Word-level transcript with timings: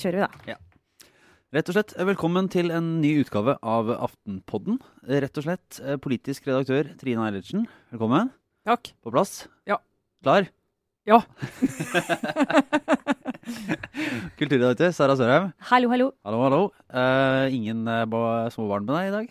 kjører 0.00 0.24
vi, 0.24 0.54
da. 0.54 0.58
Rett 1.56 1.68
og 1.70 1.74
slett, 1.78 1.94
eh, 1.96 2.04
velkommen 2.04 2.48
til 2.52 2.68
en 2.70 2.98
ny 3.00 3.14
utgave 3.22 3.54
av 3.64 3.88
Aftenpodden. 3.94 4.76
Eh, 5.08 5.20
Rett 5.24 5.38
og 5.40 5.44
slett, 5.46 5.78
eh, 5.80 5.96
politisk 5.96 6.44
redaktør 6.48 6.90
Trine 7.00 7.24
Eilertsen, 7.24 7.64
velkommen. 7.90 8.28
Takk. 8.68 8.90
På 9.02 9.10
plass? 9.14 9.46
Ja. 9.66 9.78
Klar? 10.22 10.48
Ja. 11.08 11.22
Kulturredaktør 14.38 14.92
Sara 14.92 15.16
Sørheim, 15.16 15.52
Hallo, 15.70 15.88
hallo. 15.88 16.10
hallo, 16.24 16.38
hallo. 16.44 16.62
Uh, 16.92 17.48
ingen 17.54 17.88
uh, 17.88 18.04
små 18.52 18.68
barn 18.68 18.84
med 18.84 18.94
deg 18.94 19.08
i 19.08 19.16
dag? 19.16 19.28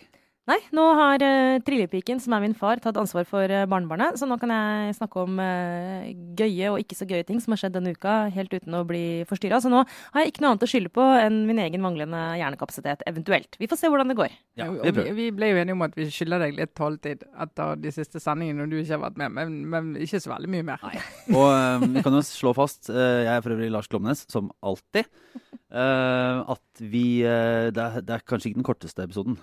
Nei, 0.48 0.56
nå 0.72 0.84
har 0.96 1.20
uh, 1.20 1.58
Trillepiken, 1.60 2.20
som 2.24 2.32
er 2.32 2.40
min 2.40 2.54
far, 2.56 2.80
tatt 2.80 2.96
ansvar 2.96 3.26
for 3.28 3.52
uh, 3.52 3.66
barnebarnet. 3.68 4.16
Så 4.16 4.24
nå 4.24 4.38
kan 4.40 4.48
jeg 4.54 4.94
snakke 4.96 5.24
om 5.26 5.36
uh, 5.42 6.06
gøye 6.38 6.70
og 6.72 6.78
ikke 6.80 6.96
så 6.96 7.04
gøye 7.08 7.26
ting 7.28 7.42
som 7.44 7.52
har 7.52 7.60
skjedd 7.60 7.74
denne 7.76 7.92
uka, 7.92 8.14
helt 8.32 8.54
uten 8.54 8.78
å 8.78 8.80
bli 8.88 9.26
forstyrra. 9.28 9.58
Så 9.60 9.68
nå 9.72 9.82
har 9.84 10.24
jeg 10.24 10.32
ikke 10.32 10.46
noe 10.46 10.54
annet 10.54 10.64
å 10.64 10.70
skylde 10.70 10.92
på 10.94 11.04
enn 11.18 11.42
min 11.50 11.60
egen 11.66 11.84
manglende 11.84 12.22
hjernekapasitet, 12.40 13.04
eventuelt. 13.10 13.58
Vi 13.60 13.68
får 13.68 13.82
se 13.82 13.90
hvordan 13.92 14.08
det 14.08 14.16
går. 14.22 14.38
Ja, 14.56 14.70
vi 14.72 14.94
vi, 14.96 15.04
vi 15.18 15.26
ble 15.36 15.50
jo 15.50 15.58
enige 15.60 15.76
om 15.76 15.84
at 15.84 16.00
vi 16.00 16.08
skylder 16.16 16.46
deg 16.46 16.56
litt 16.56 16.72
taletid 16.78 17.28
etter 17.44 17.84
de 17.84 17.92
siste 17.98 18.24
sendingene 18.24 18.64
når 18.64 18.72
du 18.72 18.78
ikke 18.78 18.96
har 18.96 19.04
vært 19.04 19.20
med, 19.20 19.36
men, 19.36 19.60
men 19.68 19.92
ikke 20.00 20.22
så 20.24 20.32
veldig 20.32 20.52
mye 20.54 20.68
mer. 20.70 20.88
Og 21.36 21.50
eh, 21.50 21.86
vi 21.98 22.06
kan 22.06 22.16
jo 22.16 22.24
slå 22.24 22.54
fast, 22.56 22.88
jeg 22.88 23.28
er 23.34 23.44
for 23.44 23.52
øvrig 23.52 23.68
Lars 23.74 23.92
Klomnes, 23.92 24.24
som 24.32 24.48
alltid, 24.64 25.12
eh, 25.44 26.40
at 26.56 26.82
vi 26.88 27.06
det, 27.20 27.84
er, 27.84 28.00
det 28.00 28.16
er 28.16 28.24
kanskje 28.24 28.54
ikke 28.54 28.62
den 28.62 28.70
korteste 28.72 29.04
episoden 29.04 29.36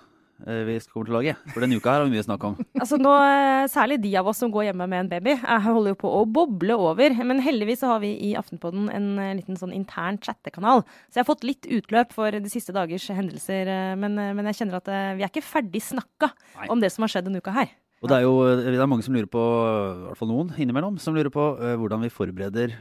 vi 0.43 0.75
skal 0.83 0.91
komme 0.93 1.05
til 1.07 1.15
å 1.15 1.19
lage. 1.21 1.33
For 1.53 1.63
denne 1.63 1.77
uka 1.79 1.93
her 1.93 2.01
har 2.01 2.09
vi 2.09 2.13
mye 2.15 2.23
å 2.23 2.27
snakke 2.27 2.49
om. 2.49 2.55
Altså 2.81 2.97
nå, 2.99 3.11
eh, 3.23 3.67
Særlig 3.71 3.97
de 4.03 4.11
av 4.19 4.27
oss 4.27 4.41
som 4.43 4.51
går 4.51 4.67
hjemme 4.67 4.85
med 4.91 4.99
en 5.05 5.11
baby, 5.13 5.35
jeg 5.39 5.63
holder 5.63 5.93
jo 5.93 5.99
på 6.03 6.11
å 6.11 6.25
boble 6.27 6.75
over. 6.75 7.15
Men 7.23 7.39
heldigvis 7.41 7.79
så 7.81 7.93
har 7.93 8.01
vi 8.03 8.11
i 8.27 8.33
Aftenpodden 8.37 8.89
en 8.93 9.07
eh, 9.23 9.31
liten 9.39 9.55
sånn 9.59 9.73
intern 9.73 10.19
chattekanal. 10.21 10.83
Så 11.07 11.17
jeg 11.19 11.23
har 11.23 11.29
fått 11.31 11.47
litt 11.47 11.65
utløp 11.65 12.11
for 12.13 12.35
de 12.35 12.51
siste 12.51 12.75
dagers 12.75 13.07
hendelser. 13.15 13.71
eh, 13.71 13.95
Men, 13.95 14.19
eh, 14.19 14.33
men 14.35 14.51
jeg 14.51 14.59
kjenner 14.61 14.81
at 14.81 14.91
eh, 14.91 15.13
vi 15.15 15.23
er 15.25 15.31
ikke 15.31 15.45
ferdig 15.45 15.81
snakka 15.81 16.29
Nei. 16.59 16.67
om 16.69 16.83
det 16.83 16.91
som 16.91 17.07
har 17.07 17.13
skjedd 17.15 17.29
denne 17.29 17.39
uka 17.39 17.55
her. 17.55 17.71
Og 18.03 18.11
det 18.11 18.17
er 18.19 18.25
jo 18.27 18.33
det 18.59 18.75
er 18.75 18.89
mange 18.91 19.05
som 19.07 19.15
lurer 19.15 19.29
på, 19.31 19.39
i 19.39 20.03
hvert 20.09 20.19
fall 20.19 20.29
noen 20.29 20.51
innimellom, 20.61 20.99
som 21.01 21.15
lurer 21.15 21.31
på 21.33 21.45
eh, 21.57 21.77
hvordan 21.79 22.03
vi 22.03 22.11
forbereder 22.13 22.75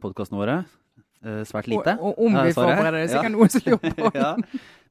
podkastene 0.00 0.38
våre. 0.38 0.56
Eh, 1.24 1.42
svært 1.46 1.68
lite. 1.70 1.94
Og, 2.00 2.16
og 2.18 2.26
om 2.26 2.32
vi 2.34 2.52
Sara? 2.52 2.72
forbereder 2.76 2.98
det, 2.98 3.10
så 3.12 3.22
Ja. 3.22 3.28
noen 3.30 3.50
som 3.50 3.62
lurer 3.66 3.94
på. 3.98 4.10
ja. 4.14 4.36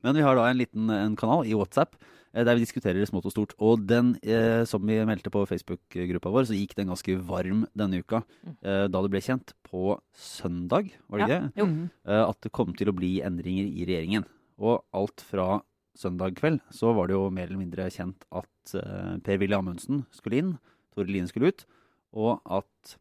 Men 0.03 0.15
vi 0.15 0.21
har 0.25 0.35
da 0.35 0.45
en 0.49 0.57
liten 0.57 0.89
en 0.89 1.15
kanal 1.19 1.45
i 1.45 1.53
WhatsApp 1.53 1.95
eh, 2.33 2.43
der 2.47 2.55
vi 2.55 2.63
diskuterer 2.63 3.03
smått 3.05 3.25
og 3.27 3.33
stort. 3.35 3.53
Og 3.59 3.83
den, 3.85 4.13
eh, 4.23 4.63
som 4.65 4.81
vi 4.87 4.95
meldte 5.05 5.29
på 5.29 5.43
Facebook-gruppa 5.45 6.31
vår, 6.31 6.47
så 6.47 6.55
gikk 6.55 6.73
den 6.75 6.87
ganske 6.87 7.17
varm 7.27 7.65
denne 7.75 7.99
uka. 7.99 8.23
eh, 8.63 8.87
da 8.87 9.01
det 9.01 9.11
ble 9.11 9.19
kjent 9.21 9.51
på 9.67 9.97
søndag, 10.15 10.91
var 11.09 11.19
det 11.19 11.29
Ja. 11.29 11.41
ikke? 11.49 11.67
Mhm. 11.67 11.89
eh, 12.07 12.23
at 12.29 12.39
det 12.41 12.51
kom 12.53 12.73
til 12.73 12.87
å 12.87 12.95
bli 12.95 13.19
endringer 13.21 13.67
i 13.67 13.85
regjeringen. 13.85 14.25
Og 14.57 14.83
alt 14.93 15.19
fra 15.21 15.61
søndag 15.97 16.35
kveld 16.39 16.61
så 16.71 16.93
var 16.95 17.07
det 17.07 17.13
jo 17.15 17.29
mer 17.29 17.47
eller 17.47 17.57
mindre 17.59 17.89
kjent 17.91 18.23
at 18.31 18.75
eh, 18.75 19.17
Per-Willy 19.19 19.53
Amundsen 19.57 20.05
skulle 20.11 20.37
inn, 20.39 20.57
Tore 20.95 21.07
Line 21.11 21.27
skulle 21.27 21.47
ut, 21.51 21.65
og 22.13 22.39
at 22.49 22.97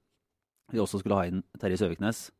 vi 0.72 0.78
også 0.78 0.98
skulle 1.00 1.14
ha 1.14 1.24
inn 1.26 1.42
Terje 1.58 1.78
Søviknes 1.78 2.30
eh, 2.30 2.32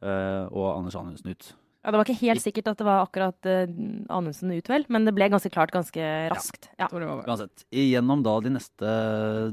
og 0.00 0.66
Anders 0.78 0.96
Anundsen 0.96 1.30
ut. 1.34 1.50
Ja, 1.80 1.90
Det 1.90 1.96
var 1.98 2.04
ikke 2.08 2.20
helt 2.26 2.42
sikkert 2.44 2.66
at 2.68 2.78
det 2.80 2.84
var 2.84 3.02
akkurat 3.06 3.46
uh, 3.48 3.70
Anundsen 4.12 4.50
ut, 4.52 4.68
vel, 4.68 4.84
men 4.92 5.06
det 5.08 5.14
ble 5.16 5.30
ganske 5.32 5.48
klart 5.52 5.72
ganske 5.72 6.00
raskt. 6.28 6.68
Ja. 6.80 6.88
Uansett, 6.92 7.64
gjennom 7.72 8.20
da 8.24 8.34
de 8.44 8.52
neste 8.52 8.94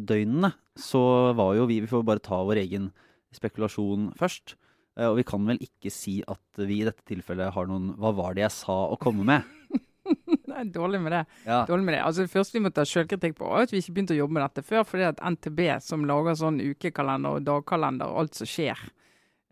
døgnene 0.03 0.53
så 0.77 1.33
var 1.37 1.55
jo 1.55 1.65
vi 1.69 1.79
Vi 1.81 1.87
får 1.89 2.03
bare 2.05 2.19
ta 2.23 2.41
vår 2.43 2.59
egen 2.65 2.89
spekulasjon 3.35 4.11
først. 4.19 4.55
Eh, 4.99 5.07
Og 5.07 5.17
vi 5.21 5.23
kan 5.27 5.45
vel 5.47 5.59
ikke 5.63 5.91
si 5.93 6.19
at 6.27 6.41
vi 6.67 6.81
i 6.81 6.87
dette 6.87 7.03
tilfellet 7.07 7.53
har 7.55 7.67
noen 7.69 7.93
Hva 7.97 8.11
var 8.17 8.35
det 8.35 8.43
jeg 8.47 8.55
sa 8.59 8.75
å 8.91 8.97
komme 8.99 9.23
med? 9.23 9.47
Nei, 10.47 10.63
dårlig 10.71 10.99
med 11.03 11.11
det. 11.11 11.23
Ja. 11.45 11.65
Dårlig 11.67 11.85
med 11.85 11.93
det. 11.97 12.03
Altså, 12.07 12.23
det 12.25 12.31
første 12.33 12.57
vi 12.57 12.63
må 12.63 12.71
ta 12.73 12.83
selvkritikk 12.87 13.35
på, 13.37 13.49
er 13.51 13.67
at 13.67 13.73
vi 13.73 13.81
ikke 13.81 13.93
begynte 13.97 14.15
å 14.15 14.21
jobbe 14.21 14.37
med 14.37 14.45
dette 14.47 14.63
før. 14.65 14.83
fordi 14.87 15.03
at 15.09 15.19
NTB, 15.21 15.59
som 15.83 16.05
lager 16.07 16.37
sånn 16.39 16.59
ukekalender 16.63 17.37
og 17.37 17.43
dagkalender, 17.47 18.07
og 18.11 18.23
alt 18.23 18.39
som 18.39 18.47
skjer 18.49 18.79
eh, 18.79 18.96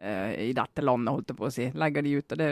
i 0.05 0.51
dette 0.55 0.83
landet, 0.83 1.13
holdt 1.13 1.31
jeg 1.31 1.39
på 1.39 1.47
å 1.47 1.53
si, 1.53 1.65
legger 1.73 2.05
de 2.05 2.15
ut. 2.19 2.35
og 2.35 2.41
Det 2.41 2.49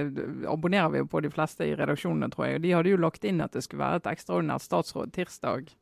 abonnerer 0.50 0.91
vi 0.94 1.03
jo 1.03 1.08
på 1.12 1.22
de 1.25 1.31
fleste 1.34 1.68
i 1.68 1.75
redaksjonene, 1.78 2.31
tror 2.34 2.47
jeg. 2.47 2.58
Og 2.58 2.66
de 2.66 2.74
hadde 2.75 2.94
jo 2.94 3.00
lagt 3.03 3.28
inn 3.30 3.44
at 3.46 3.56
det 3.56 3.64
skulle 3.66 3.84
være 3.84 4.02
et 4.02 4.12
ekstraordinært 4.16 4.66
statsråd 4.66 5.14
tirsdag 5.16 5.74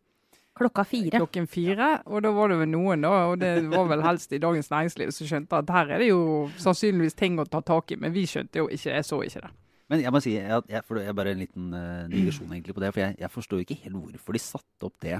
Klokka 0.57 0.83
fire. 0.83 1.17
klokken 1.17 1.47
fire. 1.47 1.89
Og 2.05 2.23
da 2.23 2.31
var 2.35 2.51
det 2.51 2.59
vel 2.61 2.71
noen, 2.73 3.05
da, 3.05 3.13
og 3.31 3.39
det 3.39 3.53
var 3.71 3.87
vel 3.89 4.03
helst 4.03 4.33
i 4.35 4.41
Dagens 4.41 4.69
Næringsliv, 4.71 5.11
som 5.15 5.29
skjønte 5.29 5.61
at 5.63 5.71
her 5.71 5.95
er 5.95 6.03
det 6.03 6.11
jo 6.11 6.21
sannsynligvis 6.59 7.17
ting 7.17 7.39
å 7.39 7.47
ta 7.47 7.63
tak 7.65 7.95
i. 7.95 7.99
Men 8.01 8.13
vi 8.15 8.27
skjønte 8.29 8.61
jo 8.61 8.67
ikke, 8.67 8.91
jeg 8.91 9.07
så 9.07 9.21
ikke 9.25 9.45
det. 9.47 9.51
Men 9.91 10.03
jeg 10.05 10.13
må 10.15 10.21
si 10.23 10.37
jeg, 10.37 10.63
jeg, 10.71 10.83
for 10.87 10.99
det 10.99 11.07
er 11.07 11.15
bare 11.15 11.33
en 11.33 11.41
liten 11.43 11.71
uh, 11.75 12.07
digresjon 12.11 12.51
egentlig 12.51 12.75
på 12.75 12.83
det. 12.83 12.91
For 12.93 13.03
jeg, 13.03 13.15
jeg 13.19 13.31
forstår 13.31 13.59
jo 13.59 13.65
ikke 13.67 13.79
helt 13.83 13.97
hvorfor 13.97 14.37
de 14.37 14.43
satte 14.43 14.87
opp 14.87 14.95
det 15.03 15.17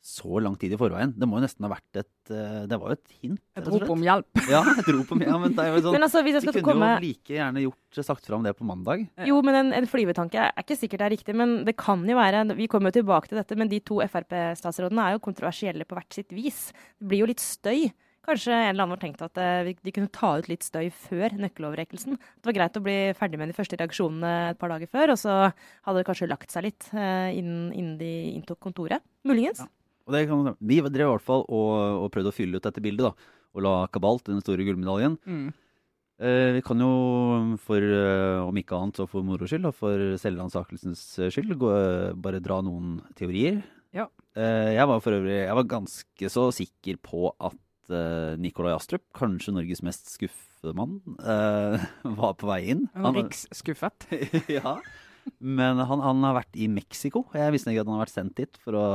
så 0.00 0.40
lang 0.40 0.56
tid 0.56 0.72
i 0.72 0.78
forveien. 0.80 1.12
Det 1.12 1.28
må 1.28 1.36
jo 1.36 1.44
nesten 1.44 1.66
ha 1.66 1.70
vært 1.74 2.00
et 2.00 2.32
eh, 2.32 2.62
Det 2.70 2.78
var 2.80 2.92
jo 2.92 2.96
et 2.96 3.14
hint. 3.20 3.40
Et 3.60 3.70
rop 3.74 3.92
om 3.92 4.04
hjelp. 4.04 4.40
Ja, 4.50 4.62
et 4.80 4.88
rop 4.88 5.12
om 5.12 5.22
ja, 5.22 5.36
men 5.38 5.54
det 5.56 5.66
er 5.66 5.76
jo 5.76 5.82
sånn 5.84 5.96
Men 5.98 6.06
altså, 6.06 6.22
De 6.24 6.40
kunne 6.40 6.64
komme 6.64 6.90
jo 6.94 7.02
like 7.04 7.36
gjerne 7.36 7.64
gjort 7.66 8.00
sagt 8.00 8.28
fram 8.30 8.46
det 8.46 8.54
på 8.56 8.66
mandag. 8.66 9.04
Jo, 9.28 9.40
men 9.44 9.58
en, 9.60 9.72
en 9.76 9.88
flyvetanke 9.90 10.40
er 10.48 10.64
ikke 10.64 10.78
sikkert 10.80 11.02
det 11.04 11.08
er 11.10 11.14
riktig, 11.18 11.36
men 11.36 11.58
det 11.68 11.76
kan 11.80 12.04
jo 12.08 12.16
være 12.16 12.46
Vi 12.56 12.68
kommer 12.72 12.90
jo 12.90 13.00
tilbake 13.00 13.30
til 13.30 13.40
dette, 13.42 13.58
men 13.60 13.70
de 13.70 13.82
to 13.84 14.00
Frp-statsrådene 14.00 15.04
er 15.04 15.16
jo 15.18 15.24
kontroversielle 15.26 15.84
på 15.88 15.98
hvert 15.98 16.16
sitt 16.16 16.32
vis. 16.32 16.70
Det 16.98 17.10
blir 17.12 17.24
jo 17.26 17.30
litt 17.30 17.44
støy. 17.44 17.90
Kanskje 18.26 18.52
en 18.52 18.68
eller 18.74 18.84
annen 18.84 18.96
har 18.96 19.00
tenkt 19.00 19.22
at 19.24 19.38
eh, 19.40 19.70
de 19.80 19.92
kunne 19.96 20.12
ta 20.12 20.34
ut 20.38 20.48
litt 20.50 20.64
støy 20.64 20.90
før 20.92 21.36
nøkkeloverrekkelsen. 21.40 22.18
Det 22.20 22.50
var 22.50 22.56
greit 22.56 22.76
å 22.76 22.82
bli 22.84 22.96
ferdig 23.16 23.40
med 23.40 23.48
de 23.50 23.56
første 23.56 23.78
reaksjonene 23.80 24.32
et 24.52 24.60
par 24.60 24.72
dager 24.72 24.90
før, 24.92 25.14
og 25.14 25.20
så 25.20 25.36
hadde 25.48 25.96
det 26.00 26.06
kanskje 26.08 26.28
lagt 26.28 26.52
seg 26.52 26.68
litt 26.68 26.88
eh, 26.92 27.30
innen, 27.38 27.70
innen 27.72 27.96
de 28.00 28.10
inntok 28.36 28.60
kontoret. 28.64 29.04
Muligens. 29.28 29.64
Ja. 29.64 29.70
Og 30.10 30.16
det 30.16 30.26
kan, 30.26 30.54
vi 30.58 30.80
drev 30.82 31.06
i 31.06 31.12
hvert 31.14 31.26
fall 31.26 31.44
og, 31.46 31.72
og 32.02 32.10
prøvde 32.10 32.32
å 32.32 32.34
fylle 32.34 32.58
ut 32.58 32.66
dette 32.66 32.82
bildet, 32.82 33.06
da. 33.06 33.34
Og 33.54 33.62
la 33.62 33.74
kabalt, 33.94 34.26
den 34.26 34.42
store 34.42 34.66
gullmedaljen. 34.66 35.14
Mm. 35.22 35.50
Eh, 36.20 36.48
vi 36.58 36.62
kan 36.66 36.82
jo, 36.82 36.90
for 37.62 37.78
eh, 37.80 38.42
om 38.42 38.58
ikke 38.58 38.76
annet 38.76 38.98
så 38.98 39.06
for 39.10 39.26
moro 39.26 39.46
skyld, 39.46 39.70
og 39.70 39.76
for 39.78 40.02
selvransakelsens 40.20 41.04
skyld, 41.30 41.54
gå, 41.62 41.70
bare 42.20 42.42
dra 42.42 42.58
noen 42.66 42.98
teorier. 43.18 43.62
Ja. 43.94 44.08
Eh, 44.38 44.74
jeg 44.76 44.86
var 44.86 45.02
for 45.02 45.16
øvrig 45.16 45.40
jeg 45.40 45.56
var 45.58 45.70
ganske 45.70 46.30
så 46.30 46.46
sikker 46.54 46.98
på 47.02 47.30
at 47.42 47.94
eh, 47.94 48.34
Nikolai 48.42 48.74
Astrup, 48.76 49.06
kanskje 49.16 49.54
Norges 49.54 49.82
mest 49.86 50.10
skuffede 50.12 50.74
mann, 50.78 50.98
eh, 51.18 51.86
var 52.20 52.34
på 52.38 52.50
vei 52.50 52.64
inn. 52.74 52.88
Han 52.98 53.08
var 53.08 53.22
riksskuffet. 53.22 54.10
ja. 54.58 54.76
Men 55.40 55.80
han, 55.80 56.02
han 56.04 56.26
har 56.26 56.36
vært 56.42 56.58
i 56.60 56.68
Mexico. 56.70 57.24
Jeg 57.36 57.54
visste 57.54 57.72
ikke 57.72 57.84
at 57.84 57.90
han 57.90 57.98
har 57.98 58.04
vært 58.04 58.16
sendt 58.16 58.36
dit 58.40 58.60
for 58.62 58.76
å 58.76 58.86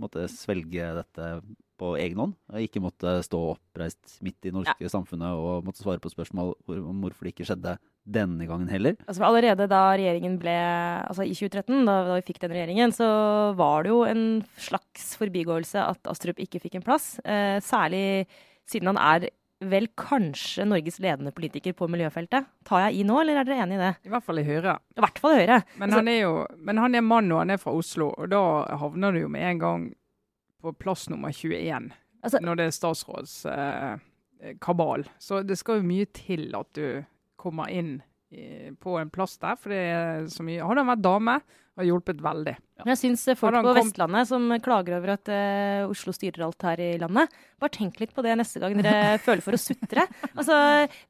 måtte 0.00 0.26
svelge 0.32 0.92
dette 1.00 1.32
på 1.80 1.94
egen 2.00 2.20
hånd. 2.20 2.34
Og 2.52 2.64
ikke 2.64 2.82
måtte 2.84 3.14
stå 3.24 3.40
oppreist 3.54 4.18
midt 4.24 4.38
i 4.44 4.50
det 4.50 4.56
norske 4.58 4.90
samfunnet 4.92 5.38
og 5.38 5.64
måtte 5.66 5.82
svare 5.82 6.02
på 6.02 6.12
spørsmål 6.12 6.52
om 6.76 7.00
hvorfor 7.04 7.26
det 7.26 7.34
ikke 7.34 7.48
skjedde 7.48 7.78
denne 8.10 8.46
gangen 8.48 8.68
heller. 8.72 8.96
Altså 9.06 9.24
Allerede 9.28 9.68
da 9.70 9.82
regjeringen 9.94 10.38
ble 10.40 10.54
Altså 11.06 11.24
i 11.24 11.34
2013, 11.36 11.84
da, 11.88 11.96
da 12.08 12.18
vi 12.18 12.26
fikk 12.28 12.40
den 12.44 12.54
regjeringen, 12.56 12.94
så 12.96 13.08
var 13.58 13.84
det 13.84 13.92
jo 13.92 14.02
en 14.08 14.24
slags 14.60 15.14
forbigåelse 15.20 15.84
at 15.84 16.12
Astrup 16.12 16.40
ikke 16.42 16.62
fikk 16.62 16.78
en 16.78 16.86
plass. 16.86 17.12
Eh, 17.24 17.58
særlig 17.64 18.28
siden 18.70 18.92
han 18.92 19.00
er 19.00 19.30
vel 19.60 19.86
kanskje 19.98 20.64
Norges 20.64 20.98
ledende 21.04 21.32
politiker 21.36 21.74
på 21.76 21.88
miljøfeltet. 21.92 22.46
Tar 22.64 22.86
jeg 22.88 23.00
i 23.00 23.04
nå, 23.04 23.18
eller 23.20 23.36
er 23.42 23.44
dere 23.44 23.62
enig 23.66 23.76
i 23.76 23.82
det? 23.82 23.90
I 24.08 24.12
hvert 24.14 24.24
fall 24.24 24.38
i 24.40 24.44
Høyre. 24.46 24.78
I 24.96 25.00
hvert 25.04 25.18
fall 25.20 25.34
i 25.36 25.40
Høyre. 25.42 25.58
Men 25.76 25.90
Altså- 25.90 25.98
han 26.00 26.08
er 26.08 26.20
jo 26.20 26.46
men 26.56 26.76
han 26.78 26.94
er 26.94 27.00
mann 27.02 27.32
og 27.32 27.38
han 27.38 27.50
er 27.50 27.56
fra 27.58 27.72
Oslo, 27.76 28.08
og 28.16 28.30
da 28.30 28.40
havner 28.76 29.12
du 29.12 29.20
jo 29.20 29.28
med 29.28 29.42
en 29.42 29.58
gang 29.58 29.94
på 30.62 30.72
plass 30.78 31.08
nummer 31.10 31.28
21 31.32 31.92
Altså- 32.24 32.40
når 32.40 32.56
det 32.56 32.66
er 32.66 32.70
statsrådskabal. 32.78 34.00
Eh, 34.42 34.54
kabal. 34.60 35.04
så 35.18 35.42
det 35.46 35.58
skal 35.58 35.76
jo 35.82 35.82
mye 35.88 36.06
til 36.12 36.54
at 36.56 36.72
du 36.72 37.04
kommer 37.36 37.68
inn 37.68 38.02
på 38.80 38.94
en 39.00 39.10
plass 39.10 39.36
der, 39.42 39.56
for 39.58 39.72
det 39.74 39.80
er 39.90 40.28
så 40.30 40.44
mye 40.46 40.62
Hadde 40.62 40.84
han 40.84 40.90
vært 40.92 41.02
dame, 41.02 41.34
har 41.80 41.86
hjulpet 41.88 42.20
veldig. 42.22 42.54
Men 42.84 42.92
jeg 42.92 43.00
syns 43.00 43.24
folk 43.40 43.54
på 43.56 43.62
kom- 43.64 43.78
Vestlandet 43.80 44.28
som 44.30 44.46
klager 44.62 44.96
over 44.98 45.12
at 45.16 45.30
uh, 45.32 45.90
Oslo 45.90 46.12
styrer 46.14 46.44
alt 46.46 46.62
her 46.66 46.82
i 46.84 46.90
landet, 47.00 47.32
bare 47.60 47.74
tenk 47.74 47.98
litt 48.02 48.14
på 48.16 48.22
det 48.26 48.36
neste 48.40 48.62
gang 48.62 48.76
dere 48.78 49.18
føler 49.26 49.42
for 49.44 49.56
å 49.56 49.60
sutre. 49.60 50.06
Altså, 50.34 50.56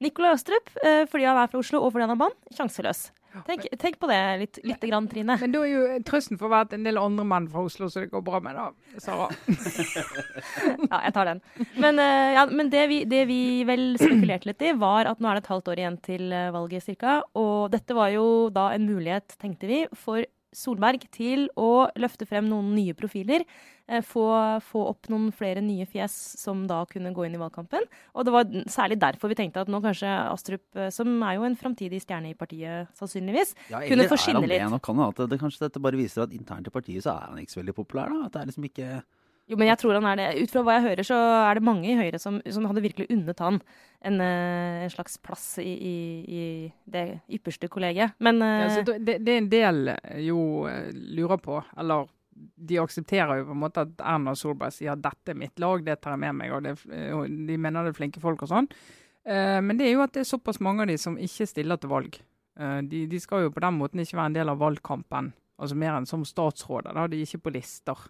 Nikolai 0.05 0.33
Astrup, 0.37 0.73
uh, 0.85 1.05
fordi 1.11 1.29
han 1.29 1.41
er 1.43 1.51
fra 1.53 1.61
Oslo 1.63 1.83
og 1.85 1.93
fordi 1.93 2.07
han 2.09 2.15
er 2.17 2.21
mann, 2.25 2.37
sjanseløs. 2.57 3.09
Tenk, 3.47 3.67
tenk 3.79 3.99
på 4.03 4.09
det 4.11 4.19
litt, 4.41 4.59
litt 4.67 4.85
grann, 4.91 5.07
Trine. 5.11 5.37
Men 5.41 5.53
da 5.55 5.63
er 5.63 5.71
jo 5.71 5.83
trøsten 6.07 6.39
for 6.41 6.49
å 6.49 6.53
være 6.55 6.69
at 6.69 6.75
en 6.77 6.87
del 6.87 6.99
andre 7.01 7.27
mann 7.29 7.47
fra 7.51 7.63
Oslo 7.67 7.89
så 7.91 8.03
det 8.03 8.11
går 8.13 8.25
bra 8.27 8.41
med, 8.43 8.59
da, 8.59 8.97
Sara. 9.03 9.29
Ja, 10.91 10.99
jeg 11.05 11.15
tar 11.15 11.29
den. 11.29 11.43
Men, 11.81 12.01
eh, 12.03 12.33
ja, 12.35 12.45
men 12.51 12.71
det, 12.73 12.83
vi, 12.91 13.03
det 13.09 13.23
vi 13.31 13.41
vel 13.69 13.95
spekulerte 14.01 14.51
litt 14.51 14.65
i, 14.67 14.75
var 14.81 15.11
at 15.11 15.23
nå 15.23 15.31
er 15.31 15.39
det 15.39 15.45
et 15.45 15.53
halvt 15.53 15.71
år 15.73 15.83
igjen 15.83 16.01
til 16.05 16.35
eh, 16.35 16.51
valget 16.55 16.91
ca. 17.01 17.21
Og 17.39 17.71
dette 17.73 17.97
var 17.97 18.11
jo 18.15 18.27
da 18.55 18.71
en 18.75 18.89
mulighet, 18.89 19.37
tenkte 19.41 19.71
vi, 19.71 19.85
for 19.95 20.27
Solberg 20.57 21.05
til 21.15 21.47
å 21.59 21.89
løfte 22.01 22.27
frem 22.27 22.49
noen 22.51 22.73
nye 22.75 22.95
profiler. 22.99 23.45
Eh, 23.91 24.03
få, 24.07 24.25
få, 24.63 24.85
opp 24.93 25.09
noen 25.11 25.31
flere 25.35 25.63
nye 25.65 25.87
fjes 25.91 26.15
som 26.39 26.63
da 26.71 26.83
kunne 26.91 27.13
gå 27.15 27.27
inn 27.27 27.35
i 27.35 27.41
valgkampen. 27.41 27.87
Og 28.15 28.27
det 28.27 28.35
var 28.35 28.51
særlig 28.71 29.01
derfor 29.03 29.33
vi 29.33 29.39
tenkte 29.41 29.65
at 29.65 29.71
nå 29.73 29.81
kanskje 29.83 30.11
Astrup, 30.31 30.65
eh, 30.79 30.93
som 30.95 31.11
er 31.27 31.39
jo 31.39 31.47
en 31.49 31.59
framtidig 31.59 32.03
stjerne 32.05 32.31
i 32.31 32.39
partiet 32.39 32.91
sannsynligvis, 32.99 33.57
ja, 33.73 33.83
kunne 33.87 34.07
få 34.11 34.19
skinne 34.21 34.47
litt. 34.47 34.63
Nå 34.71 34.83
kan 34.85 35.01
det, 35.01 35.31
det, 35.33 35.41
kanskje 35.43 35.67
dette 35.67 35.83
bare 35.83 35.99
viser 35.99 36.27
at 36.27 36.37
internt 36.37 36.71
i 36.71 36.75
partiet 36.75 37.07
så 37.07 37.17
er 37.17 37.33
han 37.33 37.43
ikke 37.43 37.57
så 37.57 37.63
veldig 37.65 37.79
populær, 37.81 38.15
da. 38.15 38.29
At 38.29 38.37
det 38.37 38.43
er 38.45 38.53
liksom 38.53 38.71
ikke 38.71 38.93
jo, 39.51 39.59
men 39.59 39.69
jeg 39.73 39.81
tror 39.83 39.99
han 39.99 40.09
er 40.13 40.21
det. 40.21 40.29
Ut 40.45 40.53
fra 40.55 40.63
hva 40.67 40.77
jeg 40.79 40.87
hører, 40.89 41.07
så 41.07 41.19
er 41.43 41.59
det 41.59 41.67
mange 41.67 41.91
i 41.91 41.99
Høyre 41.99 42.21
som, 42.23 42.39
som 42.55 42.69
hadde 42.71 42.85
virkelig 42.85 43.09
unnet 43.11 43.43
han 43.43 43.59
en, 44.07 44.21
eh, 44.25 44.85
en 44.85 44.95
slags 44.95 45.19
plass 45.21 45.49
i, 45.63 45.67
i, 45.67 45.97
i, 46.25 46.47
det 46.89 47.05
ypperste 47.37 47.69
kollegiet. 47.73 48.17
Men 48.23 48.41
ja, 48.41 48.71
det, 48.87 49.19
det, 49.27 49.37
en 49.37 49.51
del 49.53 49.93
jo 50.25 50.41
lurer 50.95 51.43
på, 51.43 51.59
eller 51.83 52.09
de 52.41 52.79
aksepterer 52.81 53.41
jo 53.41 53.51
på 53.51 53.57
en 53.57 53.63
måte 53.63 53.85
at 53.85 54.03
Erna 54.07 54.35
Solberg 54.39 54.73
sier 54.75 54.95
at 54.95 55.03
dette 55.05 55.33
er 55.33 55.39
mitt 55.39 55.61
lag, 55.61 55.83
det 55.85 55.99
tar 56.01 56.15
jeg 56.15 56.23
med 56.25 56.39
meg. 56.39 56.55
og 56.55 56.65
det, 56.65 56.77
De 56.87 57.59
mener 57.61 57.85
det 57.85 57.93
er 57.93 57.99
flinke 57.99 58.23
folk 58.23 58.45
og 58.47 58.53
sånn. 58.53 58.71
Eh, 59.25 59.59
men 59.65 59.77
det 59.79 59.89
er 59.89 59.95
jo 59.97 60.05
at 60.05 60.15
det 60.17 60.25
er 60.25 60.31
såpass 60.31 60.61
mange 60.65 60.85
av 60.85 60.91
de 60.91 60.97
som 61.01 61.19
ikke 61.21 61.49
stiller 61.49 61.81
til 61.81 61.93
valg. 61.93 62.17
Eh, 62.61 62.81
de, 62.89 63.05
de, 63.11 63.21
skal 63.21 63.47
jo 63.47 63.55
på 63.55 63.63
den 63.65 63.79
måten 63.81 64.03
ikke 64.03 64.19
være 64.19 64.33
en 64.33 64.39
del 64.39 64.53
av 64.53 64.61
valgkampen, 64.63 65.33
altså 65.61 65.79
mer 65.79 65.99
enn 65.99 66.09
som 66.09 66.25
statsråder. 66.27 66.97
Da. 66.97 67.07
De 67.11 67.21
er 67.21 67.29
ikke 67.29 67.45
på 67.49 67.55
lister. 67.59 68.09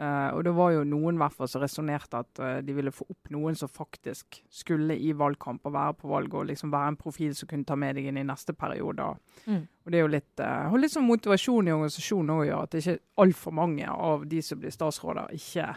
Uh, 0.00 0.32
og 0.32 0.40
det 0.46 0.54
var 0.56 0.70
jo 0.72 0.86
noen 0.88 1.18
hvert 1.20 1.34
fall 1.36 1.50
som 1.52 1.60
resonnerte 1.60 2.22
at 2.22 2.40
uh, 2.40 2.54
de 2.64 2.72
ville 2.72 2.94
få 2.94 3.04
opp 3.12 3.28
noen 3.34 3.58
som 3.58 3.68
faktisk 3.68 4.38
skulle 4.48 4.96
i 4.96 5.10
valgkamp 5.12 5.68
og 5.68 5.74
være 5.74 5.96
på 6.00 6.08
valg, 6.08 6.32
og 6.32 6.48
liksom 6.48 6.72
være 6.72 6.94
en 6.94 6.98
profil 6.98 7.34
som 7.36 7.50
kunne 7.50 7.68
ta 7.68 7.76
med 7.76 7.98
deg 8.00 8.08
inn 8.08 8.22
i 8.22 8.24
neste 8.24 8.56
periode. 8.56 9.10
Mm. 9.44 9.66
Og 9.68 9.92
det 9.92 10.00
er 10.00 10.06
jo 10.06 10.12
litt, 10.14 10.32
uh, 10.40 10.78
litt 10.80 10.94
sånn 10.94 11.08
motivasjon 11.10 11.68
i 11.68 11.76
organisasjonen 11.76 12.34
òg 12.38 12.44
gjør 12.48 12.64
at 12.64 12.72
det 12.72 12.82
ikke 12.82 12.98
altfor 13.26 13.56
mange 13.60 13.98
av 14.08 14.24
de 14.32 14.40
som 14.46 14.62
blir 14.62 14.72
statsråder, 14.74 15.36
ikke 15.36 15.68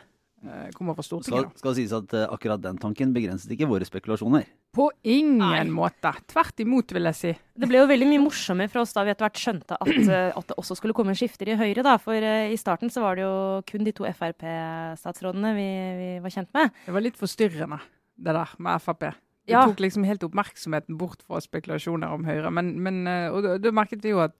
kommer 0.75 0.95
fra 0.97 1.03
Stortinget. 1.05 1.49
Skal, 1.53 1.61
skal 1.61 1.75
sies 1.77 1.93
at 1.95 2.13
uh, 2.15 2.25
akkurat 2.33 2.61
den 2.61 2.77
tanken 2.81 3.13
begrenset 3.15 3.51
ikke 3.55 3.67
våre 3.69 3.87
spekulasjoner. 3.87 4.45
På 4.75 4.89
ingen 5.01 5.39
Nei. 5.39 5.63
måte. 5.71 6.11
Tvert 6.31 6.63
imot, 6.63 6.93
vil 6.95 7.09
jeg 7.11 7.17
si. 7.19 7.33
Det 7.55 7.69
ble 7.69 7.79
jo 7.81 7.89
veldig 7.89 8.07
mye 8.09 8.23
morsommere 8.25 8.71
for 8.71 8.83
oss 8.83 8.95
da 8.95 9.05
vi 9.07 9.13
etter 9.13 9.27
hvert 9.27 9.41
skjønte 9.41 9.77
at, 9.77 9.91
uh, 9.91 10.31
at 10.39 10.49
det 10.51 10.57
også 10.61 10.79
skulle 10.79 10.95
komme 10.97 11.15
skifter 11.17 11.51
i 11.51 11.59
Høyre. 11.59 11.85
da, 11.85 11.95
For 12.01 12.15
uh, 12.17 12.47
i 12.51 12.59
starten 12.59 12.93
så 12.93 13.05
var 13.05 13.19
det 13.19 13.25
jo 13.25 13.37
kun 13.69 13.87
de 13.87 13.95
to 13.95 14.07
Frp-statsrådene 14.09 15.53
vi, 15.57 15.69
vi, 16.01 16.09
var 16.25 16.35
kjent 16.37 16.51
med. 16.57 16.75
Det 16.87 16.97
var 16.97 17.05
litt 17.05 17.21
forstyrrende, 17.21 17.79
det 18.15 18.35
der 18.39 18.57
med 18.57 18.83
Frp. 18.83 19.07
Det 19.45 19.53
ja. 19.53 19.63
tok 19.69 19.81
liksom 19.83 20.05
helt 20.07 20.23
oppmerksomheten 20.25 20.97
bort 20.97 21.21
fra 21.25 21.41
spekulasjoner 21.43 22.13
om 22.13 22.25
Høyre. 22.25 22.49
Men, 22.53 22.75
men 22.81 23.03
og 23.29 23.45
da 23.61 23.73
merket 23.75 24.01
vi 24.01 24.15
jo 24.15 24.23
at 24.23 24.33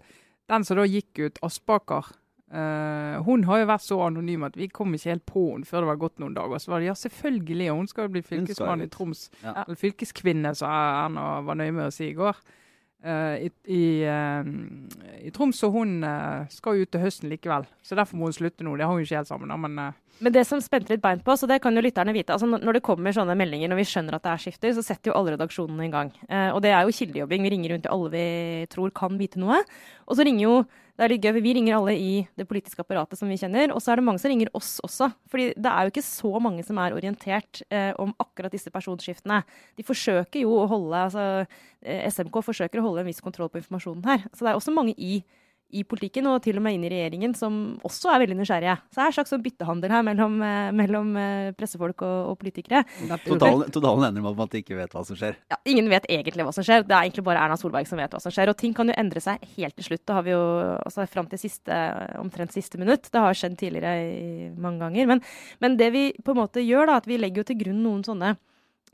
den 0.50 0.66
som 0.66 0.78
da 0.80 0.86
gikk 0.90 1.22
ut, 1.22 1.42
Aspaker 1.46 2.10
Uh, 2.46 3.24
hun 3.26 3.44
har 3.50 3.64
jo 3.64 3.70
vært 3.72 3.84
så 3.84 3.96
anonym 4.06 4.44
at 4.46 4.58
vi 4.58 4.68
kom 4.70 4.94
ikke 4.94 5.16
helt 5.16 5.26
på 5.26 5.48
henne 5.48 5.66
før 5.66 5.82
det 5.82 5.90
var 5.90 6.02
gått 6.04 6.22
noen 6.22 6.36
dager. 6.38 6.62
Så 6.62 6.72
var 6.72 6.84
det 6.84 6.92
ja, 6.92 6.98
selvfølgelig, 7.00 7.72
hun 7.74 7.90
skal 7.90 8.08
jo 8.08 8.14
bli 8.14 8.26
fylkesmann 8.26 8.86
i 8.86 8.90
Troms. 8.92 9.28
Ja. 9.42 9.64
Eller 9.66 9.80
fylkeskvinne, 9.82 10.54
som 10.58 10.70
Erna 10.70 11.26
var 11.48 11.60
nøye 11.60 11.74
med 11.74 11.90
å 11.90 11.96
si 11.96 12.12
i 12.12 12.18
går. 12.18 12.40
Uh, 13.06 13.36
i, 13.46 13.52
i, 13.70 13.84
uh, 14.06 14.46
i, 15.20 15.34
Troms, 15.34 15.64
og 15.68 15.78
hun 15.78 16.00
skal 16.54 16.78
jo 16.78 16.86
ut 16.86 16.94
til 16.94 17.06
høsten 17.06 17.34
likevel. 17.34 17.68
Så 17.86 17.98
derfor 17.98 18.22
må 18.22 18.30
hun 18.30 18.38
slutte 18.38 18.66
nå. 18.66 18.78
Det 18.78 18.88
har 18.88 18.94
hun 18.94 19.06
ikke 19.06 19.24
helt 19.24 19.32
sammen. 19.32 19.52
Da, 19.52 19.60
men 19.60 19.96
men 20.24 20.32
det 20.32 20.46
som 20.48 20.62
spente 20.64 20.94
litt 20.94 21.04
bein 21.04 21.20
på, 21.24 21.36
så 21.36 21.48
det 21.50 21.58
kan 21.64 21.76
jo 21.76 21.84
lytterne 21.84 22.14
vite 22.16 22.32
altså 22.36 22.48
Når 22.48 22.78
det 22.78 22.84
kommer 22.86 23.16
sånne 23.16 23.36
meldinger, 23.36 23.68
når 23.72 23.82
vi 23.82 23.88
skjønner 23.90 24.16
at 24.16 24.24
det 24.24 24.32
er 24.32 24.44
skifter, 24.46 24.76
så 24.78 24.84
setter 24.86 25.12
jo 25.12 25.18
alle 25.18 25.34
redaksjonene 25.36 25.88
i 25.90 25.92
gang. 25.92 26.12
Eh, 26.30 26.50
og 26.54 26.62
det 26.64 26.72
er 26.72 26.86
jo 26.86 26.96
kildejobbing. 26.96 27.44
Vi 27.44 27.52
ringer 27.52 27.74
rundt 27.74 27.86
til 27.88 27.96
alle 27.96 28.12
vi 28.14 28.26
tror 28.72 28.94
kan 28.96 29.20
vite 29.20 29.42
noe. 29.44 29.60
Og 30.08 30.16
så 30.16 30.28
ringer 30.28 30.46
jo 30.46 30.56
det 30.96 31.04
er 31.04 31.12
litt 31.12 31.26
gøy, 31.28 31.42
Vi 31.44 31.54
ringer 31.58 31.76
alle 31.76 31.94
i 32.00 32.12
det 32.40 32.46
politiske 32.48 32.80
apparatet 32.80 33.20
som 33.20 33.28
vi 33.28 33.36
kjenner, 33.40 33.74
og 33.76 33.82
så 33.84 33.92
er 33.92 34.00
det 34.00 34.06
mange 34.08 34.22
som 34.24 34.32
ringer 34.32 34.52
oss 34.56 34.78
også. 34.86 35.10
Fordi 35.32 35.50
det 35.60 35.72
er 35.72 35.84
jo 35.84 35.92
ikke 35.92 36.06
så 36.08 36.32
mange 36.40 36.64
som 36.64 36.80
er 36.80 36.96
orientert 36.96 37.62
eh, 37.70 37.92
om 38.00 38.14
akkurat 38.24 38.54
disse 38.54 38.72
personskiftene. 38.72 39.42
De 39.76 39.84
forsøker 39.84 40.46
jo 40.46 40.54
å 40.56 40.70
holde, 40.72 41.02
altså 41.10 41.26
eh, 41.84 42.08
SMK 42.08 42.40
forsøker 42.48 42.80
å 42.80 42.88
holde 42.88 43.04
en 43.04 43.10
viss 43.10 43.20
kontroll 43.24 43.52
på 43.52 43.60
informasjonen 43.60 44.08
her. 44.08 44.24
Så 44.32 44.48
det 44.48 44.54
er 44.54 44.62
også 44.62 44.76
mange 44.76 44.96
i 44.96 45.20
i 45.74 45.82
politikken, 45.88 46.28
og 46.30 46.44
til 46.46 46.60
og 46.60 46.64
med 46.66 46.76
inn 46.78 46.86
i 46.86 46.92
regjeringen, 46.92 47.34
som 47.38 47.56
også 47.88 48.12
er 48.14 48.22
veldig 48.24 48.38
nysgjerrige. 48.38 48.76
Så 48.92 49.00
det 49.00 49.04
er 49.04 49.10
en 49.10 49.16
slags 49.18 49.34
sånn 49.34 49.44
byttehandel 49.46 49.94
her 49.96 50.06
mellom, 50.06 50.38
eh, 50.46 50.70
mellom 50.78 51.10
eh, 51.20 51.50
pressefolk 51.58 52.04
og, 52.06 52.32
og 52.32 52.38
politikere. 52.42 52.84
Totalen, 53.26 53.74
totalen 53.74 54.08
ender 54.08 54.24
med 54.24 54.32
at 54.36 54.40
man 54.44 54.60
ikke 54.62 54.78
vet 54.78 54.96
hva 54.96 55.04
som 55.08 55.20
skjer? 55.20 55.40
Ja, 55.52 55.60
Ingen 55.74 55.90
vet 55.92 56.08
egentlig 56.12 56.46
hva 56.48 56.54
som 56.56 56.66
skjer. 56.66 56.86
Det 56.86 56.96
er 56.96 57.10
egentlig 57.10 57.26
bare 57.28 57.44
Erna 57.44 57.58
Solberg 57.60 57.90
som 57.90 58.00
vet 58.00 58.14
hva 58.14 58.22
som 58.24 58.34
skjer. 58.34 58.54
Og 58.54 58.60
ting 58.62 58.76
kan 58.78 58.92
jo 58.92 58.98
endre 59.02 59.24
seg 59.24 59.44
helt 59.58 59.76
til 59.80 59.90
slutt. 59.90 60.06
Det 60.06 60.18
har 60.20 60.26
vi 60.28 60.36
jo 60.36 60.44
altså 60.78 61.08
fram 61.10 61.30
til 61.32 61.42
siste, 61.42 61.80
omtrent 62.22 62.56
siste 62.56 62.80
minutt. 62.82 63.10
Det 63.12 63.26
har 63.26 63.38
skjedd 63.38 63.58
tidligere 63.60 63.96
i, 64.06 64.50
mange 64.62 64.86
ganger. 64.86 65.10
Men, 65.16 65.24
men, 65.64 65.80
det 65.82 65.92
vi 65.96 66.10
på 66.24 66.36
en 66.36 66.44
måte 66.46 66.64
gjør, 66.64 66.92
da, 66.92 67.00
at 67.02 67.10
vi 67.10 67.20
legger 67.20 67.44
jo 67.44 67.50
til 67.50 67.64
grunn 67.66 67.82
noen 67.84 68.06
sånne 68.06 68.36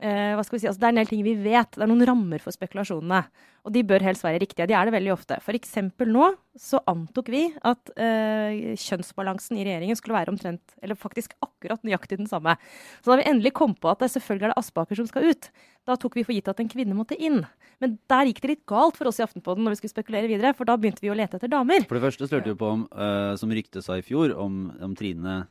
eh, 0.02 0.34
hva 0.36 0.42
skal 0.44 0.56
vi 0.56 0.62
si, 0.62 0.68
altså 0.68 0.82
Det 0.82 0.88
er 0.88 0.94
en 0.94 1.00
del 1.00 1.10
ting 1.10 1.22
vi 1.24 1.34
vet. 1.38 1.70
Det 1.74 1.84
er 1.84 1.90
noen 1.90 2.04
rammer 2.08 2.42
for 2.42 2.54
spekulasjonene. 2.54 3.22
Og 3.62 3.74
de 3.74 3.84
bør 3.86 4.02
helst 4.02 4.24
være 4.26 4.40
riktige. 4.42 4.66
De 4.66 4.74
er 4.74 4.88
det 4.88 4.94
veldig 4.96 5.12
ofte. 5.14 5.38
Eksempel 5.54 6.10
nå 6.10 6.32
så 6.58 6.80
antok 6.90 7.30
vi 7.32 7.44
at 7.68 7.92
eh, 7.94 8.74
kjønnsbalansen 8.80 9.60
i 9.60 9.66
regjeringen 9.68 9.96
skulle 9.96 10.18
være 10.18 10.34
omtrent, 10.34 10.74
eller 10.82 10.98
faktisk 10.98 11.36
akkurat 11.44 11.84
nøyaktig 11.86 12.18
den 12.18 12.28
samme. 12.30 12.56
Så 13.00 13.12
da 13.12 13.20
vi 13.20 13.28
endelig 13.30 13.54
kom 13.56 13.76
på 13.78 13.92
at 13.92 14.02
det 14.02 14.10
selvfølgelig 14.12 14.50
er 14.50 14.52
det 14.52 14.58
Aspaker 14.60 14.98
som 14.98 15.08
skal 15.08 15.30
ut, 15.30 15.48
da 15.88 15.96
tok 15.96 16.18
vi 16.18 16.26
for 16.26 16.34
gitt 16.36 16.50
at 16.50 16.60
en 16.60 16.72
kvinne 16.72 16.98
måtte 16.98 17.16
inn. 17.16 17.40
Men 17.82 17.96
der 18.10 18.28
gikk 18.28 18.42
det 18.42 18.52
litt 18.52 18.66
galt 18.68 18.98
for 18.98 19.08
oss 19.08 19.22
i 19.22 19.24
Aftenpåden 19.24 19.64
når 19.64 19.76
vi 19.76 19.82
skulle 19.82 19.94
spekulere 19.94 20.30
videre, 20.30 20.52
for 20.58 20.68
da 20.68 20.76
begynte 20.76 21.04
vi 21.04 21.14
å 21.14 21.16
lete 21.18 21.38
etter 21.38 21.50
damer. 21.52 21.86
For 21.86 21.98
det 21.98 22.06
første 22.08 22.28
lurte 22.28 22.52
vi 22.52 22.58
på 22.58 22.74
om, 22.76 22.84
uh, 22.90 23.32
som 23.38 23.54
ryktet 23.54 23.86
sa 23.86 23.96
i 23.98 24.06
fjor, 24.06 24.34
om, 24.38 24.66
om 24.82 24.98
Trine 24.98 25.44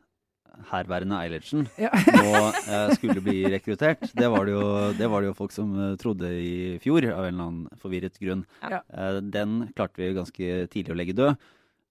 herværende 0.71 1.18
Eilertsen 1.21 1.65
ja. 1.80 1.89
nå 1.94 2.33
eh, 2.51 2.92
skulle 2.98 3.24
bli 3.24 3.45
rekruttert. 3.53 4.03
Det 4.18 4.27
var 4.31 4.45
det, 4.48 4.57
jo, 4.57 4.68
det 4.98 5.07
var 5.09 5.24
det, 5.24 5.31
jo, 5.31 5.38
folk 5.38 5.56
som 5.56 5.71
uh, 5.77 5.95
trodde 6.00 6.30
i 6.36 6.77
fjor, 6.83 7.07
av 7.13 7.25
en 7.25 7.33
eller 7.33 7.48
annen 7.48 7.81
forvirret 7.81 8.19
grunn. 8.21 8.45
Ja. 8.62 8.83
Eh, 8.92 9.21
den 9.33 9.71
klarte 9.75 10.03
vi 10.03 10.13
ganske 10.18 10.53
tidlig 10.74 10.95
å 10.95 11.00
legge 11.01 11.18
død. 11.18 11.50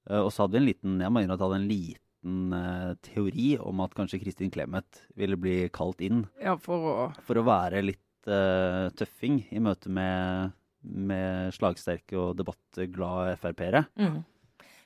Eh, 0.08 0.20
og 0.20 0.30
så 0.32 0.44
hadde 0.44 0.56
vi 0.56 0.62
en 0.62 0.70
liten 0.70 1.02
jeg 1.02 1.12
må 1.12 1.22
innrømme 1.22 1.38
at 1.38 1.46
hadde 1.46 1.58
en 1.60 1.68
liten 1.70 2.56
eh, 2.56 2.92
teori 3.06 3.48
om 3.62 3.84
at 3.84 3.96
kanskje 3.96 4.22
Kristin 4.22 4.52
Clemet 4.54 5.04
ville 5.18 5.38
bli 5.40 5.58
kalt 5.74 6.02
inn 6.04 6.24
ja, 6.42 6.56
for, 6.60 6.88
å... 6.92 7.10
for, 7.26 7.40
å... 7.40 7.46
være 7.46 7.84
litt 7.84 8.30
eh, 8.30 8.88
tøffing 8.96 9.42
i 9.50 9.62
møte 9.62 9.92
med, 9.92 10.56
med 10.82 11.54
slagsterke 11.56 12.18
og 12.20 12.36
debattglade 12.40 13.36
Frp-ere. 13.40 13.86
Mm. 14.00 14.20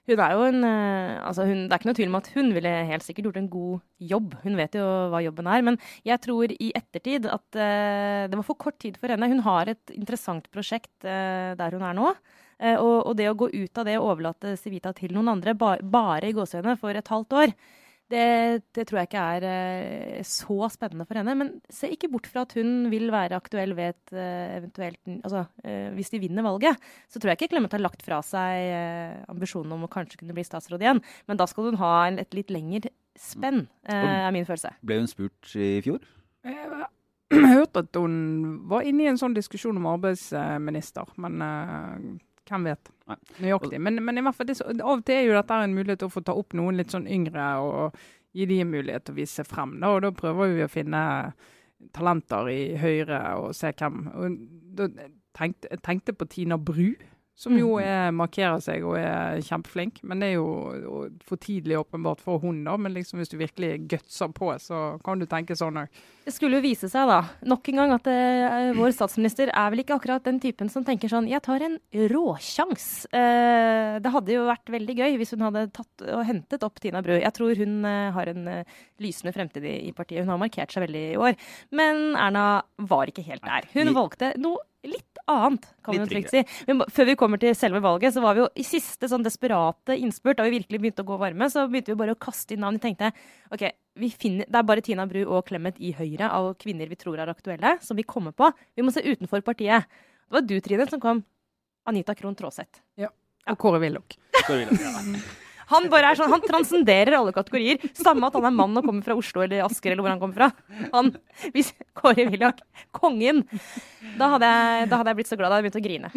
Hun 0.05 0.21
er 0.21 0.35
jo 0.37 0.45
en 0.45 0.65
eh, 0.69 1.17
altså 1.25 1.47
hun, 1.49 1.65
Det 1.65 1.73
er 1.73 1.81
ikke 1.81 1.89
noe 1.89 1.97
tvil 1.97 2.11
om 2.11 2.19
at 2.19 2.31
hun 2.35 2.51
ville 2.53 2.73
helt 2.91 3.05
sikkert 3.07 3.31
gjort 3.31 3.41
en 3.41 3.51
god 3.53 4.09
jobb. 4.13 4.35
Hun 4.43 4.59
vet 4.61 4.77
jo 4.77 4.85
hva 5.13 5.23
jobben 5.25 5.49
er. 5.49 5.65
Men 5.65 5.79
jeg 6.05 6.21
tror 6.27 6.53
i 6.53 6.71
ettertid 6.77 7.29
at 7.31 7.47
uh, 7.57 8.25
det 8.29 8.37
var 8.37 8.45
for 8.45 8.61
kort 8.61 8.77
tid 8.85 8.99
for 9.01 9.13
henne. 9.13 9.31
Hun 9.33 9.41
har 9.47 9.73
et 9.73 9.95
interessant 9.97 10.51
prosjekt 10.53 11.07
uh, 11.09 11.57
der 11.57 11.77
hun 11.77 11.87
er 11.89 11.97
nå. 11.97 12.13
Uh, 12.61 12.77
og, 12.77 12.99
og, 12.99 13.15
det 13.17 13.31
å 13.31 13.39
gå 13.39 13.49
ut 13.55 13.81
av 13.81 13.89
det 13.89 13.97
og 13.97 14.11
overlate 14.11 14.55
Civita 14.61 14.93
til 14.97 15.17
noen 15.17 15.33
andre, 15.39 15.57
ba, 15.57 15.79
bare 15.81 16.29
i 16.29 16.37
gåsehudene, 16.37 16.77
for 16.81 16.93
et 16.93 17.11
halvt 17.11 17.39
år, 17.41 17.57
det, 18.13 18.65
det, 18.77 18.85
tror 18.87 19.01
jeg 19.01 19.09
ikke 19.09 19.23
er 19.37 19.45
uh, 19.49 20.25
så 20.29 20.69
spennende 20.73 21.07
for 21.09 21.19
henne. 21.19 21.35
Men 21.41 21.53
se 21.73 21.89
ikke 21.93 22.11
bort 22.13 22.29
fra 22.31 22.45
at 22.45 22.53
hun 22.59 22.91
vil 22.93 23.09
være 23.13 23.39
aktuell 23.39 23.73
ved 23.77 23.95
et 23.95 24.15
uh, 24.17 24.57
eventuelt 24.59 25.01
Altså 25.15 25.45
uh, 25.65 25.89
hvis 25.97 26.13
de 26.13 26.21
vinner 26.23 26.45
valget, 26.45 26.81
så 27.09 27.21
tror 27.21 27.33
jeg 27.33 27.41
ikke 27.41 27.55
Clemet 27.55 27.73
har 27.73 27.83
lagt 27.83 28.05
fra 28.05 28.21
seg 28.25 29.25
ambisjonen 29.31 29.73
om 29.77 29.87
å 29.87 29.93
kanskje 29.93 30.21
kunne 30.21 30.37
bli 30.37 30.45
statsråd 30.47 30.85
igjen. 30.85 31.01
Men 31.29 31.41
da 31.41 31.49
skal 31.49 31.71
hun 31.71 31.81
ha 31.81 31.95
en, 32.09 32.21
et 32.21 32.37
litt 32.37 32.53
lengre 32.53 32.93
spenn, 33.19 33.65
er 33.87 34.33
min 34.35 34.47
følelse. 34.47 34.73
Ble 34.83 34.99
hun 34.99 35.09
spurt 35.11 35.53
i 35.55 35.79
fjor? 35.85 36.03
Jeg 36.45 37.47
hørte 37.55 37.85
at 37.85 37.99
hun 38.01 38.17
var 38.71 38.87
inne 38.89 39.07
i 39.07 39.11
en 39.13 39.21
sånn 39.21 39.37
diskusjon 39.37 39.79
om 39.79 39.87
arbeidsminister, 39.93 41.15
men 41.23 41.45
hvem 42.49 42.69
vet. 42.71 42.91
Nøyaktig. 43.43 43.81
Men, 43.81 44.01
men, 44.05 44.19
i 44.19 44.25
hvert 44.25 44.37
fall, 44.37 44.49
det, 44.51 44.59
av 44.65 44.99
og 44.99 45.05
til 45.07 45.17
er 45.17 45.27
jo 45.29 45.37
dette 45.37 45.59
en 45.65 45.77
mulighet 45.77 46.03
til 46.03 46.11
å 46.11 46.15
få 46.15 46.23
ta 46.25 46.37
opp 46.37 46.57
noen 46.57 46.79
litt 46.81 46.95
sånn 46.95 47.09
yngre 47.11 47.49
og 47.65 47.99
gi 48.35 48.47
de 48.51 48.61
en 48.65 48.73
mulighet 48.73 49.07
til 49.07 49.15
å 49.15 49.21
vise 49.21 49.45
frem. 49.47 49.77
Da, 49.83 49.93
og 49.95 50.03
da 50.05 50.13
prøver 50.15 50.55
vi 50.57 50.65
å 50.65 50.71
finne 50.73 51.03
talenter 51.95 52.49
i 52.51 52.61
Høyre 52.81 53.21
og 53.41 53.53
se 53.57 53.73
hvem. 53.77 54.07
Og 54.15 54.39
da 54.79 54.89
tenkte, 55.37 55.71
jeg 55.71 55.83
tenkte 55.85 56.17
på 56.17 56.29
Tina 56.31 56.59
Bru 56.59 56.95
som 57.35 57.57
jo 57.59 57.73
mm. 57.75 57.83
er, 57.83 58.13
markerer 58.15 58.61
seg 58.63 58.85
og 58.87 58.95
er 58.95 59.41
kjempeflink. 59.43 59.99
Men 60.07 60.23
det 60.23 60.31
er 60.31 60.37
jo 60.37 61.07
for 61.27 61.41
tidlig 61.43 61.81
åpenbart 61.81 62.23
for 62.23 62.39
hun, 62.43 62.61
da. 62.67 62.77
Men 62.79 62.95
liksom 62.95 63.19
hvis 63.19 63.33
du 63.33 63.37
virkelig 63.41 63.89
gutser 63.91 64.31
på, 64.35 64.53
så 64.63 64.83
kan 65.05 65.19
du 65.19 65.27
tenke 65.31 65.57
sånn 65.59 65.81
òg. 65.83 66.03
Det 66.25 66.33
skulle 66.33 66.61
jo 66.61 66.65
vise 66.65 66.89
seg, 66.89 67.11
da, 67.11 67.19
nok 67.51 67.67
en 67.69 67.81
gang 67.83 67.95
at 67.97 68.07
uh, 68.09 68.71
vår 68.79 68.95
statsminister 68.97 69.51
er 69.51 69.73
vel 69.75 69.83
ikke 69.83 69.97
akkurat 69.99 70.25
den 70.25 70.39
typen 70.41 70.71
som 70.73 70.87
tenker 70.87 71.11
sånn 71.11 71.27
Jeg 71.29 71.43
tar 71.45 71.65
en 71.67 71.75
råsjans. 72.15 72.87
Uh, 73.11 73.99
det 74.05 74.13
hadde 74.15 74.37
jo 74.37 74.47
vært 74.49 74.73
veldig 74.73 74.97
gøy 75.01 75.19
hvis 75.21 75.35
hun 75.35 75.45
hadde 75.49 75.67
tatt 75.75 76.07
og 76.07 76.23
hentet 76.29 76.65
opp 76.65 76.79
Tina 76.81 77.03
Bru. 77.05 77.17
Jeg 77.19 77.35
tror 77.35 77.59
hun 77.59 77.81
uh, 77.83 78.15
har 78.15 78.31
en 78.31 78.47
lysende 79.03 79.35
fremtid 79.35 79.67
i, 79.67 79.75
i, 79.91 79.93
partiet. 79.97 80.23
Hun 80.23 80.37
har 80.37 80.41
markert 80.41 80.73
seg 80.73 80.87
veldig 80.87 81.05
i 81.11 81.19
år. 81.19 81.35
Men 81.75 82.15
Erna 82.15 82.63
var 82.79 83.11
ikke 83.11 83.27
helt 83.27 83.43
der. 83.45 83.67
Hun 83.75 83.93
valgte 83.97 84.33
noe 84.39 84.63
litt 84.89 85.21
annet, 85.31 85.67
kan 85.85 85.95
Litt 85.95 86.03
man 86.03 86.11
trygt 86.11 86.33
si. 86.35 86.43
Men 86.69 86.83
før 86.93 87.09
vi 87.09 87.17
kommer 87.21 87.41
til 87.41 87.55
selve 87.57 87.81
valget, 87.85 88.15
så 88.15 88.23
var 88.25 88.37
vi 88.37 88.43
jo 88.43 88.49
i 88.61 88.65
siste 88.67 89.09
sånn 89.11 89.25
desperate 89.25 89.97
innspurt, 89.97 90.39
da 90.39 90.47
vi 90.47 90.59
virkelig 90.59 90.81
begynte 90.83 91.05
å 91.05 91.09
gå 91.09 91.19
varme, 91.21 91.49
så 91.53 91.67
begynte 91.71 91.95
vi 91.95 92.01
bare 92.03 92.17
å 92.17 92.21
kaste 92.21 92.57
inn 92.57 92.65
navn. 92.65 92.77
Vi 92.79 92.85
tenkte 92.85 93.13
OK, 93.55 93.65
vi 94.01 94.11
finner, 94.13 94.49
det 94.49 94.61
er 94.61 94.67
bare 94.69 94.85
Tina 94.85 95.07
Bru 95.11 95.23
og 95.25 95.47
Clemet 95.49 95.79
i 95.81 95.95
Høyre 95.97 96.31
av 96.35 96.51
kvinner 96.61 96.91
vi 96.91 96.99
tror 97.01 97.21
er 97.23 97.33
aktuelle, 97.33 97.77
som 97.85 97.97
vi 97.99 98.07
kommer 98.09 98.37
på. 98.37 98.51
Vi 98.77 98.85
må 98.85 98.93
se 98.95 99.05
utenfor 99.05 99.45
partiet. 99.47 99.89
Det 100.25 100.39
var 100.39 100.45
du, 100.49 100.59
Trine, 100.65 100.89
som 100.91 101.03
kom. 101.03 101.25
Anita 101.89 102.17
Krohn 102.17 102.37
Traaseth. 102.37 102.83
Og 103.51 103.59
Kåre 103.61 103.81
Willoch. 103.83 104.19
Han 105.73 105.89
bare 105.93 106.11
er 106.13 106.19
sånn, 106.19 106.33
han 106.33 106.45
transcenderer 106.45 107.17
alle 107.19 107.35
kategorier. 107.37 107.83
Samme 107.97 108.29
at 108.29 108.37
han 108.39 108.49
er 108.49 108.57
mann 108.57 108.77
og 108.81 108.87
kommer 108.87 109.07
fra 109.07 109.17
Oslo 109.19 109.45
eller 109.45 109.65
Asker 109.67 109.95
eller 109.95 110.05
hvor 110.05 110.15
han 110.15 110.23
kommer 110.23 110.41
fra. 110.41 110.89
Han, 110.95 111.13
hvis 111.55 111.73
Kåre 111.97 112.27
Willoch, 112.31 112.61
kongen. 112.97 113.45
Da 114.19 114.35
hadde, 114.35 114.51
jeg, 114.51 114.91
da 114.91 115.01
hadde 115.01 115.15
jeg 115.15 115.21
blitt 115.23 115.33
så 115.33 115.39
glad. 115.41 115.51
Da 115.53 115.59
hadde 115.59 115.65
jeg 115.65 115.73
begynt 115.73 115.81
å 115.81 115.87
grine. 115.89 116.11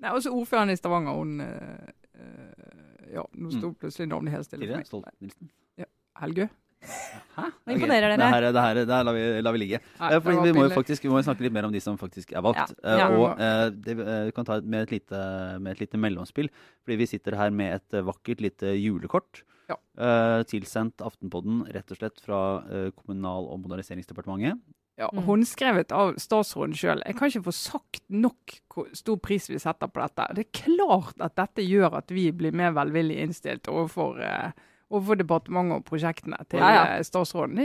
Nei, 0.00 0.14
også 0.14 0.32
ordføreren 0.32 0.72
i 0.72 0.78
Stavanger, 0.80 1.18
hun 1.20 1.44
eh, 1.44 1.92
eh, 2.16 3.14
Ja, 3.18 3.26
nå 3.36 3.52
sto 3.52 3.72
plutselig 3.76 4.08
navnet 4.08 4.34
helt 4.36 4.48
stille 4.48 4.68
for 4.88 5.04
meg. 5.04 5.86
Helgø? 6.20 6.46
Hæ? 6.80 7.44
Nå 7.66 7.74
imponerer 7.74 8.08
dere. 8.10 8.16
Det 8.20 8.28
her, 8.32 8.46
det 8.52 8.62
her, 8.64 8.74
det 8.80 8.94
her 8.94 9.04
lar, 9.06 9.14
vi, 9.16 9.24
lar 9.44 9.52
vi 9.56 9.60
ligge. 9.62 9.80
Nei, 10.00 10.08
Eh, 10.14 10.20
vi 10.24 10.32
må 10.36 10.46
jo 10.48 10.54
pinlig. 10.56 10.74
faktisk 10.74 11.02
vi 11.04 11.12
må 11.12 11.20
snakke 11.22 11.44
litt 11.44 11.52
mer 11.52 11.68
om 11.68 11.72
de 11.72 11.80
som 11.80 11.98
faktisk 12.00 12.32
er 12.32 12.42
valgt. 12.42 12.72
Ja, 12.82 12.88
Eh, 12.94 12.98
ja. 12.98 13.08
og 13.10 13.38
uh, 13.38 13.68
det, 13.70 13.98
eh, 13.98 14.24
vi 14.30 14.32
kan 14.36 14.44
ta 14.48 14.56
et, 14.58 14.64
med, 14.64 14.82
et 14.88 14.90
lite, 14.96 15.20
med 15.60 15.72
et 15.76 15.80
lite 15.84 15.98
mellomspill. 16.00 16.48
Fordi 16.84 16.96
vi 16.96 17.06
sitter 17.06 17.36
her 17.36 17.50
med 17.50 17.74
et 17.78 17.94
eh, 18.00 18.02
vakkert 18.06 18.40
lite 18.40 18.74
julekort. 18.80 19.42
Ja. 19.70 19.76
Uh, 19.96 20.42
tilsendt 20.50 20.98
Aftenpodden 21.04 21.62
rett 21.70 21.90
og 21.92 21.96
slett 22.00 22.18
fra 22.24 22.40
uh, 22.66 22.90
Kommunal- 22.96 23.50
og 23.52 23.60
moderniseringsdepartementet. 23.66 24.58
Ja, 24.98 25.08
Mm. 25.14 25.22
Håndskrevet 25.24 25.92
av 25.96 26.10
statsråden 26.20 26.74
sjøl. 26.76 27.00
Jeg 27.06 27.16
kan 27.16 27.30
ikke 27.30 27.44
få 27.46 27.52
sagt 27.56 28.02
nok 28.12 28.58
hvor 28.68 28.90
stor 28.92 29.16
pris 29.16 29.46
vi 29.48 29.56
setter 29.58 29.88
på 29.88 29.96
dette. 30.02 30.26
Det 30.36 30.42
er 30.44 30.58
klart 30.76 31.14
at 31.24 31.34
dette 31.38 31.64
gjør 31.64 31.94
at 32.02 32.10
vi 32.12 32.26
blir 32.36 32.52
mer 32.52 32.74
velvillig 32.76 33.16
innstilt 33.22 33.64
overfor, 33.72 34.20
eh, 34.20 34.52
overfor 34.90 35.16
departementet 35.20 35.76
og 35.78 35.84
prosjektene 35.86 36.36
til 36.50 36.58
Ja, 36.58 36.70
ja. 36.74 36.84
eh, 36.98 37.02
statsråden. 37.06 37.60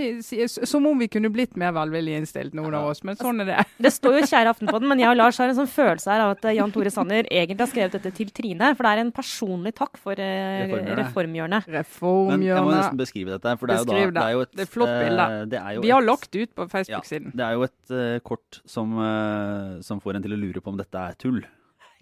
Som 0.70 0.86
om 0.86 1.00
vi 1.00 1.08
kunne 1.10 1.32
blitt 1.34 1.56
mer 1.58 1.72
velvillig 1.74 2.20
innstilt, 2.20 2.54
noen 2.54 2.74
av 2.78 2.92
oss. 2.92 3.04
Men 3.04 3.16
sånn 3.18 3.42
er 3.42 3.46
det. 3.50 3.66
Det 3.82 3.92
står 3.92 4.20
jo 4.20 4.26
'kjære 4.30 4.52
Aftenpodden', 4.54 4.88
men 4.88 5.00
jeg 5.00 5.10
og 5.10 5.18
Lars 5.18 5.38
har 5.42 5.50
en 5.50 5.56
sånn 5.56 5.68
følelse 5.72 6.06
her 6.12 6.22
av 6.22 6.32
at 6.38 6.46
eh, 6.46 6.56
Jan 6.60 6.72
Tore 6.72 6.92
Sanner 6.94 7.24
egentlig 7.32 7.60
har 7.66 7.72
skrevet 7.74 7.92
dette 7.98 8.12
til 8.16 8.30
Trine. 8.30 8.76
For 8.76 8.84
det 8.84 8.92
er 8.94 9.02
en 9.02 9.12
personlig 9.12 9.74
takk 9.76 9.98
for 9.98 10.14
eh, 10.14 10.70
Reformhjørnet. 10.96 11.66
Reformhjørnet. 11.68 12.40
Men 12.40 12.46
jeg 12.48 12.64
må 12.64 12.72
nesten 12.78 12.98
beskrive 12.98 13.30
dette. 13.40 13.58
For 13.60 13.68
det 13.68 13.76
er 13.76 13.80
jo, 13.80 13.86
da, 13.86 13.92
Beskriv 13.92 14.14
det. 14.14 14.14
det 14.14 14.24
er 14.24 14.32
jo 14.32 14.42
et, 14.46 14.52
Det 14.56 14.62
er 14.68 14.72
flott 14.72 14.96
bilde. 15.02 15.50
det 15.50 15.60
er 15.62 15.72
jo 15.76 15.82
Vi 15.82 15.90
har 15.90 16.02
et- 16.02 16.08
lagt 16.10 16.32
det 16.32 16.42
ut 16.50 16.56
på 16.56 16.70
Facebook-siden. 16.70 17.32
Det 17.36 17.46
er 17.46 17.54
jo 17.54 17.64
et 17.64 17.92
uh, 17.92 18.20
kort 18.20 18.62
som, 18.66 18.98
uh, 18.98 19.82
som 19.82 20.00
får 20.00 20.16
en 20.16 20.22
til 20.24 20.32
å 20.34 20.40
lure 20.40 20.62
på 20.62 20.68
om 20.70 20.78
dette 20.78 20.96
er 20.96 21.14
tull. 21.18 21.42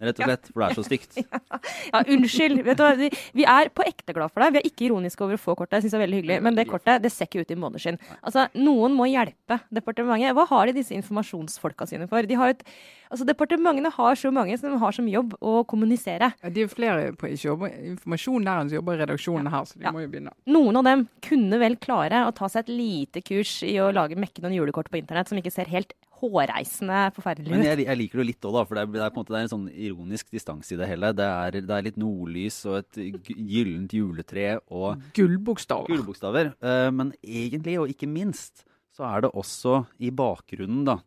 Rett 0.03 0.19
og 0.19 0.27
slett, 0.27 0.49
for 0.51 0.63
det 0.63 0.67
er 0.69 0.77
så 0.79 0.85
stygt. 0.87 1.19
Ja, 1.93 1.99
unnskyld. 2.09 2.61
Vet 2.65 2.77
du 2.79 2.83
hva? 2.83 2.91
Vi, 2.97 3.07
vi 3.37 3.43
er 3.47 3.69
på 3.75 3.83
ekte 3.87 4.13
glad 4.15 4.31
for 4.33 4.43
deg. 4.43 4.53
Vi 4.55 4.59
er 4.61 4.67
ikke 4.69 4.85
ironiske 4.87 5.23
over 5.23 5.37
å 5.37 5.41
få 5.41 5.53
kortet. 5.59 5.77
Jeg 5.79 5.85
synes 5.85 5.93
det 5.95 5.99
er 5.99 6.03
veldig 6.05 6.19
hyggelig. 6.21 6.37
Men 6.45 6.57
det 6.57 6.65
kortet 6.69 7.03
det 7.03 7.11
ser 7.13 7.27
ikke 7.29 7.43
ut 7.45 7.53
i 7.53 7.57
måneskinn. 7.59 7.99
Altså, 8.21 8.45
noen 8.57 8.95
må 8.97 9.07
hjelpe 9.09 9.59
departementet. 9.73 10.33
Hva 10.37 10.45
har 10.49 10.69
de 10.71 10.75
disse 10.79 10.95
informasjonsfolka 10.97 11.87
sine 11.89 12.07
for? 12.11 12.25
De 12.29 12.37
har 12.39 12.53
et, 12.55 12.63
altså, 13.11 13.27
departementene 13.29 13.91
har 13.95 14.19
så 14.19 14.31
mange 14.33 14.57
som 14.59 14.75
har 14.81 14.95
som 14.95 15.07
jobb 15.11 15.35
å 15.41 15.55
kommunisere. 15.69 16.31
Ja, 16.43 16.49
De 16.53 16.65
er 16.65 16.71
flere 16.73 17.11
på 17.19 17.29
ikke 17.31 17.49
jobber, 17.51 17.75
informasjon 17.93 18.47
der 18.47 18.63
enn 18.63 18.71
som 18.73 18.79
jobber 18.79 18.97
i 18.97 19.03
redaksjonen 19.03 19.51
her, 19.53 19.67
så 19.69 19.77
de 19.79 19.85
Ja. 19.87 19.91
må 19.95 20.01
jo 20.03 20.09
begynne. 20.13 20.33
Noen 20.49 20.79
av 20.81 20.87
dem 20.89 21.07
kunne 21.21 21.59
vel 21.61 21.77
klare 21.77 22.25
å 22.27 22.33
ta 22.35 22.49
seg 22.49 22.65
et 22.65 22.73
lite 22.73 23.21
kurs 23.23 23.61
i 23.67 23.75
å 23.83 23.91
lage 23.93 24.17
mekke 24.19 24.41
noen 24.43 24.55
julekort 24.57 24.89
på 24.89 24.99
internett 25.01 25.29
som 25.29 25.37
ikke 25.39 25.51
ser 25.53 25.69
helt 25.71 25.93
hårreisende 26.31 26.99
forferdelig 27.15 27.51
Men 27.51 27.61
ut. 27.61 27.67
jeg, 27.67 27.85
jeg 27.87 27.99
liker 27.99 28.21
det 28.21 28.25
litt 28.31 28.47
òg, 28.47 28.53
da. 28.57 28.63
For 28.69 28.75
det 28.79 28.83
er, 28.83 28.91
det 28.95 29.01
er 29.05 29.13
på 29.13 29.19
en 29.19 29.23
måte 29.23 29.33
det 29.35 29.39
er 29.39 29.47
en 29.47 29.53
sånn 29.53 29.67
ironisk 29.73 30.29
distanse 30.33 30.73
i 30.75 30.79
det 30.79 30.87
hele. 30.89 31.11
Det 31.17 31.27
er, 31.27 31.57
det 31.61 31.77
er 31.77 31.87
litt 31.87 31.97
nordlys 32.01 32.59
og 32.69 32.77
et 32.81 33.01
gyllent 33.37 33.93
juletre 33.97 34.47
og 34.73 35.01
Gullbokstaver. 35.17 35.89
gullbokstaver. 35.91 36.53
Eh, 36.61 36.89
men 36.95 37.11
egentlig, 37.23 37.77
og 37.81 37.91
ikke 37.93 38.09
minst, 38.09 38.65
så 38.93 39.07
er 39.09 39.25
det 39.25 39.33
også 39.33 39.83
i 39.99 40.11
bakgrunnen, 40.13 40.83
da, 40.85 40.99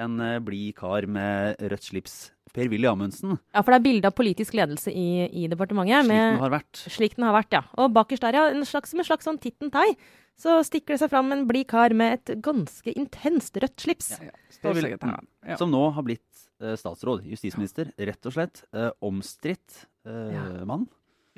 en 0.00 0.18
eh, 0.24 0.38
blid 0.42 0.74
kar 0.78 1.06
med 1.06 1.60
rødt 1.60 1.86
slips. 1.90 2.18
Per-Willy 2.54 2.86
Amundsen, 2.90 3.38
Ja, 3.54 3.62
for 3.62 3.72
det 3.72 3.80
er 3.80 3.84
bilde 3.92 4.06
av 4.10 4.14
politisk 4.18 4.54
ledelse 4.58 4.90
i, 4.92 5.26
i 5.44 5.46
departementet. 5.48 6.04
slik 6.04 6.08
med- 6.08 6.32
den 6.34 6.40
har 6.42 6.50
vært. 6.50 6.72
Slik 6.90 7.14
den 7.16 7.24
har 7.24 7.34
vært, 7.42 7.52
ja. 7.52 7.62
Og 7.78 7.92
bakerst 7.94 8.20
der, 8.22 8.32
ja, 8.34 8.46
en 8.50 8.64
slags, 8.64 8.90
som 8.90 8.98
en 9.00 9.04
slags 9.06 9.24
sånn 9.28 9.38
tittentai, 9.40 9.96
så 10.40 10.60
stikker 10.64 10.94
det 10.96 11.00
seg 11.00 11.10
fram 11.10 11.30
en 11.32 11.46
blid 11.46 11.66
kar 11.68 11.90
med 11.94 12.14
et 12.28 12.40
ganske 12.42 12.94
intenst 12.96 13.54
rødt 13.60 13.76
slips. 13.76 14.14
Ja, 14.20 14.30
Statssekretæren. 14.50 15.26
Ja. 15.46 15.56
Som 15.56 15.70
nå 15.70 15.92
har 15.92 16.02
blitt 16.02 16.24
uh, 16.62 16.74
statsråd, 16.76 17.24
justisminister. 17.28 17.92
Rett 17.98 18.24
og 18.26 18.32
slett. 18.32 18.64
Uh, 18.74 18.90
omstridt 19.02 19.84
uh, 20.06 20.32
Ja. 20.32 20.64
mann. 20.64 20.88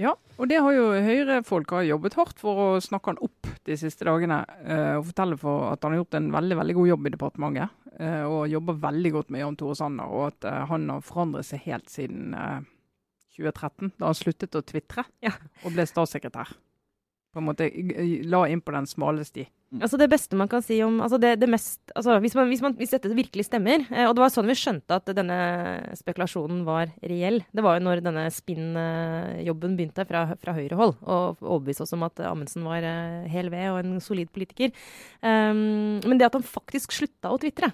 Ja, 0.00 0.14
og 0.40 0.48
det 0.48 0.56
har 0.64 0.72
jo 0.72 0.86
Høyre-folk 1.04 1.70
har 1.76 1.84
jobbet 1.84 2.14
hardt 2.16 2.38
for 2.40 2.60
å 2.62 2.68
snakke 2.80 3.12
han 3.12 3.18
opp 3.22 3.48
de 3.68 3.76
siste 3.76 4.06
dagene. 4.08 4.38
eh, 4.64 4.94
og 4.96 5.04
fortelle 5.10 5.36
for 5.38 5.66
at 5.72 5.82
han 5.84 5.92
har 5.92 6.00
gjort 6.02 6.14
en 6.16 6.30
veldig 6.32 6.56
veldig 6.56 6.74
god 6.78 6.88
jobb 6.88 7.06
i 7.06 7.10
departementet. 7.10 7.70
eh, 8.00 8.22
og 8.24 8.48
jobber 8.48 8.80
veldig 8.80 9.12
godt 9.12 9.30
med 9.30 9.40
Jan 9.42 9.56
Tore 9.56 9.76
Sanner. 9.76 10.08
Og 10.08 10.26
at 10.32 10.44
eh, 10.48 10.64
han 10.66 10.88
har 10.88 11.00
forandret 11.04 11.44
seg 11.44 11.60
helt 11.66 11.90
siden 11.92 12.32
eh, 12.34 12.60
2013, 13.36 13.92
da 13.98 14.06
han 14.06 14.14
sluttet 14.14 14.56
å 14.56 14.62
tvitre 14.64 15.04
Ja. 15.22 15.32
og 15.64 15.72
ble 15.76 15.84
statssekretær. 15.86 16.54
På 17.32 17.40
en 17.40 17.46
måte 17.48 17.68
la 18.28 18.42
inn 18.48 18.60
på 18.60 18.72
den 18.72 18.86
smale 18.86 19.24
sti. 19.24 19.46
Altså 19.80 19.96
Det 19.96 20.08
beste 20.12 20.36
man 20.36 20.50
kan 20.52 20.60
si 20.64 20.76
om 20.84 20.98
altså 21.00 21.16
det, 21.20 21.30
det 21.40 21.48
mest, 21.48 21.80
altså 21.96 22.18
hvis, 22.20 22.34
man, 22.36 22.50
hvis, 22.50 22.60
man, 22.60 22.74
hvis 22.76 22.92
dette 22.92 23.08
virkelig 23.16 23.46
stemmer 23.46 23.86
eh, 23.88 24.04
Og 24.04 24.12
det 24.12 24.20
var 24.20 24.32
sånn 24.34 24.50
vi 24.50 24.56
skjønte 24.58 24.98
at 24.98 25.08
denne 25.16 25.38
spekulasjonen 25.96 26.60
var 26.66 26.92
reell. 27.08 27.40
Det 27.56 27.64
var 27.64 27.78
jo 27.78 27.86
når 27.86 28.02
denne 28.04 28.26
spinn-jobben 28.34 29.78
begynte 29.78 30.04
fra, 30.08 30.26
fra 30.40 30.56
Høyre-hold, 30.56 30.96
og 31.00 31.40
overbevise 31.40 31.86
oss 31.86 31.94
om 31.96 32.04
at 32.04 32.20
Amundsen 32.28 32.66
var 32.68 32.84
eh, 32.84 33.30
hel 33.32 33.48
ved 33.52 33.70
og 33.70 33.80
en 33.80 33.96
solid 34.04 34.28
politiker. 34.34 34.74
Um, 35.24 36.02
men 36.04 36.20
det 36.20 36.28
at 36.28 36.36
han 36.36 36.44
faktisk 36.44 36.92
slutta 36.96 37.32
å 37.32 37.40
tvitre 37.40 37.72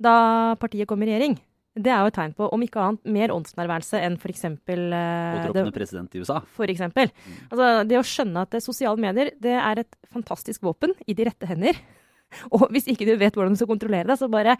da 0.00 0.56
partiet 0.60 0.88
kom 0.88 1.02
i 1.04 1.10
regjering, 1.10 1.36
det 1.78 1.92
er 1.92 2.02
jo 2.02 2.10
et 2.10 2.16
tegn 2.16 2.32
på, 2.34 2.48
om 2.50 2.62
ikke 2.64 2.82
annet, 2.82 3.02
mer 3.14 3.30
åndsnærværelse 3.30 4.00
enn 4.02 4.16
f.eks. 4.18 4.42
Uh, 4.48 4.56
Påtroppende 4.66 5.74
president 5.74 6.16
i 6.18 6.22
USA. 6.24 6.40
for 6.56 6.72
eksempel. 6.72 7.12
Altså, 7.46 7.70
det 7.86 7.98
å 8.00 8.06
skjønne 8.06 8.42
at 8.42 8.56
eh, 8.58 8.64
sosiale 8.64 8.98
medier 9.00 9.30
det 9.38 9.54
er 9.54 9.84
et 9.84 9.98
fantastisk 10.10 10.64
våpen 10.66 10.96
i 11.06 11.14
de 11.14 11.28
rette 11.30 11.46
hender. 11.46 11.78
Og 12.56 12.66
hvis 12.74 12.90
ikke 12.90 13.06
du 13.06 13.14
vet 13.20 13.38
hvordan 13.38 13.54
du 13.54 13.60
skal 13.60 13.70
kontrollere 13.70 14.10
det, 14.10 14.18
så 14.18 14.30
bare 14.30 14.56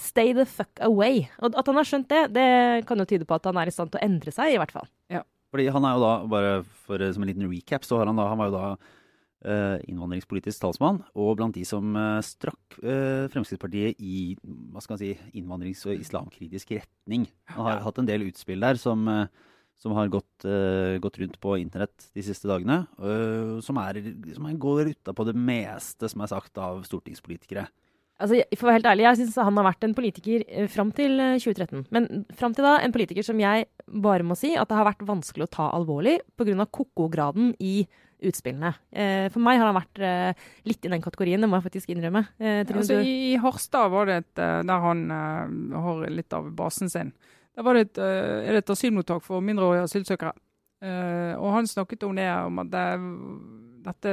stay 0.00 0.32
the 0.32 0.46
fuck 0.48 0.80
away. 0.84 1.26
Og 1.42 1.56
at 1.58 1.68
han 1.68 1.80
har 1.80 1.88
skjønt 1.88 2.08
det, 2.12 2.22
det 2.36 2.48
kan 2.88 3.02
jo 3.02 3.08
tyde 3.08 3.28
på 3.28 3.36
at 3.36 3.48
han 3.50 3.60
er 3.60 3.68
i 3.68 3.74
stand 3.74 3.92
til 3.92 4.00
å 4.00 4.06
endre 4.06 4.32
seg, 4.32 4.54
i 4.54 4.60
hvert 4.60 4.72
fall. 4.72 4.88
Ja, 5.12 5.24
Fordi 5.52 5.68
han 5.74 5.84
er 5.84 5.98
jo 5.98 6.04
da, 6.06 6.12
bare 6.32 6.54
for, 6.86 7.02
eh, 7.02 7.12
som 7.12 7.26
en 7.26 7.32
liten 7.32 7.48
recap, 7.50 7.84
så 7.84 8.00
har 8.00 8.08
han 8.08 8.16
da, 8.16 8.30
han 8.32 8.40
var 8.40 8.48
jo 8.48 8.56
da 8.56 8.64
eh, 8.72 8.96
innvandringspolitisk 9.44 10.58
talsmann, 10.62 11.02
og 11.14 11.36
blant 11.38 11.54
de 11.54 11.62
som 11.66 11.94
eh, 11.94 12.22
strakk 12.26 12.78
eh, 12.82 13.28
Fremskrittspartiet 13.30 14.00
i 14.02 14.34
hva 14.42 14.82
skal 14.82 14.96
man 14.96 15.02
si, 15.02 15.12
innvandrings- 15.38 15.84
og 15.86 15.94
islamkritisk 15.94 16.72
retning. 16.74 17.28
Han 17.54 17.68
har 17.68 17.84
hatt 17.84 18.00
en 18.02 18.08
del 18.08 18.26
utspill 18.26 18.66
der 18.66 18.80
som, 18.82 19.06
eh, 19.08 19.30
som 19.78 19.94
har 19.94 20.10
gått, 20.10 20.44
eh, 20.44 20.98
gått 20.98 21.20
rundt 21.22 21.38
på 21.38 21.54
internett 21.60 22.08
de 22.14 22.24
siste 22.26 22.50
dagene, 22.50 22.80
eh, 22.98 23.58
som, 23.62 23.78
er, 23.78 24.02
som 24.34 24.50
går 24.66 24.90
utapå 24.94 25.28
det 25.28 25.36
meste 25.38 26.10
som 26.10 26.26
er 26.26 26.34
sagt 26.34 26.58
av 26.58 26.82
stortingspolitikere. 26.88 27.68
Altså, 28.18 28.40
for 28.58 28.66
å 28.66 28.72
være 28.72 28.78
helt 28.80 28.88
ærlig, 28.90 29.04
jeg 29.06 29.18
syns 29.20 29.36
han 29.38 29.58
har 29.60 29.66
vært 29.68 29.84
en 29.86 29.94
politiker 29.94 30.42
eh, 30.50 30.66
fram 30.70 30.90
til 30.94 31.20
eh, 31.22 31.36
2013. 31.38 31.86
Men 31.94 32.26
fram 32.34 32.54
til 32.56 32.66
da 32.66 32.74
en 32.82 32.94
politiker 32.94 33.22
som 33.22 33.38
jeg 33.38 33.68
bare 33.86 34.26
må 34.26 34.34
si 34.38 34.56
at 34.58 34.66
det 34.70 34.78
har 34.78 34.88
vært 34.88 35.06
vanskelig 35.06 35.46
å 35.46 35.52
ta 35.54 35.68
alvorlig 35.76 36.16
pga. 36.34 36.66
koko-graden 36.66 37.52
i 37.62 37.86
utspillene. 38.18 38.72
Eh, 38.90 39.26
for 39.32 39.42
meg 39.44 39.60
har 39.60 39.70
han 39.70 39.78
vært 39.78 40.02
eh, 40.02 40.46
litt 40.68 40.84
i 40.84 40.90
den 40.92 41.02
kategorien, 41.04 41.42
det 41.42 41.50
må 41.50 41.58
jeg 41.58 41.68
faktisk 41.68 41.92
innrømme. 41.94 42.24
Eh, 42.38 42.60
Altså, 42.68 43.00
I 43.04 43.38
Harstad 43.42 43.90
var 43.92 44.08
det 44.08 44.18
et, 44.22 44.34
der 44.38 44.84
han 44.84 45.04
har 45.10 46.04
litt 46.12 46.34
av 46.36 46.50
basen 46.56 46.90
sin. 46.92 47.12
Der 47.56 47.66
var 47.66 47.74
det 47.74 47.88
et, 47.88 47.98
er 47.98 48.54
det 48.54 48.62
et 48.62 48.70
asylmottak 48.74 49.24
for 49.26 49.42
mindreårige 49.42 49.88
asylsøkere. 49.88 50.34
Og 51.42 51.48
han 51.56 51.66
snakket 51.66 52.04
om 52.06 52.14
det, 52.14 52.28
om 52.46 52.60
at 52.62 52.68
det, 52.70 52.84
dette 53.88 54.12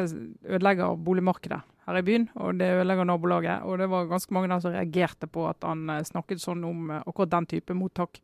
ødelegger 0.49 0.95
boligmarkedet 0.97 1.59
her 1.85 1.99
i 1.99 2.05
byen, 2.07 2.25
og 2.41 2.57
det 2.57 2.71
ødelegger 2.79 3.05
nabolaget. 3.05 3.67
Og 3.69 3.77
det 3.77 3.89
var 3.91 4.09
ganske 4.09 4.33
mange 4.33 4.49
der 4.49 4.63
som 4.63 4.73
reagerte 4.73 5.29
på 5.29 5.45
at 5.45 5.61
han 5.67 5.91
snakket 6.09 6.41
sånn 6.41 6.65
om 6.65 6.89
akkurat 7.03 7.35
den 7.35 7.49
type 7.53 7.77
mottak. 7.77 8.17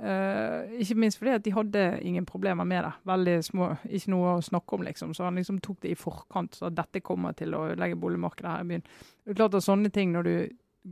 Eh, 0.00 0.72
ikke 0.80 0.96
minst 0.96 1.18
fordi 1.20 1.34
at 1.36 1.44
de 1.44 1.52
hadde 1.52 1.82
ingen 2.00 2.24
problemer 2.26 2.64
med 2.64 2.84
det. 2.86 2.92
Veldig 3.08 3.36
små, 3.44 3.68
ikke 3.84 4.12
noe 4.14 4.36
å 4.38 4.44
snakke 4.44 4.78
om, 4.78 4.84
liksom. 4.88 5.12
Så 5.14 5.26
han 5.26 5.36
liksom 5.36 5.60
tok 5.64 5.82
det 5.84 5.92
i 5.92 5.98
forkant, 5.98 6.56
så 6.56 6.70
at 6.70 6.78
dette 6.78 7.04
kommer 7.04 7.36
til 7.36 7.54
å 7.54 7.66
ødelegge 7.70 8.00
boligmarkedet 8.00 8.50
her 8.50 8.64
i 8.64 8.70
byen. 8.70 8.86
Det 9.22 9.34
er 9.34 9.40
klart 9.42 9.58
at 9.58 9.66
sånne 9.66 9.92
ting, 9.92 10.14
når 10.14 10.28
du 10.28 10.34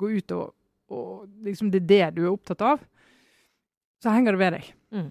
går 0.00 0.18
ut 0.20 0.36
og, 0.36 0.52
og 0.92 1.46
liksom 1.46 1.72
det 1.72 1.80
er 1.82 1.88
det 1.92 2.18
du 2.18 2.24
er 2.26 2.32
opptatt 2.34 2.66
av, 2.66 2.84
så 4.00 4.12
henger 4.14 4.36
det 4.36 4.42
ved 4.44 4.54
deg. 4.58 4.74
mm. 4.96 5.08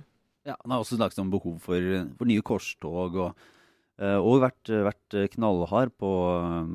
Ja, 0.48 0.56
han 0.64 0.72
har 0.72 0.82
også 0.82 0.96
snakket 0.96 1.20
om 1.20 1.30
behov 1.30 1.58
for, 1.62 1.84
for 2.18 2.30
nye 2.30 2.42
korstog 2.42 3.18
og 3.20 3.50
og 4.00 4.38
vært, 4.46 4.70
vært 4.88 5.16
knallhard 5.34 5.92
på, 6.00 6.12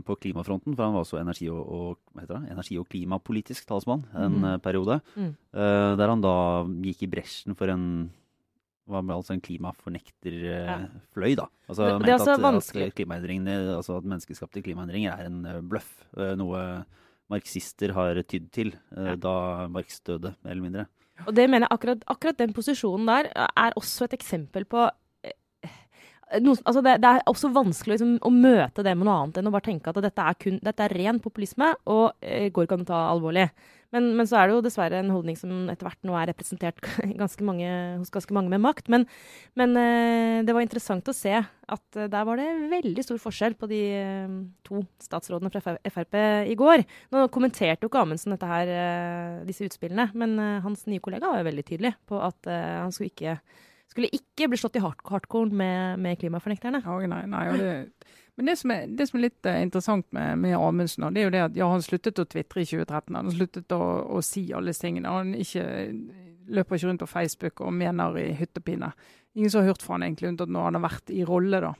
på, 0.04 0.16
klimafronten, 0.20 0.74
for 0.74 0.84
han 0.84 0.96
var 0.96 1.06
også 1.06 1.20
energi- 1.22 1.48
og, 1.52 1.62
og, 1.64 2.18
energi 2.20 2.76
og 2.80 2.88
klimapolitisk 2.92 3.64
talsmann 3.70 4.04
en 4.12 4.36
mm. 4.42 4.50
periode. 4.64 4.98
Mm. 5.16 5.30
Uh, 5.56 5.94
der 5.96 6.12
han 6.12 6.24
da 6.24 6.34
gikk 6.84 7.06
i 7.06 7.10
bresjen 7.14 7.56
for 7.56 7.72
en 7.72 7.86
var 8.84 9.14
altså 9.14 9.32
en 9.32 9.40
klimafornekterfløy, 9.40 11.30
da. 11.38 11.46
Altså, 11.68 11.86
det, 11.86 12.04
det 12.04 12.10
er 12.10 12.18
altså 12.18 12.34
at, 12.34 12.42
vanskelig. 12.44 12.90
At, 12.92 12.98
altså 13.78 13.96
at 13.96 14.04
menneskeskapte 14.04 14.60
klimaendringer 14.60 15.14
er 15.14 15.30
en 15.30 15.46
bløff. 15.70 15.88
Noe 16.36 16.84
marxister 17.32 17.94
har 17.96 18.20
tydd 18.28 18.50
til 18.52 18.74
ja. 18.92 19.14
da 19.16 19.64
Marx 19.72 20.02
døde, 20.04 20.34
mer 20.44 20.52
eller 20.52 20.66
mindre. 20.66 20.84
Og 21.24 21.32
det 21.36 21.46
mener 21.48 21.64
jeg 21.68 21.76
akkurat, 21.78 22.04
akkurat 22.10 22.38
den 22.42 22.52
posisjonen 22.52 23.08
der 23.08 23.30
er 23.32 23.76
også 23.78 24.08
et 24.08 24.16
eksempel 24.18 24.66
på 24.68 24.84
noe, 26.42 26.56
altså 26.64 26.82
det, 26.84 26.96
det, 27.02 27.10
er 27.10 27.30
også 27.30 27.50
vanskelig 27.54 27.96
liksom, 27.96 28.16
å 28.24 28.32
møte 28.32 28.84
det 28.86 28.96
med 28.96 29.08
noe 29.08 29.20
annet 29.22 29.40
enn 29.40 29.50
å 29.50 29.54
bare 29.54 29.68
tenke 29.68 29.92
at 29.92 30.02
dette 30.02 30.26
er, 30.26 30.36
kun, 30.40 30.58
dette 30.64 30.84
er 30.86 30.94
ren 30.96 31.20
populisme 31.22 31.70
og 31.90 32.12
eh, 32.24 32.50
går 32.54 32.66
ikke 32.66 32.78
an 32.78 32.86
å 32.86 32.90
ta 32.90 33.00
alvorlig. 33.12 33.48
Men, 33.94 34.08
men, 34.18 34.26
så 34.26 34.40
er 34.40 34.48
det 34.48 34.56
jo 34.56 34.62
dessverre 34.64 34.98
en 34.98 35.12
holdning 35.14 35.36
som 35.38 35.68
etter 35.70 35.86
hvert 35.86 36.06
nå 36.06 36.16
er 36.18 36.26
representert 36.32 36.80
ganske 37.22 37.46
mange, 37.46 37.68
hos 38.00 38.10
ganske 38.14 38.34
mange 38.34 38.50
med 38.50 38.62
makt. 38.64 38.88
Men, 38.90 39.06
men 39.58 39.76
eh, 39.78 40.38
det 40.46 40.56
var 40.56 40.64
interessant 40.64 41.10
å 41.10 41.14
se 41.14 41.36
at 41.38 41.98
eh, 42.00 42.08
der 42.10 42.26
var 42.26 42.40
det 42.40 42.48
veldig 42.72 43.04
stor 43.06 43.20
forskjell 43.22 43.54
på 43.60 43.68
de 43.70 43.82
eh, 44.00 44.34
to 44.66 44.82
statsrådene 45.04 45.52
fra 45.54 45.76
Frp 45.78 46.18
i 46.50 46.56
går. 46.58 46.82
Nå 47.14 47.28
kommenterte 47.34 47.86
jo 47.86 47.92
ikke 47.92 48.02
Amundsen 48.02 48.34
dette 48.34 48.50
her, 48.50 48.72
eh, 48.80 49.44
disse 49.46 49.68
utspillene, 49.68 50.08
men 50.18 50.34
eh, 50.42 50.58
hans 50.66 50.88
nye 50.90 51.02
kollega 51.04 51.30
var 51.30 51.44
jo 51.44 51.48
veldig 51.52 51.66
tydelig 51.68 51.94
på 52.10 52.18
at 52.24 52.50
han 52.50 52.92
skulle 52.94 53.12
ikke 53.12 53.38
skulle 53.94 54.10
ikke 54.10 54.50
bli 54.50 54.58
slått 54.58 54.76
i 54.76 54.82
hardcore 54.82 55.54
med, 55.54 56.02
med 56.02 56.18
klimafornekterne. 56.18 56.82
Ja, 56.82 56.98
nei, 57.10 57.22
nei, 57.30 57.44
det, 57.60 57.72
men 58.34 58.50
det 58.50 58.56
som, 58.58 58.72
er, 58.74 58.88
det 58.90 59.06
som 59.06 59.20
er 59.20 59.28
litt 59.28 59.46
uh, 59.46 59.60
interessant 59.62 60.08
med, 60.16 60.40
med 60.42 60.56
Amundsen, 60.58 61.06
det 61.14 61.22
er 61.22 61.28
jo 61.28 61.34
det 61.36 61.42
at 61.44 61.58
ja, 61.60 61.68
han 61.70 61.84
sluttet 61.84 62.18
å 62.18 62.26
tvitre 62.26 62.64
i 62.64 62.66
2013. 62.66 63.14
Han 63.20 63.34
sluttet 63.36 63.76
å, 63.76 63.82
å 64.10 64.22
si 64.26 64.48
alle 64.56 64.74
tingene. 64.74 65.12
Han 65.14 65.30
ikke, 65.38 65.66
løper 66.50 66.80
ikke 66.80 66.90
rundt 66.90 67.04
på 67.04 67.12
Facebook 67.12 67.62
og 67.62 67.76
mener 67.78 68.18
i 68.18 68.32
hyttepine. 68.34 68.90
Ingen 69.38 69.54
som 69.54 69.62
har 69.62 69.72
hørt 69.72 69.86
fra 69.86 69.96
han 69.96 70.06
egentlig, 70.08 70.32
unntatt 70.32 70.50
når 70.50 70.68
han 70.68 70.80
har 70.80 70.86
vært 70.88 71.14
i 71.14 71.22
rolle. 71.26 71.62
da. 71.62 71.72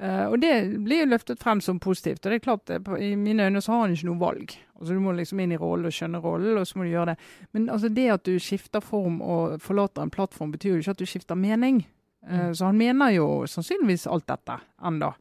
Uh, 0.00 0.30
og 0.32 0.38
det 0.40 0.52
blir 0.80 1.02
jo 1.02 1.10
løftet 1.10 1.42
frem 1.42 1.60
som 1.60 1.80
positivt. 1.80 2.24
Og 2.24 2.32
det 2.32 2.38
er 2.38 2.44
klart, 2.44 2.70
på, 2.84 2.96
i 2.96 3.14
mine 3.20 3.44
øyne 3.48 3.60
så 3.60 3.74
har 3.74 3.82
han 3.84 3.96
ikke 3.96 4.08
noe 4.08 4.20
valg. 4.20 4.54
Altså 4.78 4.94
Du 4.94 5.00
må 5.04 5.12
liksom 5.12 5.40
inn 5.40 5.52
i 5.52 5.58
rollen 5.60 5.90
og 5.90 5.92
skjønne 5.92 6.22
rollen, 6.24 6.58
og 6.58 6.66
så 6.66 6.78
må 6.78 6.86
du 6.86 6.92
gjøre 6.94 7.12
det. 7.12 7.16
Men 7.52 7.68
altså 7.68 7.90
det 7.92 8.06
at 8.14 8.24
du 8.24 8.38
skifter 8.40 8.80
form 8.80 9.20
og 9.20 9.58
forlater 9.60 10.02
en 10.02 10.12
plattform, 10.12 10.52
betyr 10.52 10.78
jo 10.78 10.84
ikke 10.84 10.94
at 10.96 11.02
du 11.02 11.10
skifter 11.10 11.36
mening. 11.36 11.82
Uh, 12.24 12.46
mm. 12.46 12.54
Så 12.54 12.70
han 12.70 12.78
mener 12.80 13.16
jo 13.16 13.26
sannsynligvis 13.46 14.06
alt 14.06 14.28
dette 14.28 14.56
enda. 14.86 15.12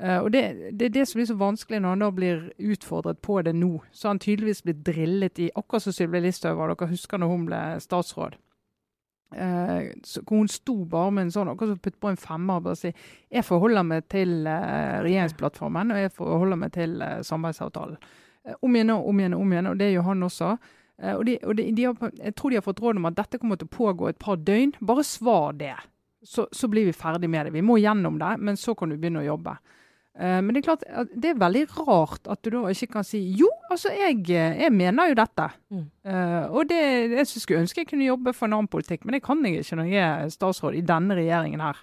Uh, 0.00 0.18
og 0.24 0.32
det, 0.32 0.72
det, 0.72 0.86
er 0.86 0.94
det 0.96 1.04
som 1.08 1.20
blir 1.20 1.28
så 1.28 1.36
vanskelig 1.38 1.82
når 1.82 1.94
han 1.94 2.06
da 2.06 2.10
blir 2.10 2.48
utfordret 2.58 3.20
på 3.22 3.42
det 3.42 3.52
nå. 3.54 3.76
Så 3.92 4.08
har 4.08 4.16
han 4.16 4.24
tydeligvis 4.24 4.64
blitt 4.64 4.82
drillet 4.86 5.38
i 5.38 5.50
akkurat 5.54 5.84
som 5.84 5.92
Sylvi 5.92 6.24
Listhaug, 6.24 6.64
dere 6.64 6.90
husker 6.90 7.20
når 7.20 7.30
hun 7.34 7.46
ble 7.50 7.60
statsråd. 7.84 8.40
Eh, 9.34 9.88
hvor 10.22 10.36
hun 10.38 10.48
sto 10.48 10.76
bare 10.86 11.10
med 11.14 11.26
en 11.26 11.32
sånn, 11.34 11.48
akkurat 11.50 11.74
som 11.74 11.80
putte 11.82 12.00
på 12.02 12.10
en 12.12 12.20
femmer 12.20 12.60
og 12.60 12.68
bare 12.68 12.78
si 12.78 12.92
jeg 12.92 13.42
forholder 13.46 13.86
meg 13.88 14.06
til 14.12 14.46
eh, 14.46 15.00
regjeringsplattformen 15.02 15.90
og 15.90 15.98
jeg 15.98 16.12
forholder 16.14 16.60
meg 16.60 16.74
til 16.76 17.02
eh, 17.02 17.18
samarbeidsavtalen. 17.26 17.98
Om 18.60 18.76
igjen 18.76 18.92
og 18.94 19.08
om 19.10 19.20
igjen 19.20 19.34
og 19.34 19.42
om 19.42 19.54
igjen, 19.54 19.70
og 19.70 19.78
det 19.80 19.90
gjør 19.90 20.06
han 20.10 20.26
også. 20.26 20.52
Og, 20.94 21.22
de, 21.26 21.32
og 21.42 21.56
de, 21.58 21.64
de 21.74 21.86
har, 21.88 22.10
Jeg 22.20 22.34
tror 22.38 22.52
de 22.52 22.58
har 22.60 22.62
fått 22.62 22.80
råd 22.84 22.98
om 23.00 23.08
at 23.08 23.16
dette 23.16 23.38
kommer 23.42 23.58
til 23.58 23.66
å 23.66 23.72
pågå 23.74 24.10
et 24.10 24.18
par 24.20 24.36
døgn. 24.36 24.76
Bare 24.84 25.02
svar 25.02 25.56
det, 25.58 25.72
så, 26.22 26.44
så 26.52 26.68
blir 26.70 26.84
vi 26.86 26.92
ferdig 26.94 27.30
med 27.32 27.48
det. 27.48 27.54
Vi 27.56 27.64
må 27.64 27.80
gjennom 27.80 28.20
det, 28.20 28.34
men 28.38 28.60
så 28.60 28.76
kan 28.78 28.92
du 28.92 28.98
begynne 29.00 29.24
å 29.24 29.26
jobbe. 29.32 29.56
Uh, 30.14 30.38
men 30.38 30.54
det 30.54 30.60
er 30.60 30.66
klart, 30.68 30.84
det 31.10 31.32
er 31.32 31.40
veldig 31.40 31.64
rart 31.88 32.28
at 32.30 32.42
du 32.46 32.52
da 32.54 32.68
ikke 32.70 32.92
kan 32.92 33.06
si 33.06 33.18
jo, 33.34 33.48
altså 33.66 33.90
jeg, 33.96 34.20
jeg 34.30 34.70
mener 34.70 35.10
jo 35.10 35.16
dette. 35.18 35.48
Mm. 35.74 35.88
Uh, 36.06 36.44
og 36.54 36.68
det, 36.70 36.82
jeg 37.16 37.26
skulle 37.32 37.64
ønske 37.64 37.82
jeg 37.82 37.90
kunne 37.90 38.06
jobbe 38.06 38.34
for 38.36 38.46
en 38.46 38.60
annen 38.60 38.70
politikk, 38.70 39.02
men 39.04 39.18
det 39.18 39.24
kan 39.26 39.42
jeg 39.42 39.64
ikke 39.64 39.80
når 39.80 39.90
jeg 39.90 40.04
er 40.04 40.30
statsråd 40.36 40.78
i 40.78 40.86
denne 40.86 41.18
regjeringen 41.18 41.64
her. 41.64 41.82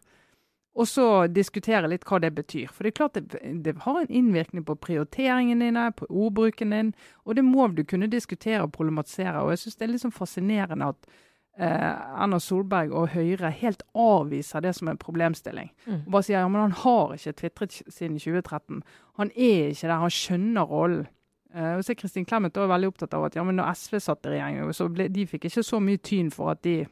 Og 0.72 0.88
så 0.88 1.06
diskutere 1.28 1.90
litt 1.92 2.06
hva 2.08 2.22
det 2.24 2.32
betyr. 2.36 2.70
For 2.72 2.88
det 2.88 2.94
er 2.94 3.00
klart 3.02 3.18
det, 3.18 3.42
det 3.66 3.74
har 3.84 3.98
en 4.00 4.14
innvirkning 4.22 4.64
på 4.64 4.78
prioriteringene 4.80 5.68
dine, 5.68 5.90
på 5.92 6.08
ordbruken 6.08 6.72
din. 6.72 6.94
Og 7.28 7.36
det 7.36 7.44
må 7.44 7.68
du 7.76 7.84
kunne 7.84 8.08
diskutere 8.12 8.64
og 8.64 8.72
problematisere. 8.78 9.42
Og 9.44 9.52
jeg 9.52 9.66
syns 9.66 9.76
det 9.76 9.88
er 9.88 9.92
litt 9.92 10.06
sånn 10.06 10.16
fascinerende 10.16 10.88
at 10.94 11.10
eh, 11.10 11.28
Erna 11.60 12.40
Solberg 12.40 12.94
og 12.96 13.10
Høyre 13.12 13.52
helt 13.52 13.84
avviser 13.98 14.64
det 14.64 14.72
som 14.78 14.88
en 14.88 14.98
problemstilling. 14.98 15.72
Mm. 15.86 15.98
Og 16.06 16.14
bare 16.16 16.28
sier 16.28 16.40
ja, 16.40 16.48
men 16.48 16.62
han 16.62 16.78
har 16.84 17.16
ikke 17.18 17.34
tvitret 17.42 17.76
siden 17.88 18.20
2013. 18.20 18.80
Han 19.20 19.34
er 19.36 19.74
ikke 19.74 19.88
der, 19.88 20.00
han 20.00 20.16
skjønner 20.16 20.70
rollen. 20.70 21.10
Eh, 21.54 21.76
og 21.76 21.84
så 21.84 21.96
Kristin 22.00 22.26
Clemet 22.26 22.58
er 22.58 22.72
veldig 22.72 22.94
opptatt 22.94 23.14
av 23.18 23.28
at 23.28 23.36
ja, 23.36 23.44
men 23.44 23.60
når 23.60 23.74
SV 23.76 24.00
satt 24.00 24.26
i 24.26 24.36
regjering, 24.36 24.74
så 24.74 24.88
ble, 24.88 25.10
de 25.12 25.28
fikk 25.28 25.50
ikke 25.50 25.66
så 25.68 25.82
mye 25.84 26.00
tyn 26.00 26.32
for 26.32 26.54
at 26.54 26.64
de 26.64 26.86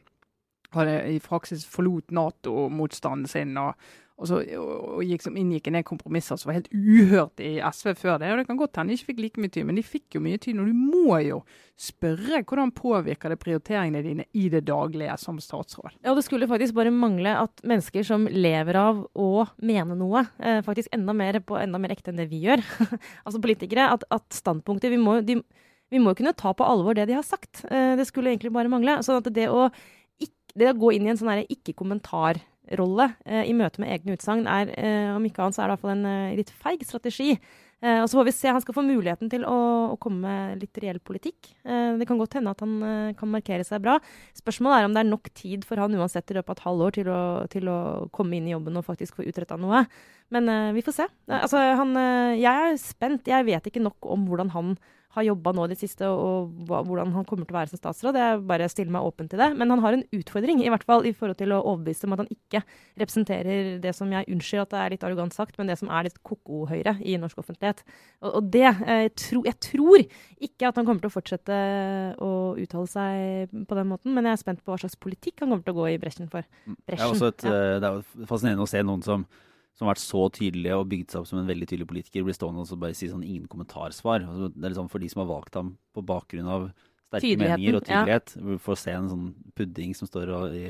hadde 0.74 0.96
i 1.14 1.18
praksis 1.24 1.64
forlot 1.66 2.12
Nato-motstanden 2.14 3.26
sin 3.30 3.56
og, 3.58 3.74
og, 4.20 4.28
så, 4.28 4.38
og 4.60 5.00
gikk, 5.06 5.22
som 5.24 5.36
inngikk 5.40 5.70
ned 5.72 5.86
kompromisser 5.88 6.36
som 6.36 6.50
var 6.50 6.58
helt 6.58 6.68
uhørt 6.74 7.40
i 7.40 7.54
SV 7.64 7.94
før 7.96 8.18
det. 8.20 8.28
Og 8.28 8.40
Det 8.42 8.46
kan 8.50 8.58
godt 8.60 8.76
hende 8.76 8.92
de 8.92 8.98
ikke 8.98 9.08
fikk 9.14 9.22
like 9.24 9.40
mye 9.40 9.52
tid, 9.54 9.64
men 9.68 9.78
de 9.80 9.84
fikk 9.86 10.16
jo 10.18 10.20
mye 10.24 10.40
tid. 10.40 10.60
Og 10.60 10.68
du 10.68 10.76
må 10.76 11.16
jo 11.24 11.38
spørre 11.80 12.42
hvordan 12.44 12.74
påvirker 12.76 13.32
det 13.32 13.38
prioriteringene 13.40 14.02
dine 14.04 14.26
i 14.36 14.50
det 14.52 14.66
daglige 14.68 15.14
som 15.22 15.40
statsråd. 15.40 15.96
Ja, 16.04 16.12
Det 16.14 16.24
skulle 16.26 16.50
faktisk 16.50 16.76
bare 16.76 16.92
mangle 16.92 17.32
at 17.46 17.64
mennesker 17.64 18.04
som 18.04 18.26
lever 18.28 18.76
av 18.76 19.00
å 19.16 19.46
mene 19.64 19.96
noe, 19.96 20.26
eh, 20.38 20.60
faktisk 20.66 20.92
enda 20.92 21.16
mer 21.16 21.40
på 21.40 21.56
enda 21.56 21.80
mer 21.80 21.96
ekte 21.96 22.12
enn 22.12 22.20
det 22.20 22.28
vi 22.28 22.42
gjør, 22.44 22.60
altså 23.24 23.40
politikere, 23.40 23.88
at, 23.96 24.04
at 24.12 24.28
standpunkter 24.36 24.92
vi 24.92 25.00
må, 25.00 25.22
de, 25.24 25.38
vi 25.88 26.02
må 26.02 26.12
kunne 26.18 26.36
ta 26.36 26.52
på 26.52 26.66
alvor 26.66 26.98
det 26.98 27.08
de 27.08 27.16
har 27.16 27.24
sagt. 27.24 27.64
Eh, 27.72 27.96
det 27.96 28.04
skulle 28.10 28.34
egentlig 28.34 28.52
bare 28.52 28.68
mangle. 28.68 29.00
sånn 29.00 29.24
at 29.24 29.32
det 29.32 29.48
å, 29.48 29.70
det 30.52 30.68
å 30.68 30.76
gå 30.76 30.92
inn 30.92 31.08
i 31.08 31.14
en 31.14 31.20
sånn 31.20 31.46
ikke-kommentar 31.48 32.44
rolle 32.78 33.10
eh, 33.26 33.48
i 33.48 33.56
møte 33.56 33.82
med 33.82 33.90
egne 33.94 34.14
utsagn 34.16 34.46
er, 34.50 34.70
eh, 34.78 35.08
om 35.14 35.24
ikke 35.26 35.42
annet, 35.42 35.56
så 35.56 35.64
er 35.64 35.68
det 35.68 35.72
i 35.72 35.74
hvert 35.74 35.84
fall 35.86 35.96
en 35.96 36.06
eh, 36.10 36.36
litt 36.38 36.54
feig 36.62 36.86
strategi. 36.86 37.34
Og 37.80 38.10
så 38.12 38.18
får 38.18 38.26
vi 38.26 38.32
se. 38.36 38.50
Han 38.52 38.60
skal 38.60 38.74
få 38.76 38.82
muligheten 38.84 39.30
til 39.32 39.44
å, 39.48 39.54
å 39.94 39.94
komme 39.96 40.20
med 40.20 40.60
litt 40.60 40.76
reell 40.82 40.98
politikk. 41.00 41.46
Det 41.64 42.04
kan 42.04 42.18
godt 42.20 42.34
hende 42.36 42.52
at 42.52 42.60
han 42.60 43.14
kan 43.16 43.30
markere 43.32 43.64
seg 43.64 43.80
bra. 43.80 43.94
Spørsmålet 44.36 44.82
er 44.82 44.88
om 44.90 44.92
det 44.92 45.00
er 45.00 45.08
nok 45.08 45.30
tid 45.32 45.64
for 45.64 45.80
han 45.80 45.96
uansett 45.96 46.28
i 46.28 46.36
løpet 46.36 46.52
av 46.52 46.58
et 46.58 46.66
halvår 46.66 46.94
til 46.98 47.08
å, 47.08 47.22
til 47.48 47.70
å 47.72 47.78
komme 48.12 48.36
inn 48.36 48.50
i 48.50 48.52
jobben 48.52 48.76
og 48.76 48.84
faktisk 48.84 49.16
få 49.16 49.24
utretta 49.24 49.56
noe. 49.56 49.80
Men 50.28 50.52
vi 50.76 50.84
får 50.84 50.98
se. 50.98 51.08
altså, 51.38 51.64
han, 51.80 51.96
jeg 52.36 52.68
er 52.68 52.76
spent. 52.84 53.32
Jeg 53.32 53.48
vet 53.48 53.72
ikke 53.72 53.86
nok 53.88 54.12
om 54.12 54.28
hvordan 54.28 54.52
han 54.52 54.76
har 55.16 55.24
jobba 55.26 55.52
nå 55.56 55.64
i 55.66 55.72
det 55.72 55.78
siste, 55.80 56.06
og 56.06 56.52
hvordan 56.70 57.10
han 57.16 57.24
kommer 57.26 57.46
til 57.46 57.56
å 57.56 57.58
være 57.58 57.72
som 57.72 57.80
statsråd. 57.80 58.18
Jeg 58.20 58.42
bare 58.46 58.68
stiller 58.70 58.94
meg 58.94 59.06
åpen 59.08 59.30
til 59.30 59.40
det. 59.42 59.48
Men 59.58 59.72
han 59.74 59.82
har 59.82 59.96
en 59.96 60.04
utfordring, 60.14 60.62
i 60.62 60.70
hvert 60.70 60.86
fall 60.86 61.08
i 61.08 61.12
forhold 61.16 61.40
til 61.40 61.54
å 61.56 61.58
overbevise 61.64 62.06
om 62.06 62.14
at 62.14 62.22
han 62.22 62.30
ikke 62.30 62.62
representerer 63.00 63.80
det 63.82 63.94
som 63.96 64.12
jeg 64.14 64.28
unnskylder 64.30 64.68
at 64.68 64.74
det 64.74 64.80
er 64.84 64.94
litt 64.94 65.06
arrogant 65.08 65.34
sagt, 65.34 65.58
men 65.58 65.70
det 65.70 65.80
som 65.80 65.90
er 65.90 66.06
litt 66.06 66.20
ko-ko-høyre 66.26 66.94
i 67.02 67.16
norsk 67.18 67.42
offentlighet. 67.42 67.82
Og, 68.22 68.30
og 68.38 68.54
det 68.54 68.62
jeg, 68.62 68.86
eh, 68.86 69.08
tro, 69.18 69.42
jeg 69.48 69.58
tror 69.66 70.06
ikke 70.46 70.70
at 70.70 70.78
han 70.78 70.86
kommer 70.86 71.02
til 71.02 71.10
å 71.10 71.16
fortsette 71.16 71.60
å 72.22 72.32
uttale 72.62 72.94
seg 72.94 73.60
på 73.66 73.80
den 73.80 73.90
måten, 73.90 74.14
men 74.14 74.30
jeg 74.30 74.38
er 74.38 74.44
spent 74.44 74.62
på 74.62 74.74
hva 74.74 74.78
slags 74.84 74.98
politikk 75.00 75.42
han 75.42 75.50
kommer 75.50 75.66
til 75.66 75.74
å 75.74 75.80
gå 75.82 75.90
i 75.90 76.00
bresjen 76.02 76.30
for. 76.30 76.46
Bresjen. 76.86 77.18
Det, 77.18 77.26
er 77.26 77.34
et, 77.34 77.46
ja. 77.50 77.54
Eh, 77.58 77.78
det 77.82 77.90
er 77.90 78.26
fascinerende 78.30 78.68
å 78.68 78.70
se 78.70 78.86
noen 78.86 79.02
som 79.06 79.26
som 79.78 79.86
har 79.86 79.94
vært 79.94 80.02
så 80.02 80.26
tydelige 80.36 80.76
og 80.76 80.88
bygd 80.90 81.12
seg 81.12 81.22
opp 81.22 81.28
som 81.30 81.40
en 81.40 81.48
veldig 81.48 81.68
tydelig 81.70 81.88
politiker, 81.88 82.24
blir 82.26 82.36
stående 82.36 82.66
og 82.66 82.80
bare 82.82 82.96
si 82.96 83.08
sånn 83.10 83.24
ingen 83.24 83.48
kommentarsvar. 83.50 84.26
Altså, 84.26 84.50
det 84.52 84.64
er 84.66 84.74
liksom 84.74 84.90
For 84.92 85.02
de 85.02 85.10
som 85.12 85.22
har 85.24 85.30
valgt 85.30 85.56
ham 85.56 85.74
på 85.96 86.04
bakgrunn 86.06 86.50
av 86.50 86.66
sterke 87.10 87.38
meninger 87.40 87.78
og 87.78 87.86
tydelighet, 87.86 88.34
ja. 88.36 88.58
får 88.66 88.82
se 88.82 88.96
en 88.96 89.08
sånn 89.10 89.30
pudding 89.56 89.94
som 89.96 90.10
står 90.10 90.32
i, 90.58 90.64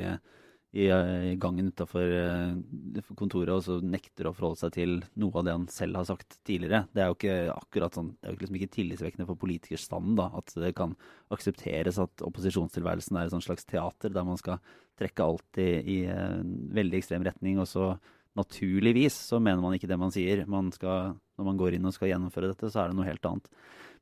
i, 0.71 0.87
i 0.87 1.33
gangen 1.43 1.73
utafor 1.73 2.15
uh, 2.15 3.11
kontoret 3.19 3.53
og 3.57 3.65
så 3.67 3.81
nekter 3.83 4.31
å 4.31 4.35
forholde 4.37 4.63
seg 4.63 4.77
til 4.79 4.95
noe 5.21 5.35
av 5.41 5.49
det 5.49 5.57
han 5.57 5.67
selv 5.73 6.01
har 6.01 6.07
sagt 6.09 6.39
tidligere. 6.47 6.85
Det 6.95 7.03
er 7.03 7.11
jo 7.11 7.19
ikke 7.19 7.37
akkurat 7.57 7.99
sånn, 7.99 8.13
det 8.21 8.31
er 8.31 8.37
jo 8.37 8.45
liksom 8.45 8.61
ikke 8.61 8.73
tillitsvekkende 8.79 9.29
for 9.29 9.41
politikerstanden 9.43 10.15
da, 10.21 10.31
at 10.39 10.55
det 10.55 10.73
kan 10.79 10.95
aksepteres 11.35 11.99
at 12.03 12.25
opposisjonstilværelsen 12.31 13.19
er 13.19 13.29
et 13.29 13.49
slags 13.49 13.69
teater 13.69 14.15
der 14.15 14.29
man 14.29 14.41
skal 14.41 14.63
trekke 15.01 15.27
alt 15.27 15.61
i, 15.61 15.71
i 15.81 16.01
en 16.13 16.57
veldig 16.77 17.01
ekstrem 17.01 17.27
retning. 17.27 17.59
og 17.59 17.69
så 17.69 17.95
naturligvis 18.39 19.17
så 19.31 19.41
mener 19.43 19.63
man 19.63 19.75
ikke 19.77 19.89
det 19.91 19.99
man 19.99 20.13
sier. 20.15 20.45
Man 20.51 20.71
skal, 20.75 21.17
når 21.39 21.49
man 21.49 21.59
går 21.61 21.77
inn 21.77 21.89
og 21.89 21.95
skal 21.97 22.13
gjennomføre 22.13 22.53
dette, 22.53 22.71
så 22.71 22.85
er 22.85 22.91
det 22.91 22.99
noe 22.99 23.09
helt 23.09 23.27
annet. 23.27 23.51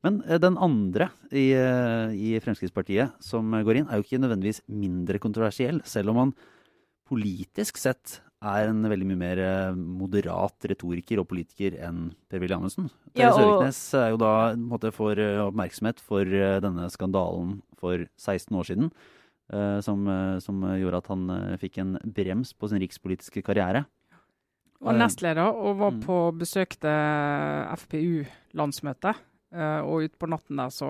Men 0.05 0.21
eh, 0.27 0.39
den 0.41 0.55
andre 0.61 1.09
i, 1.31 1.49
eh, 1.57 2.15
i, 2.15 2.31
Fremskrittspartiet 2.43 3.19
som 3.23 3.51
går 3.51 3.81
inn, 3.81 3.89
er 3.89 3.99
jo 3.99 4.07
ikke 4.07 4.21
nødvendigvis 4.21 4.63
mindre 4.71 5.21
kontroversiell, 5.21 5.83
selv 5.87 6.13
om 6.13 6.23
han 6.23 6.33
politisk 7.09 7.79
sett 7.81 8.19
er 8.45 8.69
en 8.69 8.85
veldig 8.87 9.07
mye 9.09 9.19
mer 9.19 9.41
eh, 9.43 9.75
moderat 9.75 10.69
retoriker 10.71 11.19
og 11.19 11.27
politiker 11.31 11.75
enn 11.83 12.09
Per-Willy 12.31 12.55
Amundsen. 12.55 12.87
Ja, 13.17 13.33
og... 13.33 13.41
Søviknes 13.41 13.81
er 13.99 14.11
jo 14.13 14.21
da 14.21 14.33
en 14.53 14.67
måte 14.71 14.93
for 14.95 15.19
oppmerksomhet 15.49 16.03
for 16.03 16.37
denne 16.63 16.87
skandalen 16.93 17.57
for 17.79 18.05
16 18.21 18.59
år 18.59 18.69
siden. 18.71 18.91
Som, 19.81 20.03
som 20.45 20.59
gjorde 20.77 20.99
at 20.99 21.07
han 21.09 21.21
fikk 21.57 21.79
en 21.81 21.95
brems 22.05 22.51
på 22.53 22.67
sin 22.69 22.77
rikspolitiske 22.83 23.41
karriere. 23.41 23.79
Og 24.81 24.95
nestleder, 24.95 25.49
og 25.53 25.77
var 25.77 25.91
Mm. 25.91 26.01
på 26.05 26.17
besøkte 26.39 26.91
FPU-landsmøte. 27.75 29.15
eh, 29.51 29.81
og 29.81 30.03
utpå 30.05 30.27
natten 30.29 30.55
der 30.61 30.69
så 30.69 30.89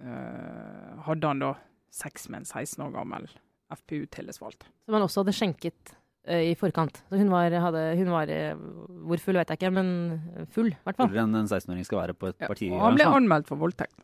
eh, 0.00 1.00
hadde 1.04 1.26
han 1.26 1.40
da 1.42 1.54
sex 1.90 2.28
med 2.30 2.38
en 2.40 2.44
16 2.46 2.84
år 2.86 2.92
gammel 2.94 3.26
FPU-tillitsvalgt. 3.74 4.62
Som 4.86 4.94
han 4.94 5.02
også 5.02 5.24
hadde 5.24 5.34
skjenket 5.34 5.92
eh, 6.24 6.52
i 6.52 6.54
forkant. 6.54 7.02
Så 7.10 7.18
hun 7.18 7.28
var, 7.30 7.50
hadde, 7.50 7.82
hun 7.98 8.10
var 8.14 8.26
Hvor 8.30 9.18
full 9.20 9.34
vet 9.40 9.48
jeg 9.50 9.58
ikke, 9.58 9.72
men 9.74 10.46
full, 10.54 10.68
i 10.70 10.76
hvert 10.84 10.96
fall. 10.96 11.08
Fullere 11.10 11.24
enn 11.26 11.34
en 11.42 11.50
16-åring 11.50 11.84
skal 11.84 11.98
være 12.06 12.14
på 12.14 12.28
et 12.30 12.36
Ja, 12.40 12.46
parti. 12.46 12.70
og 12.70 12.80
han 12.80 12.94
ble 12.96 13.04
anmeldt 13.10 13.46
for 13.50 13.56
voldtekt. 13.58 13.98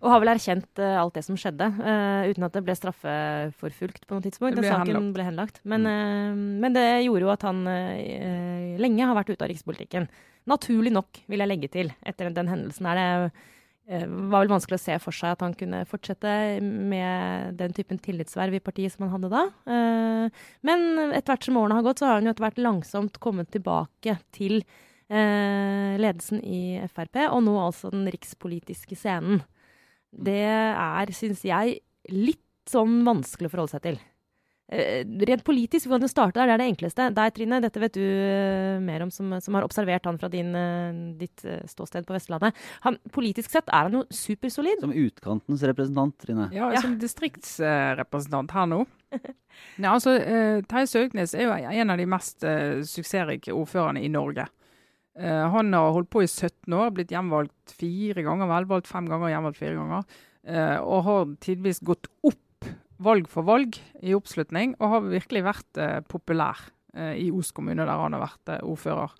Og 0.00 0.08
har 0.08 0.22
vel 0.22 0.32
erkjent 0.32 0.80
uh, 0.80 0.96
alt 1.02 1.18
det 1.18 1.22
som 1.26 1.36
skjedde, 1.36 1.66
uh, 1.76 2.24
uten 2.30 2.46
at 2.46 2.54
det 2.56 2.62
ble 2.64 2.76
straffeforfulgt 2.76 4.06
på 4.08 4.16
noe 4.16 4.24
tidspunkt. 4.24 4.56
Den 4.56 4.64
saken 4.64 4.94
henlagt. 4.94 5.12
ble 5.16 5.26
henlagt. 5.26 5.60
Men, 5.68 5.84
uh, 5.84 6.32
men 6.64 6.76
det 6.76 6.86
gjorde 7.04 7.26
jo 7.26 7.32
at 7.34 7.44
han 7.44 7.62
lenge 8.80 9.08
har 9.10 9.16
vært 9.18 9.34
ute 9.34 9.44
av 9.44 9.52
rikspolitikken. 9.52 10.08
Naturlig 10.48 10.92
nok, 10.94 11.20
vil 11.28 11.44
jeg 11.44 11.50
legge 11.50 11.72
til, 11.72 11.92
etter 12.08 12.32
den 12.32 12.48
hendelsen 12.48 12.88
her. 12.88 13.28
Det 13.90 14.06
var 14.06 14.44
vel 14.44 14.52
vanskelig 14.54 14.78
å 14.78 14.82
se 14.86 14.96
for 15.02 15.12
seg 15.14 15.34
at 15.34 15.42
han 15.44 15.52
kunne 15.58 15.82
fortsette 15.88 16.32
med 16.62 17.58
den 17.58 17.74
typen 17.76 18.00
tillitsverv 18.00 18.56
i 18.56 18.62
partiet 18.62 18.94
som 18.94 19.04
han 19.04 19.16
hadde 19.16 19.30
da. 19.34 19.42
Men 20.64 20.84
etter 21.10 21.34
hvert 21.34 21.48
som 21.48 21.58
årene 21.60 21.76
har 21.76 21.84
gått, 21.84 22.00
så 22.00 22.08
har 22.08 22.20
han 22.20 22.28
jo 22.28 22.32
etter 22.32 22.46
hvert 22.46 22.62
langsomt 22.62 23.18
kommet 23.20 23.50
tilbake 23.52 24.16
til 24.32 24.62
ledelsen 25.10 26.40
i 26.46 26.78
Frp, 26.88 27.26
og 27.28 27.42
nå 27.44 27.56
altså 27.60 27.90
den 27.92 28.06
rikspolitiske 28.14 28.96
scenen. 28.96 29.42
Det 30.10 30.40
er, 30.44 31.12
syns 31.14 31.44
jeg, 31.46 31.80
litt 32.10 32.42
sånn 32.70 33.00
vanskelig 33.06 33.48
å 33.48 33.52
forholde 33.52 33.76
seg 33.76 33.84
til. 33.84 34.00
Uh, 34.70 35.02
rent 35.26 35.42
politisk, 35.42 35.88
vi 35.88 35.90
kan 35.90 36.04
jo 36.04 36.08
starte 36.10 36.38
der, 36.38 36.46
det 36.46 36.54
er 36.54 36.60
det 36.62 36.66
enkleste. 36.70 37.08
Deg, 37.16 37.32
Trine, 37.34 37.58
dette 37.64 37.80
vet 37.82 37.96
du 37.96 38.04
uh, 38.04 38.76
mer 38.84 39.02
om, 39.02 39.10
som, 39.10 39.32
som 39.42 39.56
har 39.58 39.66
observert 39.66 40.06
han 40.06 40.18
fra 40.20 40.30
din, 40.30 40.52
uh, 40.54 41.00
ditt 41.18 41.42
ståsted 41.70 42.06
på 42.06 42.14
Vestlandet. 42.14 42.54
Han, 42.86 43.00
politisk 43.10 43.50
sett 43.50 43.66
er 43.66 43.88
han 43.88 43.98
jo 43.98 44.04
supersolid. 44.14 44.84
Som 44.84 44.94
utkantens 44.94 45.66
representant, 45.66 46.14
Trine. 46.22 46.46
Ja, 46.54 46.70
Ja. 46.70 46.84
som 46.84 46.94
distriktsrepresentant 47.02 48.54
her 48.54 48.70
nå. 48.70 48.84
Nei, 49.82 49.90
altså, 49.90 50.14
Terje 50.70 50.86
Søknes 50.86 51.34
er 51.34 51.48
jo 51.48 51.56
en 51.82 51.90
av 51.90 51.98
de 51.98 52.06
mest 52.06 52.46
suksessrike 52.86 53.50
ordførerne 53.50 54.04
i 54.06 54.12
Norge. 54.12 54.46
Eh, 55.18 55.46
han 55.52 55.72
har 55.74 55.94
holdt 55.94 56.10
på 56.12 56.22
i 56.22 56.28
17 56.28 56.74
år, 56.76 56.92
blitt 56.94 57.14
gjenvalgt 57.14 57.74
fire 57.74 58.22
ganger, 58.26 58.50
velvalgt 58.50 58.90
fem 58.90 59.08
ganger, 59.10 59.32
gjenvalgt 59.32 59.58
fire 59.58 59.78
ganger. 59.78 60.20
Eh, 60.46 60.76
og 60.78 61.04
har 61.08 61.34
tidvis 61.42 61.82
gått 61.86 62.08
opp 62.26 62.68
valg 63.00 63.28
for 63.32 63.46
valg 63.48 63.78
i 64.04 64.14
oppslutning, 64.14 64.76
og 64.78 64.94
har 64.94 65.08
virkelig 65.08 65.44
vært 65.46 65.80
eh, 65.80 65.98
populær 66.06 66.68
i 66.90 67.28
Os 67.30 67.52
kommune, 67.54 67.84
der 67.86 68.00
han 68.02 68.16
har 68.16 68.24
vært 68.24 68.50
ordfører. 68.66 69.12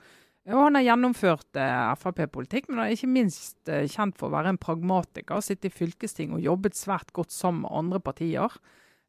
Og 0.50 0.58
han 0.58 0.74
har 0.74 0.82
gjennomført 0.82 1.54
Frp-politikk, 2.00 2.64
men 2.66 2.80
han 2.80 2.88
er 2.88 2.96
ikke 2.96 3.12
minst 3.12 3.70
kjent 3.92 4.16
for 4.18 4.26
å 4.26 4.32
være 4.32 4.50
en 4.50 4.58
pragmatiker. 4.58 5.38
Sittet 5.38 5.68
i 5.68 5.76
fylkesting 5.76 6.32
og 6.34 6.42
jobbet 6.42 6.74
svært 6.74 7.12
godt 7.14 7.30
sammen 7.30 7.62
med 7.62 7.76
andre 7.78 8.00
partier. 8.02 8.56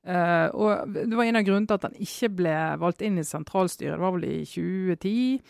Og 0.05 0.93
Det 0.93 1.17
var 1.17 1.25
en 1.25 1.41
av 1.41 1.47
grunnene 1.47 1.71
til 1.71 1.79
at 1.79 1.87
han 1.89 1.97
ikke 2.05 2.29
ble 2.43 2.55
valgt 2.85 3.01
inn 3.01 3.17
i 3.17 3.25
sentralstyret, 3.25 3.97
det 3.97 4.05
var 4.05 4.13
vel 4.19 4.29
i 4.29 4.37
2010. 4.45 5.41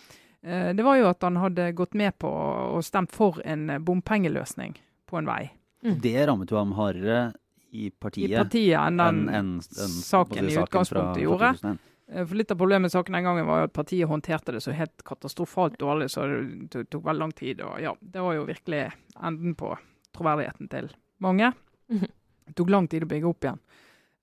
Eh, 0.44 0.72
det 0.74 0.84
var 0.84 0.98
jo 0.98 1.08
at 1.12 1.22
han 1.24 1.36
hadde 1.38 1.72
gått 1.78 1.94
med 1.94 2.18
på 2.20 2.30
og 2.32 2.82
stemt 2.84 3.12
for 3.14 3.42
en 3.46 3.70
eh, 3.70 3.80
bompengeløsning 3.80 4.76
på 5.10 5.18
en 5.20 5.26
vei. 5.30 5.52
Mm. 5.86 6.00
Det 6.02 6.28
rammet 6.28 6.52
jo 6.52 6.58
ham 6.58 6.74
hardere 6.78 7.34
i 7.72 7.86
I 7.88 7.90
partiet, 7.92 8.34
partiet 8.38 8.76
enn 8.80 8.98
den 9.00 9.20
en, 9.30 9.30
en, 9.30 9.54
en, 9.62 9.94
saken 10.04 10.50
i 10.50 10.58
utgangspunktet 10.60 11.16
fra 11.16 11.24
gjorde. 11.24 11.52
2001. 11.62 11.80
Eh, 12.12 12.26
For 12.26 12.36
Litt 12.36 12.52
av 12.52 12.58
problemet 12.60 12.82
med 12.90 12.92
saken 12.92 13.14
den 13.16 13.24
gangen 13.30 13.46
var 13.48 13.62
jo 13.62 13.70
at 13.70 13.74
partiet 13.78 14.10
håndterte 14.10 14.52
det 14.58 14.64
så 14.66 14.74
helt 14.76 15.06
katastrofalt 15.08 15.78
dårlig, 15.80 16.10
så 16.12 16.26
det 16.28 16.88
tok- 16.92 17.06
veldig 17.06 17.20
lang 17.20 17.32
tid. 17.32 17.62
og 17.62 17.80
ja, 17.82 17.94
Det 18.02 18.22
var 18.22 18.34
jo 18.36 18.44
virkelig 18.50 18.92
enden 19.24 19.56
på 19.56 19.76
troverdigheten 20.18 20.68
til 20.70 20.90
mange. 21.20 21.54
Mhm. 21.90 22.08
Det 22.48 22.56
tok 22.58 22.70
lang 22.70 22.88
tid 22.90 23.04
å 23.06 23.08
bygge 23.08 23.30
opp 23.30 23.46
igjen. 23.46 23.60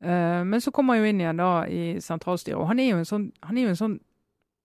Eh, 0.02 0.44
men 0.44 0.60
så 0.60 0.70
kom 0.70 0.88
han 0.90 0.98
jo 0.98 1.04
inn 1.08 1.20
igjen 1.20 1.36
da 1.40 1.64
i 1.66 1.98
sentralstyret, 2.02 2.58
og 2.58 2.66
han 2.68 2.78
er 2.82 2.90
jo 2.90 2.98
en 2.98 3.08
sånn, 3.08 3.30
han 3.42 3.56
er 3.56 3.62
jo 3.62 3.68
en 3.72 3.80
sånn 3.80 4.00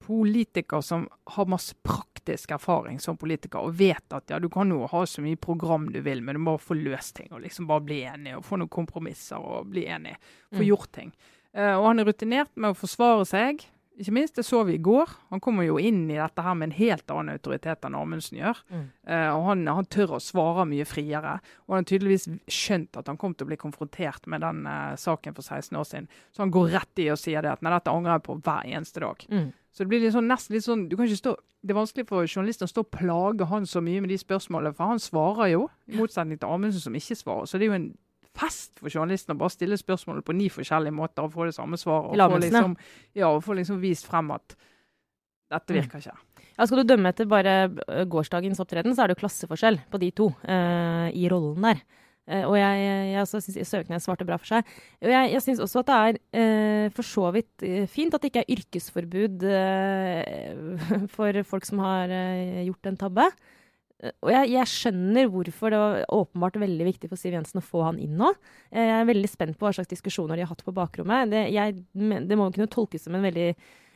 politiker 0.03 0.83
som 0.85 1.07
har 1.33 1.49
masse 1.51 1.75
praktisk 1.85 2.51
erfaring 2.55 2.99
som 3.03 3.17
politiker, 3.19 3.63
og 3.63 3.75
vet 3.79 4.15
at 4.15 4.29
ja, 4.31 4.39
du 4.43 4.49
kan 4.53 4.69
jo 4.71 4.85
ha 4.91 5.03
så 5.09 5.23
mye 5.23 5.39
program 5.39 5.89
du 5.91 6.01
vil, 6.05 6.21
men 6.23 6.35
du 6.37 6.43
må 6.43 6.57
få 6.61 6.75
løst 6.79 7.15
ting, 7.19 7.31
og 7.31 7.43
liksom 7.43 7.67
bare 7.71 7.85
bli 7.87 8.01
enig, 8.07 8.37
og 8.37 8.45
få 8.47 8.59
noen 8.61 8.71
kompromisser, 8.73 9.39
og 9.39 9.69
bli 9.73 9.87
enig, 9.87 10.15
få 10.53 10.61
Mm. 10.63 10.67
gjort 10.69 10.91
ting. 10.95 11.13
Uh, 11.55 11.75
og 11.77 11.85
han 11.91 11.99
er 12.01 12.05
rutinert 12.09 12.49
med 12.55 12.71
å 12.73 12.77
forsvare 12.77 13.25
seg. 13.29 13.65
Ikke 13.93 14.13
minst, 14.15 14.33
det 14.39 14.41
så 14.47 14.63
vi 14.65 14.73
i 14.73 14.81
går. 14.81 15.05
Han 15.29 15.39
kommer 15.39 15.67
jo 15.67 15.75
inn 15.77 16.07
i 16.09 16.15
dette 16.17 16.41
her 16.41 16.55
med 16.57 16.71
en 16.71 16.77
helt 16.79 17.11
annen 17.13 17.35
autoritet 17.35 17.85
enn 17.85 17.93
Amundsen 17.93 18.39
gjør. 18.39 18.57
Mm. 18.73 18.87
Uh, 19.05 19.29
og 19.35 19.43
han, 19.51 19.67
han 19.69 19.85
tør 19.85 20.15
å 20.15 20.19
svare 20.19 20.65
mye 20.65 20.87
friere. 20.89 21.35
Og 21.67 21.75
han 21.75 21.83
har 21.83 21.89
tydeligvis 21.91 22.25
skjønt 22.49 22.97
at 22.97 23.11
han 23.11 23.19
kom 23.21 23.35
til 23.37 23.45
å 23.45 23.51
bli 23.51 23.59
konfrontert 23.61 24.25
med 24.25 24.41
den 24.41 24.65
uh, 24.65 24.95
saken 24.97 25.35
for 25.37 25.45
16 25.45 25.77
år 25.77 25.85
siden. 25.85 26.07
Så 26.33 26.41
han 26.41 26.49
går 26.55 26.71
rett 26.73 27.03
i 27.05 27.11
og 27.13 27.21
sier 27.21 27.45
det 27.45 27.51
at 27.53 27.61
nei, 27.61 27.69
dette 27.75 27.93
angrer 27.93 28.17
jeg 28.17 28.25
på 28.31 28.39
hver 28.41 28.65
eneste 28.65 29.05
dag. 29.05 29.27
Mm. 29.29 29.51
Så 29.73 29.81
det 29.81 29.89
blir 29.89 30.03
litt 30.03 30.13
sånn, 30.13 30.29
nesten 30.29 30.53
litt 30.53 30.65
sånn 30.67 30.85
stå, 31.17 31.33
Det 31.65 31.73
er 31.73 31.79
vanskelig 31.79 32.05
for 32.05 32.27
journalisten 32.29 32.67
å 32.67 32.69
stå 32.69 32.83
og 32.85 32.91
plage 32.93 33.47
han 33.49 33.65
så 33.65 33.81
mye 33.81 34.03
med 34.03 34.11
de 34.13 34.19
spørsmålene, 34.21 34.75
for 34.77 34.93
han 34.93 35.01
svarer 35.01 35.49
jo, 35.55 35.67
i 35.89 35.97
motsetning 35.97 36.37
til 36.37 36.53
Amundsen 36.53 36.83
som 36.83 36.97
ikke 36.99 37.17
svarer. 37.17 37.49
Så 37.49 37.57
det 37.57 37.65
er 37.65 37.73
jo 37.73 37.79
en 37.79 37.87
fest 38.37 38.77
for 38.81 38.93
journalisten 38.93 39.33
å 39.33 39.39
bare 39.39 39.53
stille 39.53 39.77
spørsmålet 39.77 40.25
på 40.25 40.35
ni 40.37 40.49
forskjellige 40.53 40.93
måter 40.93 41.25
og 41.25 41.33
få 41.33 41.47
det 41.49 41.55
samme 41.57 41.79
svaret. 41.81 42.13
Og 42.13 42.35
få 42.35 42.43
liksom, 42.43 42.77
ja, 43.17 43.31
og 43.31 43.41
få 43.45 43.57
liksom 43.57 43.81
vist 43.81 44.09
frem 44.09 44.29
at 44.35 44.55
dette 45.53 45.75
virker 45.75 46.01
ikke. 46.01 46.15
Ja, 46.53 46.67
skal 46.67 46.83
du 46.83 46.89
dømme 46.89 47.09
etter 47.09 47.29
bare 47.29 47.53
eh, 47.65 48.05
gårsdagens 48.09 48.61
opptreden, 48.61 48.93
så 48.93 49.03
er 49.03 49.09
det 49.09 49.17
jo 49.17 49.23
klasseforskjell 49.23 49.79
på 49.89 49.99
de 50.01 50.09
to 50.13 50.29
uh, 50.45 51.09
i 51.09 51.25
rollen 51.31 51.65
der. 51.65 51.81
Eh, 52.29 52.45
og 52.47 52.55
jeg, 52.55 52.83
jeg, 53.11 53.19
også 53.19 53.41
syns 53.43 53.71
Søknes 53.71 54.05
svarte 54.07 54.27
bra 54.27 54.37
for 54.39 54.47
seg. 54.53 54.69
Og 55.03 55.11
jeg, 55.11 55.31
jeg 55.33 55.43
syns 55.43 55.63
også 55.63 55.81
at 55.83 55.89
det 55.89 55.97
er 55.97 56.19
eh, 56.39 56.85
for 56.95 57.07
så 57.07 57.31
vidt 57.35 57.65
eh, 57.67 57.83
fint 57.91 58.15
at 58.15 58.23
det 58.23 58.31
ikke 58.31 58.45
er 58.45 58.53
yrkesforbud 58.55 59.43
eh, 59.49 61.03
for 61.15 61.43
folk 61.49 61.67
som 61.67 61.83
har 61.83 62.13
eh, 62.13 62.63
gjort 62.69 62.91
en 62.91 62.99
tabbe. 63.03 63.27
Og 64.03 64.31
jeg, 64.33 64.49
jeg 64.51 64.67
skjønner 64.67 65.29
hvorfor 65.31 65.71
det 65.71 65.79
var 65.79 66.01
åpenbart 66.11 66.57
veldig 66.59 66.87
viktig 66.89 67.07
for 67.11 67.19
Siv 67.19 67.37
Jensen 67.37 67.61
å 67.61 67.63
få 67.63 67.85
han 67.85 68.01
inn 68.03 68.17
nå. 68.19 68.33
Eh, 68.71 68.83
Jeg 68.83 68.97
er 68.97 69.07
veldig 69.07 69.29
spent 69.31 69.59
på 69.59 69.67
hva 69.67 69.75
slags 69.75 69.91
diskusjoner 69.91 70.39
de 70.39 70.43
har 70.43 70.51
hatt 70.51 70.65
på 70.65 70.75
bakrommet. 70.75 71.31
Det, 71.31 71.45
jeg, 71.55 71.77
det 71.93 72.39
må 72.39 72.49
kunne 72.51 72.71
tolkes 72.71 73.07
som 73.07 73.15
en 73.15 73.23
veldig 73.23 73.53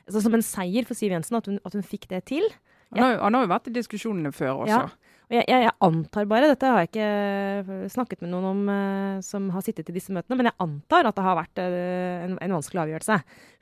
altså 0.07 0.23
som 0.23 0.37
en 0.37 0.45
seier 0.45 0.87
for 0.87 0.95
Siv 0.95 1.11
Jensen 1.11 1.35
at 1.39 1.49
hun, 1.49 1.59
at 1.67 1.75
hun 1.75 1.83
fikk 1.83 2.07
det 2.11 2.23
til. 2.31 2.47
Han 2.95 3.35
har 3.35 3.43
jo 3.43 3.51
vært 3.51 3.67
i 3.67 3.75
diskusjonene 3.75 4.31
før 4.35 4.63
også. 4.63 4.77
Ja. 4.85 5.06
Jeg, 5.27 5.43
jeg, 5.43 5.63
jeg 5.65 5.73
antar 5.83 6.27
bare, 6.29 6.47
dette 6.47 6.69
har 6.71 6.85
jeg 6.85 6.87
ikke 6.87 7.07
eh, 7.75 7.87
snakket 7.91 8.21
med 8.23 8.29
noen 8.31 8.45
om 8.47 8.59
uh, 8.71 9.17
som 9.25 9.49
har 9.51 9.63
sittet 9.65 9.89
i 9.91 9.95
disse 9.97 10.13
møtene, 10.15 10.37
men 10.39 10.47
jeg 10.47 10.55
antar 10.63 11.09
at 11.09 11.17
det 11.17 11.25
har 11.25 11.35
vært 11.35 11.59
uh, 11.59 11.73
en, 12.23 12.37
en 12.45 12.53
vanskelig 12.55 12.85
avgjørelse. 12.85 13.17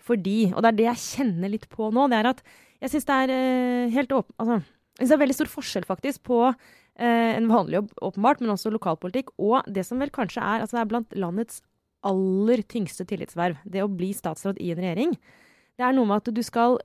Fordi, 0.06 0.36
og 0.51 0.62
det 0.62 0.69
er 0.69 0.78
det 0.78 0.86
jeg 0.91 1.01
kjenner 1.01 1.51
litt 1.56 1.65
på 1.71 1.89
nå, 1.89 2.06
det 2.12 2.19
er 2.19 2.30
at 2.36 2.43
jeg 2.86 2.93
syns 2.93 3.10
det 3.10 3.17
er 3.23 3.34
uh, 3.34 3.95
helt 3.95 4.13
åpen... 4.13 4.36
Altså, 4.38 4.60
det 5.01 5.15
er 5.15 5.21
veldig 5.23 5.38
stor 5.39 5.49
forskjell 5.51 5.88
faktisk 5.89 6.21
på 6.30 6.41
en 6.95 7.49
vanlig 7.51 7.75
jobb, 7.75 7.89
åpenbart, 8.08 8.39
men 8.39 8.54
også 8.54 8.69
lokalpolitikk, 8.71 9.34
og 9.43 9.65
det 9.67 9.82
som 9.84 9.99
vel 9.99 10.13
kanskje 10.15 10.39
er 10.39 10.62
Altså 10.63 10.78
det 10.78 10.84
er 10.86 10.91
blant 10.93 11.17
landets 11.19 11.58
aller 12.08 12.62
tyngste 12.71 13.04
tillitsverv, 13.10 13.58
det 13.67 13.82
å 13.84 13.89
bli 13.91 14.13
statsråd 14.15 14.62
i 14.63 14.69
en 14.71 14.80
regjering. 14.80 15.17
Det 15.75 15.84
er 15.84 15.97
noe 15.97 16.08
med 16.08 16.23
at 16.23 16.32
du 16.32 16.39
skal 16.47 16.80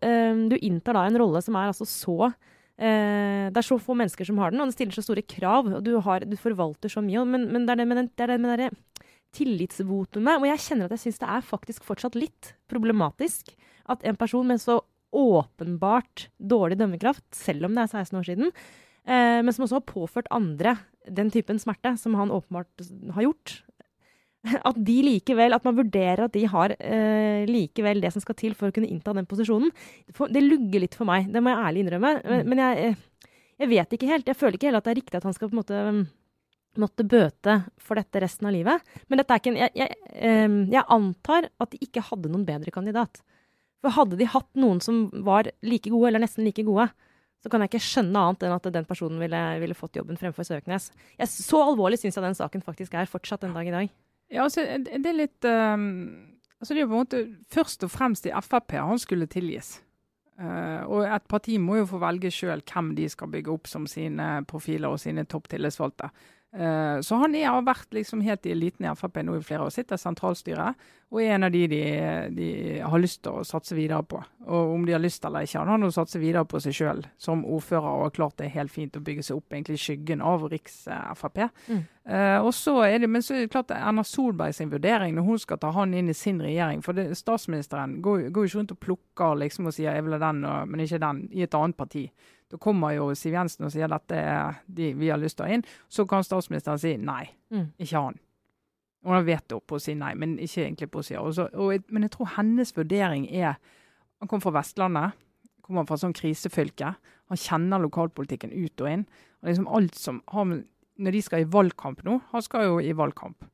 Du 0.51 0.57
inntar 0.59 0.99
da 0.99 1.05
en 1.07 1.21
rolle 1.23 1.45
som 1.47 1.55
er 1.61 1.71
altså 1.71 1.87
så 1.87 2.33
eh, 2.81 3.47
Det 3.53 3.61
er 3.61 3.67
så 3.67 3.79
få 3.79 3.97
mennesker 3.99 4.27
som 4.27 4.41
har 4.43 4.51
den, 4.53 4.63
og 4.63 4.71
det 4.71 4.79
stiller 4.79 4.97
så 4.97 5.05
store 5.05 5.27
krav, 5.29 5.69
og 5.69 5.85
du, 5.85 5.93
har, 6.01 6.27
du 6.27 6.37
forvalter 6.41 6.93
så 6.93 7.05
mye. 7.05 7.25
Men, 7.29 7.49
men 7.53 7.67
det 7.67 7.77
er 7.77 7.83
det 7.83 7.89
med, 7.91 8.11
det 8.17 8.27
er 8.27 8.35
det 8.35 8.41
med 8.43 8.65
det 8.65 8.71
tillitsvotumet, 9.37 10.41
og 10.41 10.49
jeg 10.49 10.63
kjenner 10.65 10.89
at 10.89 10.97
jeg 10.97 11.05
syns 11.05 11.21
det 11.23 11.29
er 11.31 11.47
faktisk 11.47 11.85
fortsatt 11.87 12.17
litt 12.19 12.55
problematisk 12.71 13.53
at 13.91 14.03
en 14.07 14.19
person 14.19 14.47
med 14.47 14.59
så 14.63 14.81
åpenbart 15.15 16.29
dårlig 16.39 16.79
dømmekraft, 16.79 17.25
selv 17.35 17.67
om 17.67 17.75
det 17.75 17.85
er 17.85 17.93
16 18.05 18.19
år 18.19 18.27
siden, 18.27 18.53
eh, 19.07 19.41
men 19.43 19.55
som 19.55 19.67
også 19.67 19.81
har 19.81 19.87
påført 19.87 20.31
andre 20.35 20.77
den 21.09 21.31
typen 21.33 21.59
smerte 21.59 21.97
som 21.99 22.15
han 22.19 22.33
åpenbart 22.35 22.85
har 23.17 23.27
gjort, 23.27 23.61
at 24.69 24.79
de 24.87 24.97
likevel, 25.05 25.53
at 25.53 25.67
man 25.67 25.77
vurderer 25.77 26.25
at 26.25 26.35
de 26.37 26.47
har 26.49 26.73
eh, 26.79 27.43
likevel 27.49 28.01
det 28.01 28.13
som 28.15 28.23
skal 28.25 28.39
til 28.39 28.57
for 28.57 28.71
å 28.71 28.75
kunne 28.75 28.89
innta 28.89 29.15
den 29.17 29.29
posisjonen, 29.29 29.73
det 30.33 30.45
lugger 30.45 30.85
litt 30.87 30.97
for 30.97 31.09
meg. 31.09 31.29
Det 31.33 31.43
må 31.45 31.53
jeg 31.53 31.67
ærlig 31.67 31.85
innrømme. 31.85 32.15
Men, 32.25 32.47
men 32.49 32.63
jeg, 32.65 32.95
jeg 33.61 33.73
vet 33.75 33.97
ikke 33.97 34.09
helt. 34.11 34.31
Jeg 34.31 34.41
føler 34.41 34.57
ikke 34.57 34.71
heller 34.71 34.83
at 34.83 34.89
det 34.89 34.95
er 34.95 35.01
riktig 35.03 35.21
at 35.21 35.29
han 35.29 35.37
skal 35.37 35.51
på 35.51 35.57
en 35.57 35.61
måte 35.61 35.83
mm, 35.85 36.01
måtte 36.81 37.07
bøte 37.09 37.57
for 37.83 38.01
dette 38.01 38.23
resten 38.23 38.49
av 38.49 38.55
livet. 38.57 38.95
Men 39.11 39.21
dette 39.21 39.35
er 39.35 39.43
ikke 39.43 39.53
en, 39.53 39.61
jeg, 39.61 39.75
jeg, 39.83 40.01
eh, 40.15 40.57
jeg 40.73 40.87
antar 40.97 41.51
at 41.61 41.75
de 41.75 41.85
ikke 41.85 42.07
hadde 42.09 42.33
noen 42.33 42.47
bedre 42.49 42.73
kandidat. 42.75 43.23
For 43.81 43.97
hadde 43.97 44.19
de 44.21 44.29
hatt 44.29 44.51
noen 44.61 44.81
som 44.85 45.07
var 45.25 45.49
like 45.65 45.89
gode, 45.89 46.11
eller 46.11 46.25
nesten 46.25 46.45
like 46.45 46.65
gode, 46.67 46.91
så 47.41 47.49
kan 47.49 47.63
jeg 47.65 47.73
ikke 47.73 47.81
skjønne 47.81 48.21
annet 48.21 48.45
enn 48.45 48.53
at 48.53 48.67
den 48.75 48.87
personen 48.89 49.21
ville, 49.23 49.41
ville 49.63 49.77
fått 49.77 49.97
jobben 49.97 50.19
fremfor 50.21 50.45
Søknes. 50.45 50.91
Jeg, 51.17 51.31
så 51.33 51.63
alvorlig 51.65 51.97
syns 52.01 52.19
jeg 52.19 52.25
den 52.27 52.37
saken 52.37 52.65
faktisk 52.65 52.97
er, 52.97 53.09
fortsatt 53.09 53.47
en 53.49 53.57
dag 53.57 53.69
i 53.69 53.73
dag. 53.73 53.93
Ja, 54.31 54.45
altså, 54.47 54.63
det 54.87 55.07
er 55.07 55.17
litt 55.17 55.47
um, 55.49 55.87
altså 56.61 56.75
Det 56.75 56.83
er 56.83 56.91
på 56.91 56.95
en 56.95 57.03
måte 57.03 57.23
først 57.51 57.87
og 57.87 57.91
fremst 57.91 58.29
i 58.29 58.35
Frp 58.47 58.77
han 58.79 59.01
skulle 59.03 59.27
tilgis. 59.31 59.79
Uh, 60.41 60.87
og 60.89 61.05
et 61.05 61.27
parti 61.29 61.59
må 61.61 61.81
jo 61.81 61.89
få 61.91 61.99
velge 62.01 62.31
sjøl 62.33 62.63
hvem 62.65 62.95
de 62.97 63.09
skal 63.13 63.29
bygge 63.33 63.53
opp 63.53 63.69
som 63.69 63.89
sine 63.91 64.41
profiler 64.49 64.89
og 64.89 65.01
sine 65.03 65.27
topptillitsvalgte. 65.29 66.09
Uh, 66.51 66.99
så 67.07 67.15
han 67.15 67.35
er, 67.39 67.47
har 67.47 67.63
vært 67.63 67.93
liksom 67.95 68.25
helt 68.27 68.47
i 68.49 68.51
eliten 68.51 68.83
i 68.83 68.95
Frp 68.99 69.21
nå 69.23 69.37
i 69.39 69.45
flere 69.47 69.69
år. 69.69 69.75
Sitter 69.75 69.95
i 69.95 70.03
sentralstyret 70.03 70.89
og 71.11 71.19
er 71.23 71.35
en 71.35 71.47
av 71.47 71.51
de, 71.55 71.61
de 71.71 71.79
de, 72.35 72.49
har 72.83 73.03
lyst 73.03 73.21
til 73.23 73.39
å 73.39 73.45
satse 73.47 73.75
videre 73.75 74.03
på. 74.07 74.19
Og 74.47 74.75
om 74.75 74.85
de 74.87 74.95
har 74.95 75.03
lyst 75.03 75.25
eller 75.27 75.47
ikke, 75.47 75.59
han 75.59 75.71
har 75.73 75.81
nå 75.83 75.91
satse 75.95 76.19
videre 76.23 76.47
på 76.47 76.59
seg 76.63 76.75
sjøl 76.75 77.05
som 77.19 77.43
ordfører 77.43 77.87
og 77.87 78.05
har 78.07 78.15
klart 78.15 78.37
det 78.43 78.51
helt 78.55 78.71
fint 78.75 78.99
å 78.99 79.03
bygge 79.03 79.27
seg 79.27 79.39
opp 79.39 79.55
egentlig 79.55 79.79
i 79.79 79.83
skyggen 79.83 80.23
av 80.23 80.47
Riks-Frp. 80.51 81.41
Mm. 81.71 81.85
Uh, 82.11 82.39
og 82.43 82.51
så 82.55 82.77
er 82.87 82.99
det, 83.03 83.11
men 83.11 83.23
så 83.27 83.37
er 83.37 83.45
det 83.45 83.53
klart 83.55 83.75
Erna 83.75 84.03
Solberg 84.07 84.55
sin 84.55 84.71
vurdering 84.71 85.15
når 85.19 85.27
hun 85.27 85.43
skal 85.43 85.63
ta 85.63 85.71
han 85.75 85.95
inn 85.95 86.11
i 86.11 86.19
sin 86.19 86.43
regjering. 86.43 86.83
For 86.87 86.99
det, 86.99 87.13
statsministeren 87.19 88.01
går 88.03 88.27
jo 88.27 88.31
ikke 88.31 88.47
rundt 88.57 88.75
og 88.75 88.83
plukker 88.87 89.39
liksom 89.43 89.71
og 89.71 89.75
sier 89.75 89.95
jeg 89.95 90.07
vil 90.07 90.19
ha 90.19 90.23
den, 90.27 90.45
og, 90.47 90.71
men 90.71 90.87
ikke 90.87 91.03
den, 91.03 91.25
i 91.35 91.47
et 91.47 91.59
annet 91.59 91.79
parti. 91.79 92.09
Da 92.51 92.59
kommer 92.59 92.97
jo 92.97 93.13
Siv 93.15 93.37
Jensen 93.37 93.69
og 93.69 93.73
sier 93.75 93.91
dette 93.91 94.17
er 94.19 94.59
de 94.67 94.91
vi 94.99 95.11
har 95.13 95.21
lyst 95.23 95.39
til 95.39 95.47
å 95.47 95.49
ha 95.49 95.57
inn. 95.59 95.65
Så 95.89 96.07
kan 96.11 96.27
statsministeren 96.27 96.81
si 96.83 96.97
nei, 96.99 97.23
mm. 97.55 97.69
ikke 97.79 98.03
han. 98.09 98.19
Hun 99.07 99.17
har 99.17 99.25
veto 99.25 99.61
på 99.65 99.79
å 99.79 99.83
si 99.83 99.95
nei, 99.97 100.13
men 100.19 100.35
ikke 100.43 100.65
egentlig 100.67 100.91
på 100.93 101.01
å 101.01 101.07
si 101.07 101.15
ja. 101.15 101.23
men 101.89 102.05
jeg 102.05 102.13
tror 102.17 102.35
hennes 102.37 102.77
vurdering 102.77 103.29
er 103.31 103.61
Han 104.21 104.29
kommer 104.29 104.43
fra 104.43 104.59
Vestlandet, 104.59 105.15
kommer 105.65 105.87
fra 105.89 105.97
sånn 105.97 106.13
krisefylke. 106.13 106.91
Han 107.33 107.39
kjenner 107.41 107.81
lokalpolitikken 107.81 108.53
ut 108.53 108.83
og 108.85 108.91
inn. 108.91 109.07
Og 109.41 109.49
liksom 109.49 109.69
alt 109.73 109.95
som 109.97 110.19
har, 110.29 110.51
Når 111.01 111.17
de 111.17 111.23
skal 111.25 111.41
i 111.41 111.49
valgkamp 111.49 112.03
nå 112.05 112.19
Han 112.35 112.43
skal 112.45 112.67
jo 112.67 112.81
i 112.85 112.93
valgkamp 112.93 113.47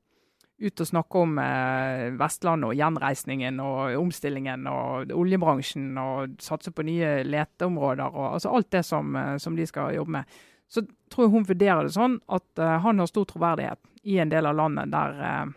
ut 0.58 0.80
og 0.80 0.88
snakke 0.88 1.20
om 1.20 1.36
eh, 1.40 2.06
Vestlandet 2.16 2.70
og 2.70 2.78
gjenreisningen 2.78 3.60
og 3.60 3.96
omstillingen 4.00 4.64
og 4.70 5.12
oljebransjen 5.12 5.90
og 6.00 6.38
satse 6.42 6.72
på 6.72 6.86
nye 6.88 7.20
leteområder 7.28 8.08
og 8.08 8.38
altså 8.38 8.54
alt 8.56 8.70
det 8.72 8.82
som, 8.88 9.12
eh, 9.20 9.34
som, 9.42 9.56
de 9.56 9.66
skal 9.68 9.94
jobbe 9.98 10.16
med. 10.18 10.38
Så 10.68 10.82
tror 11.12 11.26
jeg 11.26 11.34
hun 11.34 11.46
vurderer 11.48 11.86
det 11.86 11.94
sånn 11.94 12.16
at 12.32 12.62
eh, 12.62 12.78
han 12.86 13.02
har 13.02 13.10
stor 13.10 13.28
troverdighet 13.28 13.82
i 14.08 14.18
en 14.22 14.32
del 14.32 14.48
av 14.48 14.56
landet 14.56 14.92
der 14.94 15.54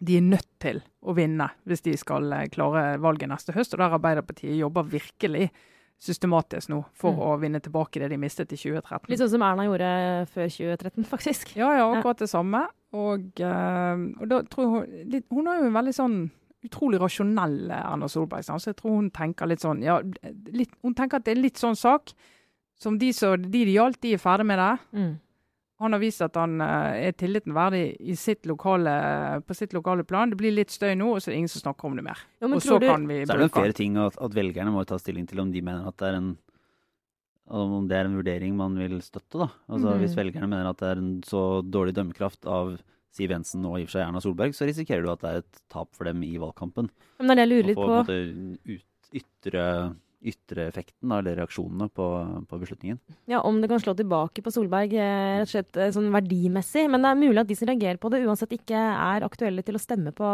de 0.00 0.14
er 0.16 0.24
nødt 0.24 0.48
til 0.60 0.80
å 1.04 1.12
vinne 1.16 1.50
hvis 1.68 1.84
de 1.84 1.92
skal 2.00 2.32
klare 2.52 2.96
valget 3.04 3.28
neste 3.28 3.52
høst, 3.52 3.74
og 3.76 3.82
der 3.82 3.96
Arbeiderpartiet 3.98 4.56
jobber 4.56 4.88
virkelig 4.88 5.50
systematisk 6.00 6.70
nå 6.72 6.78
for 6.96 7.12
mm. 7.12 7.20
å 7.20 7.34
vinne 7.42 7.60
tilbake 7.60 8.00
det 8.00 8.08
de 8.08 8.18
mistet 8.20 8.52
i 8.56 8.58
2013. 8.58 9.10
Litt 9.12 9.20
sånn 9.20 9.32
som 9.34 9.44
Erna 9.44 9.66
gjorde 9.68 9.90
før 10.32 10.48
2013, 10.48 11.08
faktisk. 11.08 11.52
Ja, 11.60 11.68
ja, 11.76 11.88
akkurat 11.92 12.22
det 12.24 12.30
samme. 12.32 12.64
Og, 12.90 13.30
uh, 13.38 14.02
og 14.18 14.26
da 14.30 14.42
tror 14.50 14.64
jeg 14.64 14.70
hun, 14.74 15.08
litt, 15.12 15.26
hun 15.30 15.46
har 15.46 15.60
jo 15.60 15.70
en 15.70 15.78
veldig 15.78 15.94
sånn 15.94 16.18
utrolig 16.66 17.00
rasjonell 17.00 17.70
Erna 17.72 18.08
Solberg. 18.10 18.44
Så 18.44 18.72
jeg 18.72 18.78
tror 18.80 18.98
hun 18.98 19.08
tenker 19.14 19.48
litt 19.48 19.62
sånn 19.64 19.80
ja, 19.84 20.00
litt, 20.52 20.74
Hun 20.84 20.96
tenker 20.98 21.20
at 21.20 21.28
det 21.28 21.36
er 21.36 21.42
litt 21.46 21.60
sånn 21.60 21.78
sak 21.78 22.12
som 22.80 22.96
de, 23.00 23.10
som 23.16 23.40
de 23.40 23.64
det 23.68 23.74
gjaldt, 23.74 24.00
de 24.02 24.14
er 24.16 24.22
ferdig 24.22 24.46
med 24.48 24.60
det. 24.60 24.72
Mm. 24.96 25.10
Han 25.80 25.96
har 25.96 26.00
vist 26.02 26.20
at 26.24 26.36
han 26.36 26.60
uh, 26.60 26.92
er 26.92 27.14
tilliten 27.16 27.54
verdig 27.56 28.14
sitt 28.20 28.44
lokale, 28.48 28.92
på 29.48 29.56
sitt 29.56 29.72
lokale 29.76 30.04
plan. 30.04 30.32
Det 30.32 30.36
blir 30.40 30.52
litt 30.52 30.72
støy 30.72 30.92
nå, 30.96 31.14
og 31.14 31.22
så 31.22 31.30
er 31.30 31.34
det 31.34 31.40
ingen 31.40 31.52
som 31.52 31.64
snakker 31.64 31.88
om 31.88 31.96
det 31.96 32.04
mer. 32.04 32.20
Ja, 32.40 32.50
og 32.50 32.60
så 32.64 32.76
du, 32.80 32.88
kan 32.88 33.06
vi 33.08 33.22
Så 33.24 33.36
er 33.36 33.40
det 33.40 33.48
en 33.48 33.54
fair 33.54 33.76
ting 33.76 33.96
at, 34.00 34.18
at, 34.20 34.36
velgerne 34.36 34.74
må 34.74 34.84
ta 34.88 35.00
stilling 35.00 35.28
til 35.28 35.40
om 35.40 35.52
de 35.52 35.62
mener 35.64 35.88
at 35.88 35.96
det 36.00 36.10
er 36.10 36.18
en 36.18 36.30
om 37.50 37.88
det 37.90 37.98
er 37.98 38.08
en 38.08 38.16
vurdering 38.18 38.54
man 38.58 38.76
vil 38.78 39.00
støtte. 39.02 39.40
da. 39.42 39.48
Altså 39.70 39.94
mm. 39.94 40.04
Hvis 40.04 40.16
velgerne 40.18 40.50
mener 40.50 40.70
at 40.70 40.80
det 40.82 40.90
er 40.90 41.02
en 41.02 41.12
så 41.26 41.42
dårlig 41.66 41.96
dømmekraft 41.96 42.46
av 42.46 42.76
Siv 43.14 43.32
Jensen 43.34 43.64
og 43.66 43.80
i 43.80 43.84
og 43.84 43.90
for 43.90 43.98
seg 43.98 44.06
Erna 44.06 44.22
Solberg, 44.22 44.54
så 44.54 44.68
risikerer 44.68 45.02
du 45.02 45.10
at 45.10 45.24
det 45.24 45.30
er 45.30 45.42
et 45.42 45.62
tap 45.72 45.90
for 45.96 46.06
dem 46.06 46.22
i 46.22 46.36
valgkampen. 46.38 46.90
Men 47.18 47.30
det 47.30 47.34
er 47.34 47.40
det 47.40 47.46
jeg 47.46 47.52
lurer 47.52 47.70
litt 47.72 47.80
på. 47.80 47.88
Å 47.90 48.04
få 48.06 48.78
ytre 49.20 49.64
ytre 50.20 50.66
effekten 50.68 51.12
eller 51.14 51.38
reaksjonene 51.38 51.88
på, 51.96 52.06
på, 52.48 52.58
beslutningen. 52.60 52.98
Ja, 53.30 53.40
Om 53.40 53.60
det 53.62 53.70
kan 53.70 53.80
slå 53.80 53.94
tilbake 53.96 54.42
på 54.44 54.52
Solberg 54.52 54.92
eh, 54.92 55.40
rett 55.40 55.48
og 55.48 55.52
slett 55.54 55.78
eh, 55.80 55.92
sånn 55.94 56.10
verdimessig. 56.12 56.84
Men 56.92 57.04
det 57.04 57.12
er 57.12 57.20
mulig 57.22 57.40
at 57.40 57.48
de 57.48 57.56
som 57.56 57.70
reagerer 57.70 58.00
på 58.00 58.10
det, 58.12 58.20
uansett 58.28 58.52
ikke 58.56 58.76
er 58.76 59.24
aktuelle 59.24 59.64
til 59.64 59.78
å 59.78 59.82
stemme 59.82 60.12
på, 60.16 60.30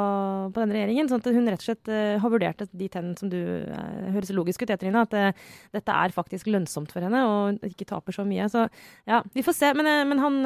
på 0.51 0.63
denne 0.63 0.75
regjeringen. 0.75 1.11
Sånn 1.11 1.23
at 1.23 1.31
hun 1.31 1.51
rett 1.53 1.63
og 1.63 1.69
slett 1.69 1.91
uh, 1.93 2.17
har 2.23 2.33
vurdert 2.33 2.65
de 2.67 2.89
hen 2.97 3.13
som 3.19 3.31
du 3.31 3.39
uh, 3.39 4.11
høres 4.17 4.33
logisk 4.35 4.65
ut, 4.65 4.75
Trine. 4.75 5.05
At 5.07 5.15
uh, 5.15 5.47
dette 5.77 5.99
er 6.03 6.17
faktisk 6.17 6.51
lønnsomt 6.51 6.91
for 6.95 7.07
henne, 7.07 7.23
og 7.23 7.71
ikke 7.71 7.87
taper 7.93 8.17
så 8.17 8.27
mye. 8.27 8.49
Så 8.51 8.67
ja, 9.07 9.23
vi 9.37 9.47
får 9.47 9.59
se. 9.61 9.73
Men, 9.79 9.91
men 10.11 10.23
han, 10.23 10.41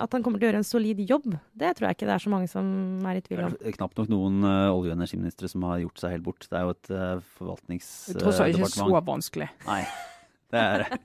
at 0.00 0.16
han 0.16 0.24
kommer 0.24 0.40
til 0.40 0.48
å 0.48 0.52
gjøre 0.52 0.62
en 0.62 0.68
solid 0.68 1.04
jobb, 1.04 1.28
det 1.58 1.74
tror 1.76 1.90
jeg 1.90 1.98
ikke 1.98 2.08
det 2.08 2.16
er 2.16 2.24
så 2.24 2.32
mange 2.32 2.48
som 2.48 2.72
er 3.08 3.20
i 3.20 3.24
tvil 3.26 3.44
om. 3.44 3.56
Det 3.58 3.68
er 3.68 3.76
knapt 3.76 4.00
nok 4.00 4.12
noen 4.12 4.40
olje- 4.48 4.92
og 4.92 4.96
energiministre 4.96 5.50
som 5.50 5.68
har 5.68 5.82
gjort 5.82 6.00
seg 6.00 6.16
helt 6.16 6.26
bort. 6.26 6.48
Det 6.48 6.56
er 6.58 6.66
jo 6.66 6.74
et 6.76 6.92
forvaltningsdepartement 7.36 8.61
ikke 8.68 8.86
så 8.86 9.04
vanskelig. 9.12 9.50
Nei, 9.66 9.82
det 10.52 10.64
er 10.66 10.84
det. 10.84 11.00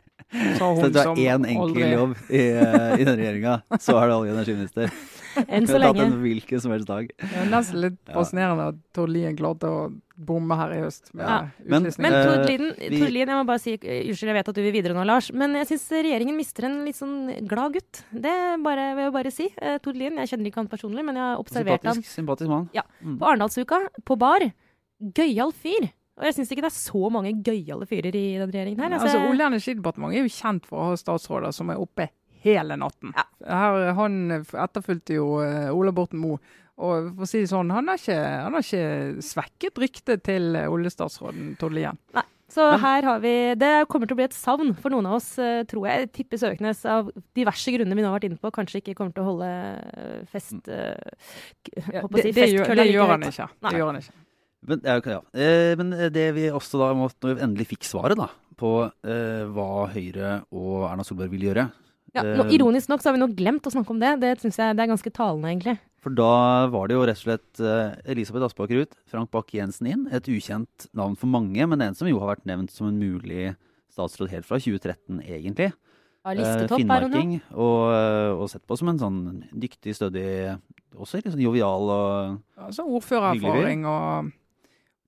Så, 0.30 0.66
så 0.78 0.88
det 0.94 1.02
er 1.02 1.16
én 1.34 1.42
enkel 1.42 1.64
aldri... 1.64 1.86
jobb 1.90 2.12
i, 2.30 2.42
uh, 2.54 2.92
i 2.94 3.02
denne 3.02 3.16
regjeringa, 3.18 3.54
så 3.82 3.96
er 3.98 4.04
det 4.06 4.14
olje- 4.14 4.30
og 4.30 4.36
energiminister. 4.36 4.92
Enn 5.50 5.66
så 5.66 5.78
lenge. 5.78 6.04
en 6.04 6.14
hvilken 6.22 6.62
som 6.62 6.72
helst 6.74 6.88
dag. 6.90 7.10
Det 7.18 7.38
er 7.38 7.50
nesten 7.50 7.82
litt 7.84 7.98
fascinerende 8.10 8.68
at 8.72 8.78
Tord 8.94 9.12
Lien 9.14 9.36
klarte 9.38 9.70
å 9.70 9.82
bomme 10.14 10.56
her 10.58 10.74
i 10.74 10.80
høst. 10.84 11.10
Ja. 11.18 11.40
Men, 11.62 11.86
men 12.02 12.16
Tord 12.16 12.46
Lien, 12.50 13.26
jeg 13.26 13.30
må 13.30 13.42
bare 13.48 13.62
si 13.62 13.76
unnskyld, 13.76 14.30
jeg 14.30 14.38
vet 14.38 14.50
at 14.52 14.58
du 14.58 14.62
vil 14.62 14.74
videre 14.74 14.96
nå, 14.96 15.04
Lars, 15.08 15.30
men 15.34 15.54
jeg 15.60 15.70
syns 15.72 15.86
regjeringen 15.98 16.38
mister 16.38 16.66
en 16.68 16.80
litt 16.86 16.98
sånn 16.98 17.16
glad 17.50 17.78
gutt. 17.78 18.02
Det 18.10 18.34
bare, 18.64 18.90
vil 18.98 19.08
jeg 19.08 19.16
bare 19.18 19.34
si. 19.34 19.48
Uh, 19.58 19.78
Tord 19.82 19.98
Lien, 19.98 20.18
jeg 20.22 20.34
kjenner 20.34 20.50
ikke 20.50 20.62
han 20.62 20.70
personlig, 20.70 21.06
men 21.06 21.18
jeg 21.18 21.26
har 21.26 21.42
observert 21.42 21.82
sympatisk, 21.82 22.06
han. 22.06 22.18
Sympatisk 22.18 22.54
mann. 22.54 22.68
Ja, 22.76 22.86
mm. 23.00 23.16
På 23.22 23.30
Arendalsuka, 23.32 23.82
på 24.06 24.18
bar. 24.20 24.46
Gøyal 25.16 25.54
fyr. 25.56 25.90
Og 26.20 26.28
jeg 26.28 26.36
syns 26.36 26.50
ikke 26.52 26.66
det 26.66 26.68
er 26.68 26.76
så 26.76 27.10
mange 27.12 27.32
gøyale 27.40 27.86
fyrer 27.88 28.12
i 28.12 28.24
den 28.36 28.50
regjeringen 28.52 28.82
her. 28.84 28.96
Altså, 28.98 29.22
Olje- 29.24 29.46
og 29.46 29.54
energidepartementet 29.54 30.20
er 30.20 30.26
jo 30.26 30.32
kjent 30.34 30.66
for 30.68 30.76
å 30.82 30.88
ha 30.90 30.98
statsråder 31.00 31.54
som 31.56 31.72
er 31.72 31.80
oppe 31.80 32.10
hele 32.44 32.76
natten. 32.80 33.14
Ja. 33.16 33.24
Her, 33.48 33.92
han 33.96 34.18
etterfulgte 34.36 35.16
jo 35.16 35.30
uh, 35.40 35.70
Ola 35.72 35.94
Borten 35.96 36.20
Moe. 36.20 36.40
Og 36.80 37.10
for 37.14 37.24
å 37.24 37.28
si 37.28 37.42
det 37.42 37.50
sånn, 37.50 37.72
han 37.72 37.88
har 37.88 38.00
ikke, 38.00 38.18
han 38.18 38.56
har 38.56 38.64
ikke 38.64 39.24
svekket 39.24 39.80
ryktet 39.80 40.22
til 40.28 40.54
oljestatsråden 40.60 41.54
Tord 41.60 41.76
Lien. 41.76 41.98
Nei. 42.16 42.26
Så 42.50 42.64
her 42.82 43.04
har 43.06 43.20
vi 43.22 43.54
Det 43.54 43.84
kommer 43.86 44.08
til 44.10 44.16
å 44.16 44.18
bli 44.18 44.24
et 44.26 44.34
savn 44.34 44.72
for 44.74 44.90
noen 44.90 45.06
av 45.06 45.20
oss, 45.20 45.28
uh, 45.40 45.60
tror 45.70 45.86
jeg. 45.86 46.08
Tipper 46.16 46.40
Søknes 46.40 46.82
av 46.84 47.12
diverse 47.36 47.72
grunner 47.72 47.96
vi 47.96 48.04
nå 48.04 48.10
har 48.10 48.18
vært 48.18 48.26
inne 48.28 48.40
på, 48.42 48.52
kanskje 48.52 48.82
ikke 48.82 48.96
kommer 48.98 49.14
til 49.16 49.24
å 49.24 49.30
holde 49.30 49.50
fest 50.32 50.68
ja, 50.68 52.02
det, 52.02 52.24
si, 52.26 52.34
det, 52.34 52.50
gjør, 52.50 52.74
det, 52.74 52.90
gjør 52.90 53.14
han 53.14 53.28
ikke. 53.30 53.48
Det 53.68 53.78
gjør 53.78 53.92
han 53.92 54.02
ikke. 54.02 54.18
Men, 54.68 54.82
ja, 54.84 54.98
ja. 55.08 55.20
Eh, 55.32 55.72
men, 55.80 55.92
det 56.12 56.26
vi 56.36 56.48
også 56.52 56.80
da 56.82 56.90
når 56.92 57.36
vi 57.38 57.44
endelig 57.46 57.70
fikk 57.72 57.86
svaret 57.88 58.18
da, 58.20 58.28
på 58.60 58.74
eh, 59.08 59.44
hva 59.48 59.86
Høyre 59.92 60.40
og 60.52 60.90
Erna 60.90 61.06
Solberg 61.06 61.32
vil 61.32 61.46
gjøre 61.48 61.70
ja, 62.12 62.24
nå, 62.26 62.44
eh, 62.44 62.56
Ironisk 62.58 62.90
nok 62.90 63.00
så 63.00 63.08
har 63.08 63.16
vi 63.16 63.22
nå 63.22 63.30
glemt 63.38 63.66
å 63.68 63.72
snakke 63.72 63.94
om 63.94 64.00
det. 64.02 64.16
Det 64.18 64.34
synes 64.42 64.58
jeg 64.58 64.76
det 64.76 64.82
er 64.82 64.90
ganske 64.90 65.12
talende, 65.14 65.52
egentlig. 65.52 65.76
For 66.02 66.16
da 66.16 66.66
var 66.72 66.88
det 66.90 66.96
jo 66.96 67.04
rett 67.06 67.20
og 67.20 67.22
slett 67.22 67.60
Elisabeth 68.10 68.48
Aspaker 68.48 68.82
ut, 68.82 68.96
Frank 69.12 69.30
Bakke-Jensen 69.30 69.86
inn. 69.92 70.02
Et 70.10 70.30
ukjent 70.32 70.88
navn 70.96 71.14
for 71.20 71.30
mange, 71.30 71.68
men 71.70 71.84
en 71.84 71.94
som 71.94 72.10
jo 72.10 72.18
har 72.18 72.32
vært 72.32 72.48
nevnt 72.50 72.74
som 72.74 72.88
en 72.88 72.98
mulig 72.98 73.52
statsråd 73.94 74.32
helt 74.32 74.48
fra 74.48 74.58
2013, 74.58 75.20
egentlig. 75.22 75.70
Ja, 76.24 76.34
listetopp, 76.34 76.74
uh, 76.74 76.82
Finnmarking. 76.82 77.36
Og, 77.54 77.94
og, 78.40 78.44
sett 78.50 78.66
på 78.66 78.80
som 78.80 78.90
en 78.90 79.00
sånn 79.00 79.22
dyktig, 79.54 79.94
stødig, 79.96 80.26
også 80.98 81.20
litt 81.20 81.30
sånn 81.30 81.46
jovial 81.46 81.94
og 81.94 82.40
ja, 82.58 82.72
så 82.74 82.88
ordførererfaring 82.90 83.86
og 83.86 84.34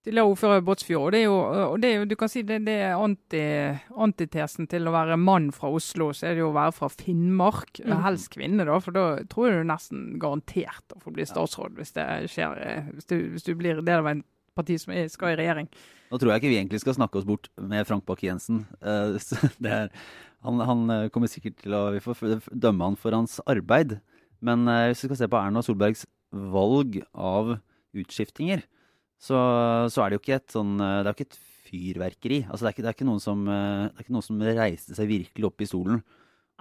Tidligere 0.02 0.32
ordfører 0.32 0.58
i 0.58 0.64
Båtsfjord. 0.66 1.14
Det 1.14 1.20
er 1.20 1.28
jo, 1.28 1.34
og 1.70 1.76
det 1.78 1.88
er 1.88 2.00
jo, 2.00 2.06
du 2.10 2.16
kan 2.18 2.30
si 2.30 2.40
det, 2.42 2.56
det 2.66 2.74
er 2.88 2.98
anti, 2.98 3.42
antitesen 4.02 4.66
til 4.66 4.90
å 4.90 4.94
være 4.96 5.18
mann 5.20 5.52
fra 5.54 5.70
Oslo. 5.70 6.08
Så 6.10 6.26
er 6.26 6.34
det 6.34 6.42
jo 6.42 6.48
å 6.50 6.56
være 6.56 6.74
fra 6.74 6.88
Finnmark. 6.90 7.78
Mm. 7.86 7.94
Helst 8.02 8.32
kvinne, 8.34 8.66
da. 8.66 8.80
For 8.82 8.96
da 8.96 9.04
tror 9.30 9.46
jeg 9.46 9.60
du 9.60 9.70
nesten 9.70 10.08
garantert 10.22 10.96
å 10.96 10.98
få 11.04 11.14
bli 11.14 11.26
statsråd 11.28 11.78
hvis 11.78 11.94
det 11.94 12.08
skjer. 12.34 12.64
Hvis 12.96 13.06
du, 13.12 13.16
hvis 13.36 13.46
du 13.46 13.52
blir 13.54 13.78
del 13.78 14.02
av 14.02 14.10
en 14.10 14.24
parti 14.58 14.80
som 14.82 14.90
skal 15.14 15.36
i 15.36 15.38
regjering. 15.38 15.70
Nå 16.10 16.18
tror 16.20 16.32
jeg 16.32 16.42
ikke 16.42 16.50
vi 16.50 16.58
egentlig 16.58 16.82
skal 16.82 16.98
snakke 16.98 17.20
oss 17.20 17.28
bort 17.28 17.46
med 17.62 17.86
Frank 17.88 18.04
Bakke-Jensen. 18.08 18.64
Uh, 18.82 19.14
han, 20.44 20.66
han, 20.66 20.84
eh, 20.90 21.08
kommer 21.14 21.30
sikkert 21.30 21.60
til 21.62 21.78
å 21.78 21.86
Vi 21.94 22.02
får 22.02 22.42
dømme 22.50 22.90
han 22.90 22.98
for 22.98 23.14
hans 23.14 23.38
arbeid. 23.46 24.00
Men 24.42 24.66
uh, 24.66 24.90
hvis 24.90 25.06
vi 25.06 25.12
skal 25.12 25.22
se 25.22 25.30
på 25.30 25.38
Erna 25.38 25.62
Solbergs 25.62 26.04
valg 26.32 26.98
av 27.14 27.54
utskiftinger, 27.94 28.66
så, 29.22 29.38
så, 29.92 30.02
er 30.02 30.10
det 30.10 30.18
jo 30.18 30.22
ikke 30.24 30.38
et 30.40 30.54
sånn 30.54 30.72
Det 30.80 30.88
er 31.04 31.10
jo 31.12 31.16
ikke 31.16 31.28
et 31.28 31.40
fyrverkeri. 31.68 32.40
Altså 32.48 32.64
det 32.64 32.68
er 32.68 32.74
ikke, 32.74 32.82
det 32.82 32.90
er 32.90 32.96
ikke, 32.98 33.08
noen, 33.08 33.22
som, 33.22 33.46
det 33.46 33.92
er 33.94 34.04
ikke 34.04 34.16
noen 34.16 34.26
som 34.26 34.42
reiste 34.42 34.98
seg 34.98 35.08
virkelig 35.08 35.48
opp 35.48 35.62
i 35.62 35.68
stolen. 35.70 36.02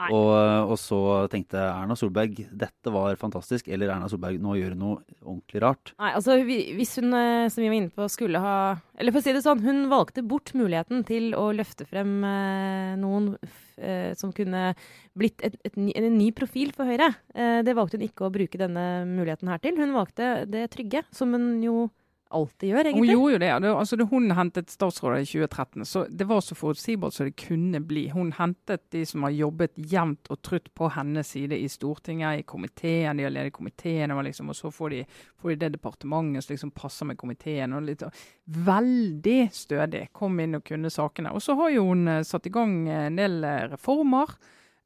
Og, 0.09 0.31
og, 0.71 0.77
så 0.79 0.99
tenkte 1.29 1.59
Erna 1.61 1.95
Solberg 1.99 2.39
dette 2.49 2.93
var 2.93 3.17
fantastisk, 3.19 3.67
eller 3.69 3.91
Erna 3.91 4.07
Solberg 4.09 4.39
nå 4.41 4.55
gjør 4.57 4.75
noe 4.79 5.01
ordentlig 5.19 5.61
rart. 5.61 5.93
Nei, 6.01 6.13
altså 6.17 6.37
Hvis 6.41 6.95
hun, 6.97 7.11
eh, 7.17 7.49
som 7.53 7.61
vi 7.61 7.69
var 7.69 7.77
inne 7.77 7.93
på, 7.93 8.07
skulle 8.09 8.41
ha 8.41 8.55
Eller 8.97 9.13
for 9.13 9.21
å 9.21 9.25
si 9.25 9.35
det 9.35 9.43
sånn, 9.45 9.61
hun 9.65 9.83
valgte 9.91 10.25
bort 10.25 10.53
muligheten 10.57 11.05
til 11.07 11.35
å 11.37 11.49
løfte 11.53 11.85
frem 11.89 12.17
eh, 12.25 12.95
noen 13.01 13.33
eh, 13.77 14.11
som 14.17 14.33
kunne 14.35 14.71
blitt 15.17 15.43
et, 15.45 15.57
et, 15.67 15.77
en 15.77 16.11
ny 16.17 16.31
profil 16.35 16.73
for 16.75 16.89
Høyre. 16.89 17.11
Eh, 17.35 17.61
det 17.67 17.77
valgte 17.77 17.99
hun 17.99 18.07
ikke 18.07 18.27
å 18.27 18.33
bruke 18.33 18.61
denne 18.61 19.03
muligheten 19.09 19.51
her 19.51 19.61
til. 19.61 19.77
Hun 19.77 19.97
valgte 19.97 20.33
det 20.49 20.69
trygge, 20.73 21.05
som 21.13 21.35
hun 21.35 21.51
jo 21.65 21.89
alltid 22.31 22.69
gjør, 22.69 22.87
egentlig. 22.89 23.09
Hun 23.09 23.11
gjorde 23.11 23.33
jo 23.33 23.39
det. 23.41 23.49
det 23.63 23.71
altså, 23.71 23.97
hun 24.11 24.31
hentet 24.37 24.73
statsråder 24.73 25.23
i 25.23 25.27
2013, 25.29 25.85
så 25.85 26.03
det 26.09 26.27
var 26.29 26.41
så 26.41 26.55
forutsigbart 26.55 27.15
som 27.15 27.27
det 27.27 27.35
kunne 27.39 27.81
bli. 27.85 28.07
Hun 28.13 28.31
hentet 28.37 28.83
de 28.95 29.03
som 29.05 29.25
har 29.27 29.35
jobbet 29.35 29.75
jevnt 29.91 30.31
og 30.33 30.41
trutt 30.45 30.71
på 30.77 30.89
hennes 30.95 31.33
side 31.35 31.57
i 31.57 31.69
Stortinget, 31.71 32.39
i 32.39 32.47
komiteen. 32.47 33.17
De 33.17 33.27
har 33.27 33.33
ledet 33.33 33.53
komiteen, 33.55 34.15
og, 34.15 34.23
liksom, 34.27 34.49
og 34.53 34.57
så 34.57 34.71
får 34.71 34.95
de, 34.95 35.03
får 35.41 35.53
de 35.53 35.59
det 35.65 35.73
departementet 35.77 36.45
som 36.45 36.55
liksom 36.55 36.73
passer 36.75 37.09
med 37.11 37.19
komiteen. 37.21 37.73
og 37.73 37.85
litt, 37.87 38.07
Veldig 38.45 39.41
stødig. 39.53 40.07
Kom 40.15 40.39
inn 40.39 40.57
og 40.59 40.65
kunne 40.67 40.91
sakene. 40.91 41.35
Og 41.35 41.43
så 41.43 41.55
har 41.59 41.71
jo 41.75 41.85
hun 41.91 42.07
eh, 42.07 42.23
satt 42.27 42.49
i 42.49 42.53
gang 42.53 42.81
en 42.89 43.19
del 43.19 43.43
eh, 43.43 43.67
reformer. 43.75 44.35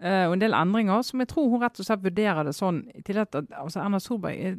Eh, 0.03 0.25
og 0.27 0.35
en 0.35 0.43
del 0.43 0.55
endringer 0.57 1.03
som 1.05 1.21
jeg 1.23 1.31
tror 1.31 1.49
hun 1.51 1.63
rett 1.63 1.79
og 1.79 1.87
slett 1.87 2.05
vurderer 2.05 2.47
det 2.47 2.55
sånn 2.57 2.83
til 3.07 3.19
at 3.21 3.35
altså 3.35 3.83
Erna 3.83 4.01
Solberg 4.03 4.41
eh, 4.51 4.57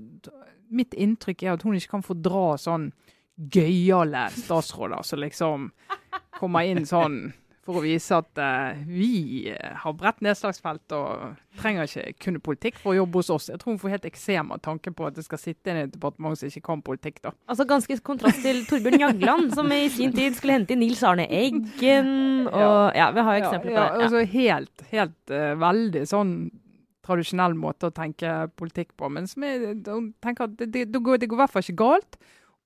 Mitt 0.66 0.96
inntrykk 0.98 1.44
er 1.44 1.52
at 1.52 1.62
hun 1.62 1.76
ikke 1.78 1.92
kan 1.92 2.02
fordra 2.02 2.56
sånn 2.58 2.88
gøyale 3.36 4.24
statsråder 4.34 5.04
som 5.06 5.20
liksom 5.22 5.68
kommer 6.40 6.66
inn 6.66 6.82
sånn 6.88 7.20
for 7.66 7.80
å 7.80 7.82
vise 7.84 8.14
at 8.14 8.38
uh, 8.38 8.78
vi 8.86 9.50
har 9.50 9.94
bredt 9.98 10.22
nedslagsfelt 10.24 10.94
og 10.96 11.36
trenger 11.58 11.88
ikke 11.88 12.14
kunne 12.22 12.42
politikk 12.44 12.78
for 12.78 12.92
å 12.92 12.98
jobbe 13.00 13.20
hos 13.20 13.30
oss. 13.34 13.48
Jeg 13.50 13.58
tror 13.62 13.74
hun 13.74 13.80
får 13.82 13.96
helt 13.96 14.08
eksem 14.08 14.52
av 14.54 14.60
tanken 14.64 14.94
på 14.96 15.08
at 15.08 15.16
det 15.16 15.24
skal 15.26 15.40
sitte 15.42 15.72
inn 15.72 15.80
i 15.80 15.84
et 15.86 15.94
departement 15.94 16.38
som 16.38 16.50
ikke 16.50 16.64
kan 16.68 16.84
politikk. 16.86 17.18
da. 17.24 17.32
Altså 17.50 17.66
Ganske 17.66 17.98
kontrast 18.06 18.42
til 18.44 18.62
Torbjørn 18.68 19.02
Jagland, 19.02 19.50
som 19.56 19.72
i 19.74 19.88
sin 19.92 20.14
tid 20.14 20.38
skulle 20.38 20.58
hente 20.60 20.76
inn 20.76 20.84
Nils 20.84 21.02
Arne 21.06 21.26
Eggen. 21.26 22.12
Og 22.46 22.78
ja, 22.96 23.10
vi 23.16 23.26
har 23.26 23.38
jo 23.38 23.44
eksempler 23.44 23.74
ja, 23.74 23.88
på 23.88 23.98
det. 23.98 24.06
Altså 24.06 24.22
helt, 24.36 24.86
helt 24.92 25.34
uh, 25.34 25.50
veldig 25.66 26.06
sånn 26.06 26.36
tradisjonell 27.06 27.54
måte 27.58 27.90
å 27.90 27.94
tenke 27.94 28.32
politikk 28.58 28.94
på. 28.98 29.10
Men 29.12 29.28
som 29.30 29.44
jeg 29.46 29.78
tenker 29.84 30.48
at 30.48 30.56
det, 30.58 30.70
det, 30.74 30.88
det 30.92 31.02
går 31.02 31.22
i 31.22 31.38
hvert 31.38 31.52
fall 31.52 31.64
ikke 31.64 31.82
galt. 31.82 32.18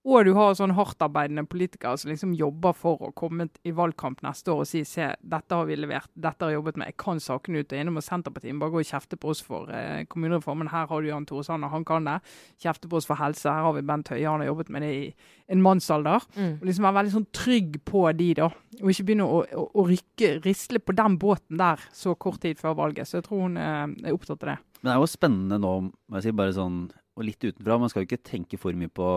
Og 0.09 0.25
du 0.25 0.31
har 0.33 0.55
sånn 0.57 0.73
hardtarbeidende 0.73 1.43
politikere 1.51 1.99
som 2.01 2.09
liksom 2.09 2.31
jobber 2.33 2.73
for 2.77 3.03
å 3.05 3.11
komme 3.17 3.51
i 3.69 3.73
valgkamp 3.77 4.23
neste 4.25 4.49
år 4.53 4.63
og 4.63 4.69
si 4.71 4.81
se, 4.89 5.11
dette 5.21 5.57
har 5.57 5.67
vi 5.69 5.77
levert, 5.77 6.09
dette 6.17 6.41
har 6.41 6.55
jeg 6.55 6.57
jobbet 6.57 6.79
med, 6.81 6.89
jeg 6.89 6.97
kan 7.03 7.21
sakene 7.21 7.61
ut 7.61 7.75
og 7.75 7.83
innom. 7.83 7.99
Og 8.01 8.07
Senterpartiet 8.07 8.57
bare 8.63 8.73
går 8.73 8.85
og 8.87 8.89
kjefte 8.89 9.19
på 9.21 9.33
oss 9.35 9.43
for 9.45 9.69
eh, 9.77 10.07
kommunereformen. 10.09 10.71
Her 10.73 10.89
har 10.89 11.03
du 11.05 11.11
Jan 11.11 11.27
Tore 11.29 11.45
Sanner, 11.45 11.73
han 11.75 11.85
kan 11.85 12.09
det. 12.09 12.17
Kjefte 12.65 12.89
på 12.89 12.97
oss 12.97 13.09
for 13.11 13.21
helse. 13.21 13.45
Her 13.53 13.69
har 13.69 13.77
vi 13.77 13.85
Bent 13.91 14.09
Høie, 14.15 14.25
han 14.25 14.41
har 14.41 14.49
jobbet 14.49 14.73
med 14.73 14.87
det 14.87 14.93
i 14.95 15.05
en 15.53 15.65
mannsalder. 15.67 16.25
Mm. 16.39 16.55
Og 16.55 16.65
liksom 16.71 16.89
være 16.89 16.99
veldig 17.03 17.15
sånn 17.19 17.29
trygg 17.37 17.77
på 17.91 18.07
de, 18.17 18.31
da. 18.41 18.49
Og 18.81 18.95
ikke 18.95 19.07
begynne 19.11 19.29
å, 19.29 19.43
å, 19.45 19.67
å 19.83 19.87
rykke, 19.91 20.33
risle 20.47 20.81
på 20.81 20.97
den 20.97 21.21
båten 21.21 21.61
der 21.61 21.85
så 21.93 22.17
kort 22.17 22.41
tid 22.47 22.57
før 22.63 22.79
valget. 22.81 23.11
Så 23.11 23.19
jeg 23.21 23.29
tror 23.29 23.45
hun 23.45 23.61
eh, 23.61 23.85
er 24.07 24.17
opptatt 24.17 24.41
av 24.47 24.55
det. 24.55 24.59
Men 24.81 24.89
det 24.89 24.97
er 24.97 25.05
jo 25.05 25.13
spennende 25.13 25.61
nå, 25.61 25.75
må 25.93 26.17
jeg 26.17 26.31
si, 26.31 26.37
bare 26.41 26.57
sånn, 26.57 26.81
og 27.21 27.29
litt 27.29 27.45
utenfra. 27.45 27.79
Man 27.81 27.93
skal 27.93 28.05
jo 28.05 28.09
ikke 28.11 28.25
tenke 28.27 28.59
for 28.61 28.77
mye 28.77 28.91
på, 28.93 29.09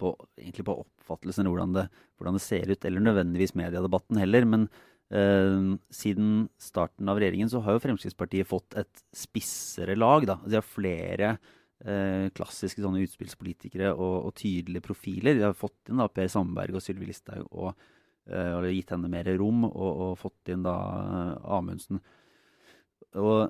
på, 0.00 0.14
på 0.14 0.76
oppfattelsen 0.76 1.44
eller 1.44 1.54
hvordan 1.54 1.74
det, 1.76 1.86
hvordan 2.18 2.38
det 2.38 2.44
ser 2.44 2.70
ut, 2.70 2.86
eller 2.88 3.04
nødvendigvis 3.04 3.56
mediedebatten 3.58 4.20
heller. 4.22 4.48
Men 4.48 4.66
eh, 5.10 5.76
siden 5.94 6.48
starten 6.62 7.10
av 7.10 7.20
regjeringen 7.20 7.50
så 7.52 7.62
har 7.64 7.76
jo 7.76 7.84
Fremskrittspartiet 7.84 8.48
fått 8.48 8.78
et 8.80 9.04
spissere 9.16 9.98
lag. 9.98 10.28
da. 10.30 10.38
De 10.46 10.58
har 10.60 10.66
flere 10.66 11.34
eh, 11.84 12.26
klassiske 12.36 12.82
sånne 12.84 13.04
utspillspolitikere 13.06 13.92
og, 13.94 14.16
og 14.28 14.34
tydelige 14.38 14.86
profiler. 14.88 15.38
De 15.38 15.46
har 15.48 15.58
fått 15.58 15.90
inn 15.90 16.02
da 16.02 16.08
Per 16.12 16.30
Sandberg 16.32 16.78
og 16.78 16.84
Sylvi 16.84 17.10
Listhaug 17.10 17.46
og, 17.50 17.88
eh, 18.30 18.54
og 18.56 18.70
gitt 18.72 18.94
henne 18.94 19.10
mer 19.12 19.30
rom, 19.40 19.66
og, 19.68 19.90
og 20.08 20.18
fått 20.20 20.54
inn 20.54 20.66
da 20.66 20.78
eh, 21.02 21.34
Amundsen. 21.58 22.02
Og 23.18 23.48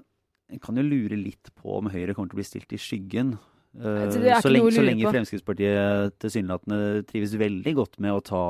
en 0.48 0.60
kan 0.64 0.80
jo 0.80 0.86
lure 0.86 1.16
litt 1.18 1.50
på 1.58 1.76
om 1.76 1.90
Høyre 1.92 2.14
kommer 2.16 2.30
til 2.30 2.38
å 2.38 2.40
bli 2.40 2.48
stilt 2.48 2.72
i 2.72 2.80
skyggen. 2.80 3.34
Eh, 3.78 4.40
så, 4.42 4.50
lenge, 4.50 4.72
så 4.74 4.82
lenge. 4.82 5.12
Fremskrittspartiet 5.12 6.16
tilsynelatende 6.22 7.04
trives 7.08 7.36
veldig 7.38 7.74
godt 7.78 7.98
med 8.02 8.16
å 8.16 8.24
ta, 8.24 8.42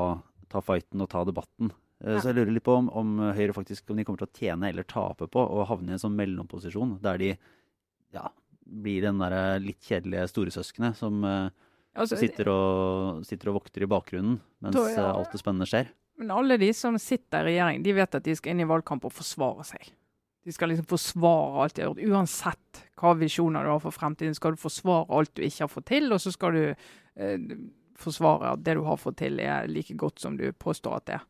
ta 0.49 0.61
fighten 0.65 1.05
og 1.05 1.11
ta 1.13 1.23
debatten. 1.27 1.71
Eh, 2.03 2.15
Ja. 2.15 2.19
Så 2.23 2.31
jeg 2.31 2.39
lurer 2.39 2.53
litt 2.55 2.63
på 2.65 2.77
om, 2.79 2.89
om 2.95 3.17
Høyre 3.35 3.53
faktisk 3.53 3.89
om 3.91 3.97
de 3.99 4.05
kommer 4.07 4.21
til 4.23 4.29
å 4.29 4.37
tjene 4.39 4.69
eller 4.71 4.87
tape 4.87 5.27
på 5.27 5.41
å 5.43 5.65
havne 5.67 5.91
i 5.91 5.97
en 5.97 6.01
sånn 6.01 6.15
mellomposisjon, 6.17 6.97
der 7.03 7.19
de 7.19 7.33
ja, 8.15 8.29
blir 8.63 9.03
den 9.03 9.19
der 9.19 9.59
litt 9.59 9.81
kjedelige 9.83 10.29
storesøskenet 10.31 10.97
som 10.97 11.23
eh, 11.27 11.49
Altså, 11.99 12.15
sitter, 12.21 12.47
og, 12.53 13.23
sitter 13.27 13.49
og 13.49 13.57
vokter 13.57 13.83
i 13.83 13.87
bakgrunnen 13.89 14.37
mens 14.63 14.77
ja. 14.77 14.91
eh, 14.93 15.07
alt 15.09 15.33
det 15.33 15.41
spennende 15.41 15.67
skjer. 15.67 15.89
Men 16.21 16.31
alle 16.35 16.57
de 16.61 16.69
som 16.75 16.95
sitter 17.01 17.47
i 17.47 17.55
regjering, 17.55 17.81
de 17.83 17.95
vet 17.97 18.15
at 18.15 18.23
de 18.23 18.35
skal 18.37 18.53
inn 18.53 18.63
i 18.63 18.67
valgkamp 18.69 19.07
og 19.07 19.13
forsvare 19.15 19.65
seg. 19.67 19.89
De 20.47 20.53
skal 20.55 20.71
liksom 20.71 20.87
forsvare 20.89 21.63
alt 21.63 21.75
de 21.75 21.83
har 21.83 21.89
gjort, 21.91 22.05
uansett 22.09 22.83
hva 22.99 23.15
visjoner 23.19 23.65
du 23.65 23.73
har 23.73 23.81
for 23.83 23.95
fremtiden. 23.95 24.35
Skal 24.37 24.55
du 24.55 24.61
forsvare 24.61 25.09
alt 25.15 25.33
du 25.35 25.43
ikke 25.45 25.65
har 25.65 25.71
fått 25.71 25.89
til, 25.91 26.07
og 26.15 26.21
så 26.23 26.31
skal 26.35 26.55
du 26.55 26.63
eh, 26.69 27.57
forsvare 27.99 28.55
at 28.55 28.63
det 28.63 28.77
du 28.79 28.85
har 28.87 29.01
fått 29.01 29.19
til 29.23 29.41
er 29.43 29.67
like 29.71 29.97
godt 29.99 30.23
som 30.23 30.39
du 30.39 30.47
påstår 30.55 30.97
at 30.99 31.09
det 31.09 31.17
er. 31.19 31.27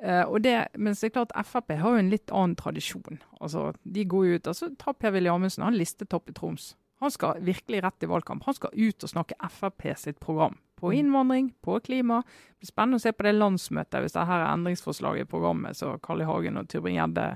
Eh, 0.00 0.24
og 0.24 0.40
det, 0.42 0.56
mens 0.80 1.02
det 1.02 1.10
er 1.10 1.16
klart 1.18 1.34
Frp 1.46 1.74
har 1.76 1.96
jo 1.96 2.02
en 2.02 2.12
litt 2.12 2.32
annen 2.32 2.56
tradisjon. 2.58 3.20
Altså, 3.40 3.70
de 3.84 4.04
går 4.08 4.26
jo 4.26 4.38
ut, 4.38 4.52
altså 4.52 4.70
Ta 4.80 4.94
Per-Willy 4.96 5.30
Amundsen, 5.32 5.66
han 5.66 5.76
listetopp 5.76 6.30
i 6.32 6.36
Troms. 6.36 6.74
Han 7.00 7.12
skal 7.12 7.40
virkelig 7.44 7.82
rett 7.84 8.04
i 8.04 8.08
valgkamp. 8.08 8.44
Han 8.44 8.56
skal 8.56 8.74
ut 8.76 9.04
og 9.04 9.12
snakke 9.12 9.36
Frp 9.48 9.86
sitt 9.96 10.20
program. 10.20 10.58
På 10.76 10.92
innvandring, 10.92 11.50
på 11.64 11.78
klima. 11.84 12.22
Det 12.24 12.64
blir 12.64 12.70
spennende 12.72 13.00
å 13.00 13.04
se 13.04 13.12
på 13.12 13.24
det 13.24 13.34
landsmøtet, 13.36 14.00
hvis 14.00 14.16
det 14.16 14.26
her 14.28 14.44
er 14.44 14.52
endringsforslaget 14.52 15.24
i 15.24 15.28
programmet 15.28 15.76
så 15.76 15.94
Carl 16.04 16.20
I. 16.24 16.28
Hagen 16.28 16.60
og 16.60 16.68
Tybring-Gjedde 16.68 17.26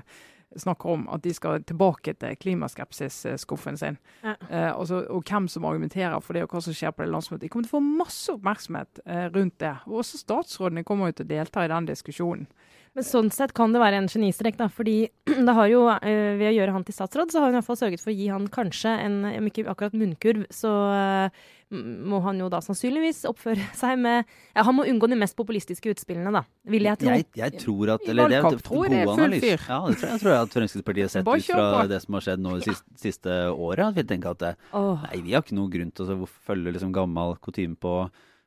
snakker 0.55 0.89
om 0.89 1.07
at 1.11 1.23
de 1.25 1.33
skal 1.35 1.63
tilbake 1.67 2.15
til 2.19 2.37
klimaskepsis-skuffen 2.41 3.79
sin. 3.79 3.97
Ja. 4.23 4.35
Eh, 4.49 4.71
og, 4.71 4.91
og 5.11 5.25
hvem 5.27 5.49
som 5.51 5.67
argumenterer 5.67 6.19
for 6.23 6.37
det, 6.37 6.45
og 6.45 6.55
hva 6.55 6.63
som 6.63 6.75
skjer 6.75 6.93
på 6.95 7.03
det 7.03 7.11
landsmøtet. 7.11 7.47
De 7.47 7.51
kommer 7.53 7.67
til 7.67 7.73
å 7.73 7.77
få 7.79 7.83
masse 8.03 8.35
oppmerksomhet 8.35 9.03
eh, 9.05 9.27
rundt 9.35 9.59
det. 9.63 9.75
Og 9.89 10.01
også 10.03 10.21
statsrådene 10.21 10.85
kommer 10.87 11.11
jo 11.11 11.19
til 11.19 11.27
å 11.27 11.33
delta 11.35 11.65
i 11.65 11.71
den 11.71 11.89
diskusjonen. 11.91 12.47
Men 12.95 13.03
sånn 13.03 13.27
sett 13.33 13.51
kan 13.55 13.73
det 13.75 13.81
være 13.81 13.97
en 13.99 14.07
genistrek, 14.07 14.55
da. 14.59 14.69
Fordi 14.71 14.95
det 15.47 15.55
har 15.57 15.67
jo, 15.67 15.83
eh, 15.97 16.37
ved 16.39 16.47
å 16.53 16.55
gjøre 16.55 16.77
han 16.77 16.87
til 16.87 16.95
statsråd, 16.95 17.33
så 17.33 17.41
har 17.41 17.51
hun 17.51 17.57
i 17.57 17.59
hvert 17.59 17.67
fall 17.67 17.81
sørget 17.81 18.03
for 18.03 18.13
å 18.13 18.15
gi 18.15 18.29
han 18.31 18.47
kanskje 18.51 18.93
en, 19.03 19.19
om 19.33 19.49
ikke 19.51 19.67
akkurat 19.67 19.97
munnkurv, 19.99 20.45
så 20.53 20.71
eh, 20.95 21.45
må 21.73 22.19
han 22.21 22.37
jo 22.39 22.47
da 22.51 22.59
sannsynligvis 22.61 23.23
oppføre 23.29 23.63
seg 23.81 23.97
med 24.01 24.23
Ja, 24.55 24.63
han 24.67 24.75
må 24.77 24.85
unngå 24.85 25.09
de 25.11 25.17
mest 25.19 25.35
populistiske 25.37 25.89
utspillene, 25.95 26.31
da. 26.35 26.43
Vil 26.69 26.85
jeg 26.87 27.01
tro. 27.01 27.09
Jeg, 27.15 27.27
jeg 27.39 27.63
tror 27.63 27.95
at 27.95 28.05
eller 28.09 28.29
det 28.29 28.37
er 28.37 28.45
er 28.45 28.61
god 28.69 28.97
analyse. 29.15 29.55
Ja, 29.55 29.79
det 29.89 29.97
tror 29.99 30.11
jeg, 30.11 30.21
tror 30.21 30.33
jeg 30.33 30.45
at 30.45 30.57
Fremskrittspartiet 30.59 31.07
har 31.07 31.13
sett 31.15 31.31
ut 31.31 31.49
fra 31.49 31.87
det 31.89 32.01
som 32.05 32.19
har 32.19 32.27
skjedd 32.27 32.45
nå 32.45 32.55
det 32.59 32.69
siste, 32.69 32.99
siste 33.01 33.39
året. 33.51 33.89
At 33.89 33.97
vi 33.97 34.07
tenker 34.13 34.35
at 34.35 34.43
det, 34.43 34.53
nei, 34.75 35.19
vi 35.25 35.35
har 35.35 35.45
ikke 35.45 35.57
noen 35.57 35.73
grunn 35.73 35.91
til 35.95 36.13
å 36.15 36.29
følge 36.47 36.75
liksom 36.77 36.93
gammel 36.95 37.35
kutyme 37.43 37.79
på, 37.81 37.97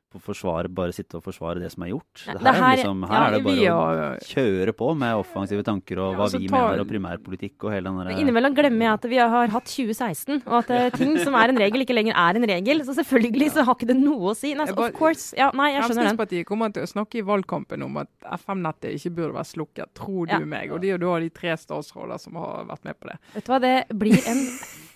på 0.09 0.17
å 0.19 0.23
forsvare, 0.25 0.69
bare 0.73 0.93
sitte 0.95 1.19
og 1.19 1.23
forsvare 1.23 1.61
det 1.61 1.69
som 1.71 1.83
er 1.85 1.91
gjort. 1.91 2.23
Det 2.25 2.33
det 2.33 2.41
her, 2.41 2.49
er 2.49 2.59
her- 2.63 2.77
liksom, 2.79 3.01
Ja, 3.09 3.19
er 3.27 3.31
det 3.35 3.43
bare 3.45 3.73
å 3.73 4.17
kjøre 4.25 4.73
på 4.73 4.87
med 4.97 5.15
offensive 5.21 5.63
tanker 5.63 5.99
og 6.01 6.11
Ja, 6.13 6.17
hva 6.17 6.25
altså, 6.25 6.39
vi 6.41 6.47
tar, 6.49 6.65
mener 6.65 6.81
og 6.81 6.89
primærpolitikk 6.89 7.63
og 7.67 7.71
hele 7.75 7.83
den 7.89 7.99
derre 8.01 8.17
Innimellom 8.19 8.55
glemmer 8.57 8.85
jeg 8.87 8.93
at 8.93 9.05
vi 9.11 9.17
har 9.21 9.47
hatt 9.53 9.65
2016, 9.69 10.41
og 10.47 10.55
at 10.63 10.69
ja. 10.73 10.89
ting 10.97 11.13
som 11.21 11.35
er 11.35 11.53
en 11.53 11.61
regel, 11.61 11.85
ikke 11.85 11.93
lenger 11.97 12.17
er 12.17 12.39
en 12.41 12.47
regel. 12.49 12.83
Så 12.85 12.95
selvfølgelig 12.97 13.51
så 13.53 13.63
har 13.67 13.75
ikke 13.77 13.87
det 13.93 13.97
noe 14.01 14.33
å 14.33 14.35
si. 14.35 14.53
Nei, 14.55 14.65
så 14.65 14.75
bare- 14.75 14.89
of 14.93 14.97
course. 14.97 15.33
Ja, 15.37 15.51
nei, 15.53 15.71
jeg 15.73 15.83
skjønner 15.83 16.09
den. 16.09 16.17
Fremskrittspartiet 16.17 16.45
kommer 16.49 16.73
til 16.73 16.83
å 16.83 16.89
snakke 16.89 17.21
i 17.21 17.25
valgkampen 17.29 17.83
om 17.85 17.97
at 17.97 18.09
FM-nettet 18.41 18.97
ikke 18.97 19.13
burde 19.15 19.33
være 19.37 19.49
slukket, 19.53 19.93
tror 19.93 20.25
du 20.27 20.33
Ja. 20.33 20.39
meg. 20.39 20.71
Og 20.71 20.81
det 20.81 20.89
er 20.89 20.97
jo 20.97 21.05
da 21.05 21.19
de 21.19 21.29
tre 21.29 21.53
statsråder 21.55 22.19
som 22.19 22.33
har 22.35 22.65
vært 22.65 22.83
med 22.83 22.99
på 22.99 23.09
det. 23.13 23.17
Vet 23.35 23.45
du 23.45 23.51
hva, 23.53 23.59
det 23.61 23.75
blir 23.97 24.17
en 24.27 24.43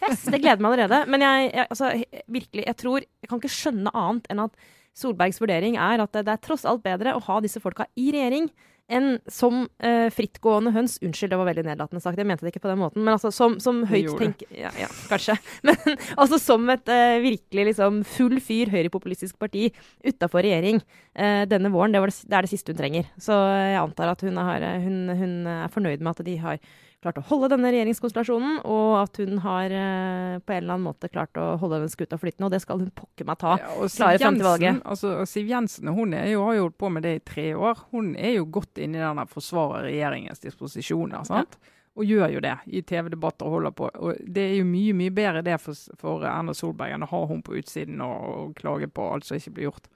fest. 0.03 0.25
Det 0.31 0.41
gleder 0.41 0.59
meg 0.59 0.73
allerede. 0.73 1.07
Men 1.07 1.21
jeg, 1.21 1.51
jeg 1.53 1.67
altså, 1.69 1.91
virkelig, 2.27 2.65
jeg 2.65 2.77
tror 2.77 2.99
Jeg 2.99 3.29
kan 3.29 3.39
ikke 3.39 3.55
skjønne 3.55 3.91
annet 3.93 4.25
enn 4.29 4.39
at 4.43 4.51
Solbergs 4.97 5.41
vurdering 5.41 5.79
er 5.81 6.03
at 6.03 6.13
det, 6.13 6.27
er 6.29 6.43
tross 6.43 6.67
alt 6.69 6.83
bedre 6.85 7.15
å 7.17 7.23
ha 7.25 7.39
disse 7.43 7.61
folka 7.63 7.87
i 7.97 8.11
regjering 8.13 8.49
enn 8.91 9.15
som 9.31 9.63
eh, 9.79 10.09
frittgående 10.13 10.73
høns. 10.75 10.97
Unnskyld, 11.03 11.31
det 11.31 11.39
var 11.39 11.47
veldig 11.47 11.63
nedlatende 11.69 12.03
sagt. 12.03 12.19
Jeg 12.19 12.27
mente 12.27 12.45
det 12.45 12.51
ikke 12.51 12.65
på 12.65 12.71
den 12.71 12.81
måten. 12.81 13.03
Men 13.05 13.15
altså 13.15 13.31
som, 13.33 13.55
som 13.63 13.79
Det 13.81 13.89
høyt 13.93 14.11
tenk... 14.19 14.43
Ja, 14.51 14.73
ja, 14.77 14.89
kanskje. 15.09 15.37
Men 15.67 15.79
altså 16.19 16.39
som 16.41 16.67
et 16.73 16.91
eh, 16.91 17.17
virkelig 17.23 17.67
liksom 17.71 18.01
full 18.07 18.37
fyr 18.43 18.73
høyrepopulistisk 18.73 19.39
parti 19.41 19.69
utafor 20.03 20.43
regjering 20.45 20.81
eh, 21.15 21.43
denne 21.49 21.71
våren. 21.73 21.95
Det, 21.95 22.03
var 22.03 22.11
det, 22.11 22.19
det 22.27 22.39
er 22.39 22.47
det 22.47 22.53
siste 22.53 22.75
hun 22.75 22.81
trenger. 22.81 23.11
Så 23.21 23.37
jeg 23.55 23.79
antar 23.81 24.13
at 24.13 24.25
hun, 24.27 24.41
har, 24.51 24.67
hun, 24.83 24.99
hun 25.21 25.37
er 25.55 25.71
fornøyd 25.73 26.03
med 26.03 26.13
at 26.17 26.27
de 26.27 26.39
har 26.43 26.59
klart 27.03 27.19
å 27.19 27.25
holde 27.27 27.49
denne 27.53 27.69
regjeringskonstellasjonen, 27.73 28.61
og 28.69 28.95
at 29.01 29.19
hun 29.21 29.41
har 29.43 29.75
eh, 29.75 30.37
på 30.39 30.55
en 30.55 30.61
eller 30.61 30.77
annen 30.77 30.87
måte 30.87 31.09
klart 31.11 31.37
å 31.39 31.53
holde 31.61 31.83
den 31.83 31.91
skuta 31.91 32.19
flytende. 32.21 32.47
Og 32.47 32.55
det 32.55 32.61
skal 32.63 32.81
hun 32.81 32.89
pokker 32.95 33.27
meg 33.29 33.39
ta. 33.43 33.57
Ja, 33.61 33.75
og 33.77 33.91
klare 33.93 34.21
frem 34.21 34.39
til 34.39 34.47
valget. 34.47 34.81
altså, 34.81 35.13
og 35.21 35.29
Siv 35.29 35.51
Jensen 35.51 35.91
hun 35.93 36.15
er 36.17 36.31
jo, 36.31 36.41
har 36.47 36.57
jo 36.57 36.65
holdt 36.67 36.79
på 36.81 36.91
med 36.95 37.07
det 37.07 37.13
i 37.19 37.23
tre 37.33 37.47
år. 37.53 37.85
Hun 37.93 38.13
er 38.15 38.37
jo 38.37 38.49
godt 38.59 38.81
inne 38.81 39.01
i 39.01 39.05
denne 39.05 39.27
forsvarer 39.29 39.89
regjeringens 39.89 40.43
disposisjoner. 40.43 41.27
sant? 41.29 41.59
Og 41.93 42.09
gjør 42.09 42.31
jo 42.33 42.39
det 42.41 42.55
i 42.73 42.81
TV-debatter 42.81 43.45
og 43.45 43.59
holder 43.59 43.73
på. 43.77 43.91
Og 44.01 44.21
det 44.25 44.47
er 44.49 44.55
jo 44.57 44.65
mye 44.65 44.95
mye 44.97 45.13
bedre 45.13 45.43
det 45.45 45.59
for, 45.61 45.77
for 46.01 46.25
Erna 46.25 46.55
Solberg 46.57 46.95
enn 46.95 47.05
å 47.05 47.11
ha 47.11 47.25
hun 47.29 47.43
på 47.45 47.59
utsiden 47.59 48.01
og, 48.01 48.23
og 48.33 48.55
klage 48.57 48.89
på 48.89 49.11
alt 49.13 49.27
som 49.27 49.37
ikke 49.37 49.53
blir 49.59 49.69
gjort. 49.69 49.91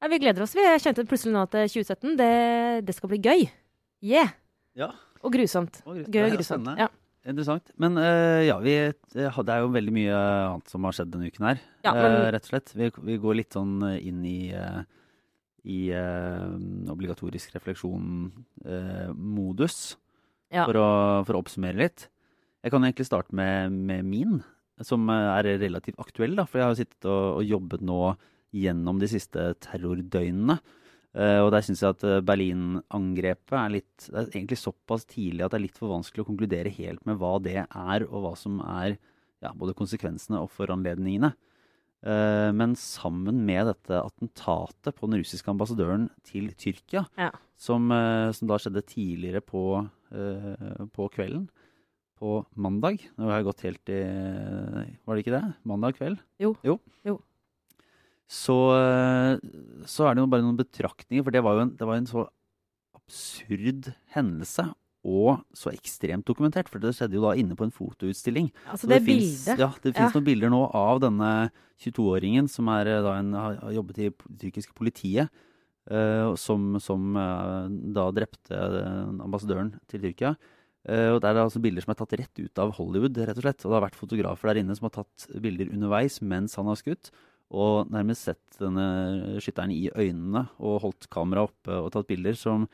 Ja, 0.00 0.08
vi 0.08 0.18
gleder 0.18 0.42
oss. 0.42 0.56
Vi 0.56 0.64
kjente 0.80 1.04
plutselig 1.04 1.34
nå 1.34 1.42
at 1.44 1.54
eh, 1.60 1.68
2017, 1.68 2.16
det, 2.16 2.32
det 2.88 2.96
skal 2.96 3.10
bli 3.12 3.20
gøy. 3.20 3.42
Yeah! 4.00 4.32
Ja. 4.78 4.94
Og 5.20 5.28
grusomt. 5.34 5.82
Og 5.84 5.98
grusomt. 5.98 6.14
Gøy 6.14 6.22
og 6.26 6.32
grusomt. 6.38 6.68
Ja. 6.80 6.88
Interessant. 7.28 7.66
Men 7.76 7.98
uh, 8.00 8.40
ja, 8.46 8.54
vi, 8.64 8.72
det 9.12 9.26
er 9.28 9.58
jo 9.60 9.74
veldig 9.74 9.92
mye 9.92 10.14
annet 10.16 10.70
som 10.72 10.80
har 10.88 10.94
skjedd 10.96 11.10
denne 11.12 11.28
uken 11.28 11.44
her, 11.50 11.58
ja, 11.84 11.92
men... 11.92 12.14
uh, 12.16 12.32
rett 12.32 12.46
og 12.46 12.50
slett. 12.54 12.68
Vi, 12.72 12.88
vi, 13.10 13.14
går 13.20 13.34
litt 13.42 13.52
sånn 13.56 13.74
inn 13.98 14.20
i, 14.24 14.56
uh, 14.56 14.80
i 15.68 15.92
obligatorisk 16.88 17.52
refleksjon-modus 17.58 19.76
ja. 20.48 20.64
for, 20.64 20.72
for, 21.28 21.34
å 21.36 21.40
oppsummere 21.42 21.82
litt. 21.82 22.08
Jeg 22.64 22.72
kan 22.72 22.80
egentlig 22.88 23.10
starte 23.10 23.32
med, 23.36 23.68
med 23.72 24.04
min, 24.08 24.40
som 24.80 25.04
er 25.12 25.44
relativt 25.60 26.00
aktuell. 26.00 26.36
Da, 26.40 26.44
for 26.48 26.58
jeg 26.62 26.68
har 26.70 26.76
sittet 26.78 27.04
og, 27.04 27.42
og 27.42 27.44
jobbet 27.44 27.82
nå 27.84 28.16
gjennom 28.56 28.96
de 29.00 29.08
siste 29.12 29.54
terrordøgnene. 29.66 30.56
Uh, 31.10 31.42
og 31.42 31.48
der 31.50 31.64
syns 31.66 31.80
jeg 31.82 31.90
at 31.90 32.02
eh, 32.06 32.20
Berlin-angrepet 32.22 33.56
er 33.58 33.72
litt 33.74 34.04
Det 34.04 34.14
er 34.14 34.28
egentlig 34.28 34.60
såpass 34.60 35.02
tidlig 35.10 35.42
at 35.42 35.50
det 35.50 35.58
er 35.58 35.64
litt 35.64 35.78
for 35.80 35.90
vanskelig 35.90 36.22
å 36.22 36.28
konkludere 36.28 36.70
helt 36.70 37.02
med 37.08 37.16
hva 37.18 37.32
det 37.42 37.64
er, 37.64 38.04
og 38.06 38.22
hva 38.22 38.30
som 38.38 38.60
er 38.62 38.94
ja, 39.42 39.50
både 39.50 39.74
konsekvensene 39.74 40.38
og 40.38 40.52
foranledningene. 40.54 41.32
Uh, 42.06 42.54
men 42.54 42.76
sammen 42.78 43.42
med 43.48 43.66
dette 43.72 43.98
attentatet 43.98 44.94
på 44.94 45.08
den 45.10 45.18
russiske 45.24 45.50
ambassadøren 45.50 46.06
til 46.22 46.52
Tyrkia, 46.54 47.02
ja. 47.18 47.32
som, 47.58 47.90
uh, 47.90 48.30
som, 48.36 48.46
da 48.46 48.60
skjedde 48.62 48.86
tidligere 48.86 49.42
på, 49.42 49.64
på, 50.94 51.08
kvelden, 51.14 51.48
på 52.18 52.38
mandag 52.58 53.02
Nå 53.14 53.28
har 53.28 53.38
jeg 53.40 53.46
gått 53.46 53.62
helt 53.66 53.92
i 53.94 54.00
Var 54.02 55.14
det 55.14 55.22
ikke 55.22 55.36
det? 55.36 55.42
Mandag 55.70 55.94
kveld? 55.98 56.22
Jo. 56.42 56.54
jo. 56.66 56.80
jo 57.06 57.20
så, 58.30 58.56
så 59.90 60.04
er 60.06 60.14
det 60.14 60.22
jo 60.22 60.28
bare 60.30 60.44
noen 60.44 60.58
betraktninger. 60.60 61.24
For 61.26 61.34
det 61.34 61.42
var 61.42 61.56
jo 61.56 61.64
en, 61.64 61.72
det 61.74 61.88
var 61.88 61.98
en 61.98 62.06
så 62.06 62.28
absurd 62.94 63.90
hendelse. 64.14 64.68
Og 65.00 65.40
så 65.56 65.72
ekstremt 65.72 66.26
dokumentert, 66.28 66.68
for 66.68 66.82
det 66.82 66.92
skjedde 66.92 67.16
jo 67.16 67.24
da 67.24 67.32
inne 67.40 67.56
på 67.56 67.64
en 67.64 67.72
fotoutstilling. 67.72 68.50
Altså 68.68 68.88
det, 68.90 68.98
det 69.00 69.06
bildet? 69.06 69.60
Ja, 69.62 69.70
det 69.80 69.94
fins 69.94 70.10
ja. 70.10 70.12
noen 70.12 70.26
bilder 70.26 70.52
nå 70.52 70.60
av 70.76 71.00
denne 71.00 71.30
22-åringen 71.80 72.50
som 72.52 72.68
er, 72.68 72.90
da 73.00 73.14
en, 73.16 73.30
har 73.32 73.62
jobbet 73.78 74.00
i 74.00 74.10
det 74.10 74.34
tyrkiske 74.42 74.76
politiet. 74.76 75.32
Uh, 75.90 76.36
som, 76.38 76.74
som 76.78 77.16
uh, 77.16 77.64
da 77.66 78.04
drepte 78.14 78.54
ambassadøren 79.24 79.72
til 79.90 80.04
Tyrkia. 80.04 80.34
Uh, 80.84 81.16
og 81.16 81.22
Det 81.24 81.30
er 81.30 81.40
altså 81.40 81.62
bilder 81.64 81.82
som 81.82 81.94
er 81.94 81.98
tatt 81.98 82.12
rett 82.20 82.42
ut 82.44 82.60
av 82.62 82.74
Hollywood. 82.76 83.16
rett 83.16 83.40
og 83.40 83.46
slett. 83.46 83.64
Og 83.64 83.72
det 83.72 83.78
har 83.78 83.86
vært 83.88 83.98
fotografer 83.98 84.52
der 84.52 84.60
inne 84.60 84.76
som 84.76 84.86
har 84.86 84.98
tatt 85.00 85.26
bilder 85.40 85.72
underveis 85.72 86.20
mens 86.20 86.60
han 86.60 86.68
har 86.68 86.78
skutt 86.78 87.10
og 87.50 87.90
nærmest 87.90 88.28
sett 88.28 88.60
denne 88.60 89.40
skytteren 89.42 89.72
i 89.74 89.88
øynene 89.90 90.44
og 90.62 90.80
holdt 90.84 91.08
kameraet 91.10 91.50
oppe 91.50 91.78
og 91.80 91.90
tatt 91.94 92.08
bilder 92.10 92.38
som 92.38 92.68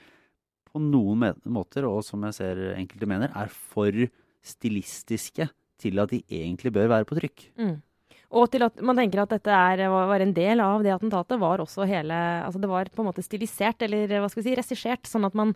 på 0.66 0.82
noen 0.82 1.30
måter, 1.48 1.86
og 1.88 2.02
som 2.04 2.24
jeg 2.28 2.36
ser 2.36 2.60
enkelte 2.74 3.08
mener, 3.08 3.32
er 3.32 3.48
for 3.48 3.94
stilistiske 4.46 5.48
til 5.80 6.00
at 6.02 6.12
de 6.12 6.20
egentlig 6.28 6.72
bør 6.74 6.90
være 6.92 7.08
på 7.08 7.16
trykk. 7.16 7.46
Mm. 7.60 7.76
Og 8.36 8.50
til 8.50 8.64
at 8.66 8.80
man 8.84 8.98
tenker 8.98 9.22
at 9.22 9.32
dette 9.36 9.54
er, 9.54 9.86
var 9.92 10.20
en 10.20 10.34
del 10.36 10.60
av 10.60 10.84
det 10.84 10.92
attentatet, 10.92 11.38
var 11.40 11.62
også 11.62 11.86
hele 11.88 12.16
Altså 12.42 12.60
det 12.60 12.70
var 12.70 12.90
på 12.92 13.02
en 13.02 13.08
måte 13.08 13.24
stilisert, 13.24 13.80
eller 13.86 14.10
hva 14.10 14.28
skal 14.28 14.42
vi 14.42 14.48
si, 14.50 14.56
regissert, 14.58 15.08
sånn 15.08 15.28
at 15.28 15.36
man 15.38 15.54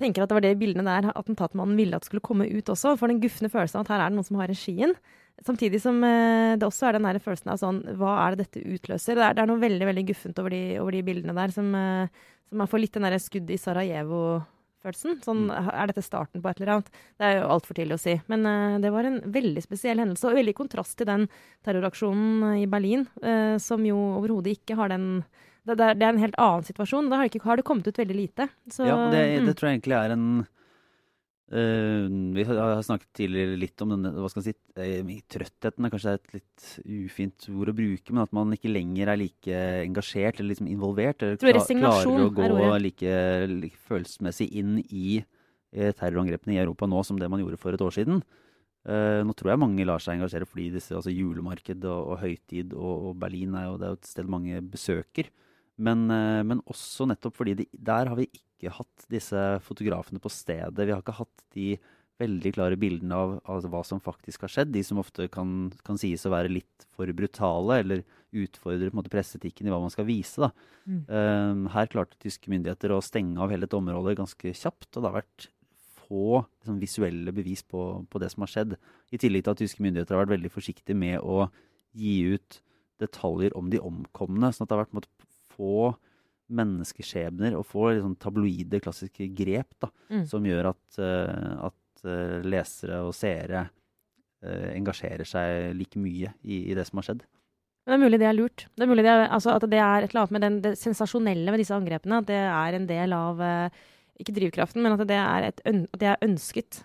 tenker 0.00 0.22
at 0.22 0.30
det 0.30 0.36
var 0.36 0.44
det 0.44 0.56
bildene 0.60 0.86
der 0.86 1.10
attentatmannen 1.16 1.76
ville 1.78 1.96
at 1.98 2.06
skulle 2.06 2.24
komme 2.24 2.46
ut 2.48 2.72
også. 2.72 2.94
For 3.00 3.10
den 3.10 3.20
gufne 3.22 3.50
følelsen 3.52 3.80
av 3.80 3.86
at 3.86 3.94
her 3.94 4.04
er 4.04 4.12
det 4.12 4.18
noen 4.18 4.28
som 4.28 4.40
har 4.40 4.52
regien. 4.52 4.94
Samtidig 5.44 5.82
som 5.82 5.98
eh, 6.04 6.56
det 6.56 6.64
også 6.64 6.88
er 6.88 6.96
den 6.96 7.06
der 7.06 7.20
følelsen 7.20 7.52
av 7.52 7.60
sånn 7.60 7.82
Hva 8.00 8.14
er 8.24 8.34
det 8.34 8.46
dette 8.46 8.62
utløser? 8.64 9.18
Det 9.18 9.24
er, 9.24 9.36
det 9.36 9.44
er 9.44 9.50
noe 9.50 9.60
veldig 9.62 9.88
veldig 9.90 10.04
guffent 10.08 10.40
over 10.40 10.54
de, 10.54 10.62
over 10.80 10.96
de 10.96 11.02
bildene 11.06 11.36
der, 11.36 11.52
som, 11.52 11.68
eh, 11.76 12.28
som 12.48 12.62
man 12.62 12.70
får 12.70 12.82
litt 12.82 12.96
den 12.96 13.04
derre 13.06 13.20
skudd 13.20 13.52
i 13.52 13.58
Sarajevo-følelsen. 13.60 15.18
Sånn, 15.26 15.44
mm. 15.50 15.68
Er 15.74 15.92
dette 15.92 16.04
starten 16.06 16.42
på 16.42 16.50
et 16.50 16.62
eller 16.62 16.76
annet? 16.78 16.90
Det 17.20 17.28
er 17.28 17.36
jo 17.40 17.50
altfor 17.52 17.76
tidlig 17.76 17.98
å 17.98 18.02
si. 18.06 18.16
Men 18.32 18.48
uh, 18.48 18.78
det 18.82 18.94
var 18.94 19.08
en 19.08 19.20
veldig 19.34 19.64
spesiell 19.64 20.00
hendelse, 20.02 20.30
og 20.30 20.38
veldig 20.40 20.56
kontrast 20.56 20.96
til 20.98 21.10
den 21.10 21.28
terroraksjonen 21.66 22.62
i 22.62 22.68
Berlin, 22.70 23.04
uh, 23.20 23.58
som 23.62 23.84
jo 23.86 23.98
overhodet 24.16 24.56
ikke 24.56 24.78
har 24.78 24.94
den 24.94 25.10
det, 25.66 25.74
det, 25.82 26.04
er 26.06 26.12
en 26.12 26.22
helt 26.22 26.36
annen 26.38 26.62
situasjon. 26.62 27.08
Da 27.10 27.18
har 27.18 27.28
ikke, 27.28 27.42
har 27.42 27.58
det 27.58 27.66
kommet 27.66 27.88
ut 27.90 27.98
veldig 27.98 28.14
lite. 28.14 28.46
Så, 28.70 28.86
ja, 28.86 28.96
det, 29.10 29.24
mm. 29.42 29.48
det 29.50 29.56
tror 29.58 29.68
jeg 29.68 29.80
egentlig 29.80 29.96
er 29.98 30.14
en 30.14 30.28
Uh, 31.46 32.10
vi 32.34 32.42
har 32.42 32.80
snakket 32.82 33.12
tidligere 33.14 33.58
litt 33.60 33.82
om 33.84 33.92
denne, 33.92 34.10
hva 34.18 34.26
skal 34.32 34.42
si, 34.48 34.52
uh, 34.82 35.10
trøttheten 35.30 35.86
er 35.86 35.92
kanskje 35.92 36.14
et 36.18 36.32
litt 36.34 36.64
ufint 36.82 37.46
ord 37.52 37.70
å 37.70 37.74
bruke, 37.76 38.10
men 38.10 38.24
at 38.24 38.32
man 38.34 38.50
ikke 38.56 38.72
lenger 38.72 39.12
er 39.12 39.20
like 39.20 39.60
engasjert 39.84 40.40
eller 40.40 40.56
liksom 40.56 40.72
involvert. 40.72 41.22
Eller 41.22 41.38
klarer 41.70 42.24
å 42.24 42.32
gå 42.34 42.48
like, 42.82 43.14
like, 43.52 43.78
følelsesmessig 43.86 44.48
inn 44.58 44.80
i 44.88 45.20
uh, 45.20 45.92
terrorangrepene 45.94 46.56
i 46.56 46.60
Europa 46.64 46.90
nå 46.90 47.04
som 47.06 47.22
det 47.22 47.30
man 47.30 47.44
gjorde 47.44 47.62
for 47.62 47.78
et 47.78 47.86
år 47.86 47.94
siden. 47.94 48.24
nå 48.86 49.34
tror 49.34 49.50
jeg 49.50 49.58
mange 49.58 49.84
lar 49.86 49.98
seg 50.02 50.14
engasjere 50.14 50.46
fordi 50.46 50.68
disse, 50.76 50.94
altså 50.94 51.10
julemarked 51.10 51.86
og, 51.90 52.12
og 52.12 52.20
høytid 52.20 52.74
og, 52.74 53.08
og, 53.08 53.16
Berlin 53.18 53.56
er 53.58 53.64
jo, 53.66 53.78
det 53.78 53.86
er 53.86 53.94
jo 53.94 53.98
et 53.98 54.10
sted 54.10 54.30
mange 54.30 54.60
besøker. 54.62 55.30
Men, 55.76 56.06
men 56.08 56.62
også 56.64 57.04
nettopp 57.10 57.36
fordi 57.36 57.52
de, 57.58 57.66
der 57.72 58.08
har 58.08 58.16
vi 58.16 58.30
ikke 58.32 58.72
hatt 58.72 59.04
disse 59.12 59.40
fotografene 59.66 60.22
på 60.22 60.32
stedet. 60.32 60.86
Vi 60.86 60.94
har 60.94 61.02
ikke 61.02 61.18
hatt 61.18 61.44
de 61.52 61.74
veldig 62.20 62.52
klare 62.56 62.78
bildene 62.80 63.16
av, 63.16 63.34
av 63.44 63.66
hva 63.70 63.82
som 63.84 64.00
faktisk 64.02 64.46
har 64.46 64.52
skjedd. 64.52 64.72
De 64.74 64.82
som 64.86 65.00
ofte 65.00 65.28
kan, 65.32 65.68
kan, 65.86 65.98
sies 66.00 66.24
å 66.26 66.32
være 66.32 66.52
litt 66.52 66.86
for 66.96 67.10
brutale, 67.16 67.80
eller 67.82 68.04
utfordre 68.36 68.88
på 68.88 68.94
en 68.94 69.00
måte, 69.00 69.12
presseetikken 69.12 69.68
i 69.68 69.72
hva 69.72 69.82
man 69.82 69.92
skal 69.92 70.08
vise. 70.08 70.48
Mm. 70.88 71.02
Um, 71.10 71.66
her 71.74 71.90
klarte 71.92 72.18
tyske 72.22 72.50
myndigheter 72.52 72.94
å 72.94 73.02
stenge 73.04 73.40
av 73.42 73.52
hele 73.52 73.68
et 73.68 73.76
område 73.76 74.16
ganske 74.18 74.54
kjapt. 74.56 74.90
Og 74.94 75.00
det 75.00 75.10
har 75.10 75.18
vært 75.20 75.48
få 76.06 76.40
liksom, 76.40 76.80
visuelle 76.80 77.34
bevis 77.36 77.64
på, 77.66 77.82
på, 78.08 78.22
det 78.22 78.32
som 78.32 78.46
har 78.46 78.52
skjedd. 78.52 78.76
I 79.12 79.20
tillegg 79.20 79.44
til 79.44 79.56
at 79.56 79.64
tyske 79.64 79.84
myndigheter 79.84 80.16
har 80.16 80.24
vært 80.24 80.36
veldig 80.38 80.54
forsiktige 80.54 80.98
med 80.98 81.20
å 81.20 81.48
gi 81.96 82.18
ut 82.36 82.62
detaljer 83.02 83.52
om 83.58 83.68
de 83.72 83.80
omkomne. 83.82 84.52
sånn 84.52 84.64
at 84.64 84.70
det 84.70 84.76
har 84.78 84.86
vært 84.86 84.96
måte, 84.96 85.10
få 85.56 85.94
menneskeskjebner 86.52 87.56
og 87.58 87.66
få 87.66 87.90
liksom 87.96 88.14
tabloide, 88.22 88.80
klassiske 88.82 89.28
grep 89.36 89.72
da, 89.82 89.90
mm. 90.12 90.26
som 90.30 90.46
gjør 90.46 90.70
at, 90.70 90.84
uh, 91.00 91.66
at 91.70 92.04
uh, 92.06 92.36
lesere 92.46 93.00
og 93.06 93.14
seere 93.16 93.66
uh, 93.66 94.68
engasjerer 94.74 95.26
seg 95.26 95.72
like 95.78 96.00
mye 96.00 96.32
i, 96.44 96.62
i, 96.70 96.76
det 96.76 96.86
som 96.88 97.00
har 97.00 97.08
skjedd. 97.08 97.26
Men 97.86 97.94
det 97.94 97.98
er 97.98 98.04
mulig 98.04 98.22
det 98.22 98.28
er 98.28 98.38
lurt. 98.38 98.66
Det 98.74 98.86
er 98.86 98.90
mulig 98.90 99.06
det 99.06 99.12
er, 99.12 99.26
altså, 99.26 99.54
at 99.54 99.68
det 99.70 99.78
er 99.82 100.04
et 100.04 100.10
eller 100.10 100.24
annet 100.24 100.36
med 100.36 100.46
den, 100.46 100.58
det 100.64 100.74
sensasjonelle 100.80 101.54
med 101.54 101.62
disse 101.62 101.74
angrepene. 101.76 102.18
At 102.18 102.30
det 102.30 102.40
er 102.42 102.78
en 102.78 102.88
del 102.88 103.14
av 103.14 103.42
Ikke 104.18 104.34
drivkraften, 104.34 104.82
men 104.82 104.96
at 104.96 105.04
det 105.06 105.18
er, 105.20 105.46
et, 105.52 105.62
at 105.62 106.00
det 106.00 106.08
er 106.10 106.24
ønsket 106.26 106.80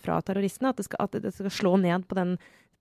fra 0.00 0.16
terroristene. 0.24 0.70
At 0.72 0.80
det, 0.80 0.86
skal, 0.86 1.04
at 1.04 1.18
det 1.20 1.34
skal 1.36 1.52
slå 1.52 1.74
ned 1.82 2.06
på 2.08 2.16
den 2.16 2.32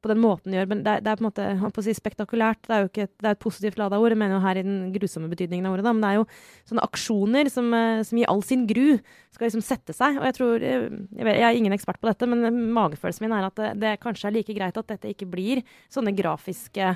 på 0.02 0.12
den 0.12 0.22
måten 0.22 0.56
gjør. 0.56 0.68
Men 0.72 0.82
det 0.86 0.94
er, 0.94 1.04
det 1.06 1.12
er 1.12 1.20
på 1.20 1.24
en 1.24 1.28
måte 1.30 1.48
på 1.76 1.84
å 1.84 1.86
si 1.86 1.94
spektakulært. 1.96 2.64
Det 2.66 2.76
er 2.76 2.84
jo 2.84 2.90
ikke 2.90 3.06
et, 3.08 3.14
er 3.24 3.36
et 3.36 3.42
positivt 3.42 3.80
lada 3.82 4.00
ord. 4.02 4.14
Jeg 4.14 4.22
mener 4.22 4.38
jo 4.38 4.44
her 4.44 4.60
i 4.60 4.66
den 4.66 4.80
grusomme 4.96 5.30
betydningen 5.32 5.70
av 5.70 5.76
ordet, 5.76 5.86
da. 5.88 5.94
Men 5.96 6.04
det 6.06 6.12
er 6.12 6.20
jo 6.20 6.28
sånne 6.72 6.88
aksjoner 6.90 7.52
som, 7.54 7.70
eh, 7.78 8.02
som 8.08 8.22
i 8.22 8.28
all 8.32 8.44
sin 8.46 8.66
gru 8.70 8.98
skal 9.32 9.48
liksom 9.48 9.66
sette 9.66 9.96
seg. 9.96 10.20
Og 10.20 10.28
jeg 10.30 10.38
tror 10.40 10.68
eh, 10.68 10.90
Jeg, 10.90 11.26
vet, 11.28 11.40
jeg 11.40 11.48
er 11.48 11.62
ingen 11.62 11.78
ekspert 11.78 12.02
på 12.02 12.10
dette, 12.10 12.30
men 12.30 12.62
magefølelsen 12.76 13.28
min 13.28 13.38
er 13.38 13.50
at 13.50 13.58
det, 13.60 13.72
det 13.82 13.96
kanskje 14.04 14.30
er 14.30 14.38
like 14.40 14.58
greit 14.58 14.78
at 14.80 14.94
dette 14.96 15.14
ikke 15.14 15.30
blir 15.30 15.64
sånne 15.94 16.16
grafiske 16.18 16.96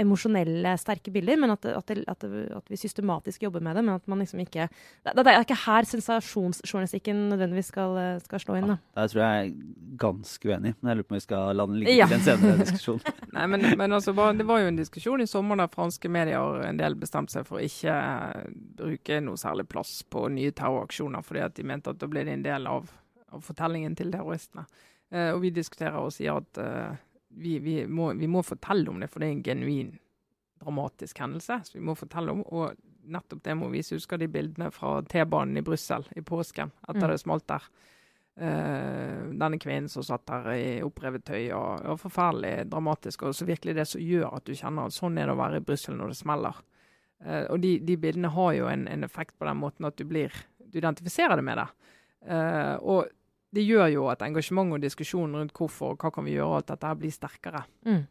emosjonelle, 0.00 0.72
sterke 0.80 1.12
bilder, 1.14 1.36
men 1.38 1.52
at, 1.52 1.66
at, 1.68 1.90
at, 2.08 2.24
at, 2.24 2.70
vi 2.70 2.78
systematisk 2.80 3.42
jobber 3.42 3.62
med 3.62 3.76
det. 3.76 3.84
Men 3.84 3.94
at 3.94 4.06
man 4.08 4.18
liksom 4.18 4.40
ikke 4.42 4.68
Det, 5.04 5.12
det 5.14 5.26
er 5.32 5.44
ikke 5.44 5.58
her 5.66 5.86
sensasjonsjournalistikken 5.86 7.28
nødvendigvis 7.30 7.70
skal, 7.70 7.96
eh, 8.00 8.18
skal 8.24 8.42
slå 8.42 8.56
inn. 8.58 8.72
Da. 8.72 8.78
Ja, 8.96 9.02
der 9.02 9.12
tror 9.12 9.22
jeg 9.22 9.36
jeg 9.36 9.50
er 9.50 10.00
ganske 10.00 10.48
uenig, 10.48 10.74
men 10.80 10.90
jeg 10.90 10.96
lurer 10.96 11.08
på 11.08 11.14
om 11.14 11.18
vi 11.18 11.26
skal 11.26 11.56
la 11.56 11.66
den 11.68 11.78
ligge 11.82 11.94
ja. 11.94 12.08
til 12.08 12.18
en 12.18 12.26
senere 12.26 12.58
diskusjon. 12.64 13.00
Nei, 13.36 13.46
men, 13.52 13.68
men 13.78 13.98
altså, 13.98 14.16
det 14.36 14.48
var 14.48 14.62
jo 14.62 14.72
en 14.72 14.80
diskusjon 14.80 15.22
i 15.22 15.28
sommer 15.30 15.60
der 15.60 15.72
franske 15.72 16.10
medier 16.10 16.60
en 16.66 16.80
del 16.80 16.98
bestemte 16.98 17.36
seg 17.36 17.46
for 17.48 17.60
å 17.60 17.64
ikke 17.66 17.94
eh, 17.94 18.50
bruke 18.80 19.22
noe 19.24 19.40
særlig 19.40 19.68
plass 19.70 20.00
på 20.10 20.26
nye 20.32 20.54
terroraksjoner, 20.56 21.24
fordi 21.26 21.46
at 21.46 21.56
de 21.58 21.68
mente 21.68 21.92
at 21.92 22.00
da 22.00 22.10
ble 22.10 22.26
det 22.26 22.38
en 22.40 22.46
del 22.46 22.68
av, 22.70 22.90
av 23.30 23.44
fortellingen 23.44 23.94
til 23.98 24.10
terroristene. 24.14 24.66
Eh, 25.14 25.30
og 25.30 25.44
vi 25.44 25.54
diskuterer 25.54 26.00
og 26.00 26.14
sier 26.14 26.40
at 26.40 26.58
uh, 26.58 26.96
vi, 27.36 27.58
vi, 27.58 27.78
må, 27.86 28.12
vi, 28.16 28.26
må, 28.26 28.42
fortelle 28.42 28.90
om 28.90 29.00
det, 29.00 29.10
for 29.12 29.22
det 29.22 29.28
er 29.28 29.36
en 29.36 29.46
genuin 29.46 29.90
dramatisk 30.62 31.18
hendelse. 31.20 31.60
Så 31.68 31.76
vi 31.76 31.84
må 31.84 31.94
fortelle 31.98 32.32
om, 32.32 32.42
og 32.46 32.76
nettopp 33.06 33.42
det 33.44 33.56
må 33.58 33.68
vise. 33.72 33.96
Husker 33.96 34.20
de 34.20 34.28
bildene 34.32 34.70
fra 34.74 34.98
T-banen 35.04 35.60
i 35.60 35.64
Brussel 35.66 36.06
i 36.16 36.24
påsken, 36.24 36.72
etter 36.86 37.04
mm. 37.04 37.12
det 37.12 37.20
smalt 37.22 37.46
der. 37.52 37.68
Uh, 38.36 39.32
denne 39.32 39.56
kvinnen 39.56 39.88
som 39.88 40.04
satt 40.04 40.26
der 40.28 40.48
i 40.52 40.70
opprevet 40.84 41.24
tøy. 41.28 41.50
og, 41.56 41.84
og 41.92 42.00
Forferdelig 42.02 42.70
dramatisk. 42.72 43.28
Og 43.28 43.36
så 43.36 43.48
virkelig 43.48 43.76
det 43.78 43.86
som 43.88 44.02
gjør 44.02 44.38
at 44.38 44.48
du 44.48 44.56
kjenner 44.56 44.88
at 44.88 44.96
sånn 44.96 45.16
er 45.20 45.28
det 45.28 45.36
å 45.36 45.40
være 45.40 45.60
i 45.60 45.66
Brussel 45.68 45.96
når 45.96 46.12
det 46.12 46.20
smeller. 46.20 46.64
Uh, 47.24 47.44
og 47.52 47.60
de, 47.64 47.76
de, 47.84 47.98
bildene 48.00 48.32
har 48.32 48.56
jo 48.56 48.72
en, 48.72 48.88
en, 48.92 49.04
effekt 49.06 49.36
på 49.38 49.48
den 49.48 49.60
måten 49.60 49.88
at 49.88 49.96
du 49.96 50.04
blir 50.04 50.34
Du 50.66 50.76
identifiserer 50.80 51.38
det 51.38 51.46
med 51.46 51.60
det. 51.62 51.68
Uh, 52.26 52.74
og 52.82 53.12
det 53.56 53.64
gjør 53.64 53.88
jo 53.94 54.04
at 54.12 54.24
engasjement 54.26 54.76
og 54.76 54.82
diskusjon 54.84 55.32
rundt 55.38 55.56
hvorfor 55.56 55.94
og 55.94 56.04
hva 56.04 56.12
kan 56.12 56.26
vi 56.26 56.36
gjøre, 56.36 56.60
alt 56.60 56.70
dette 56.74 56.92
blir 57.00 57.14
sterkere. 57.14 57.64
Mm. 57.88 58.04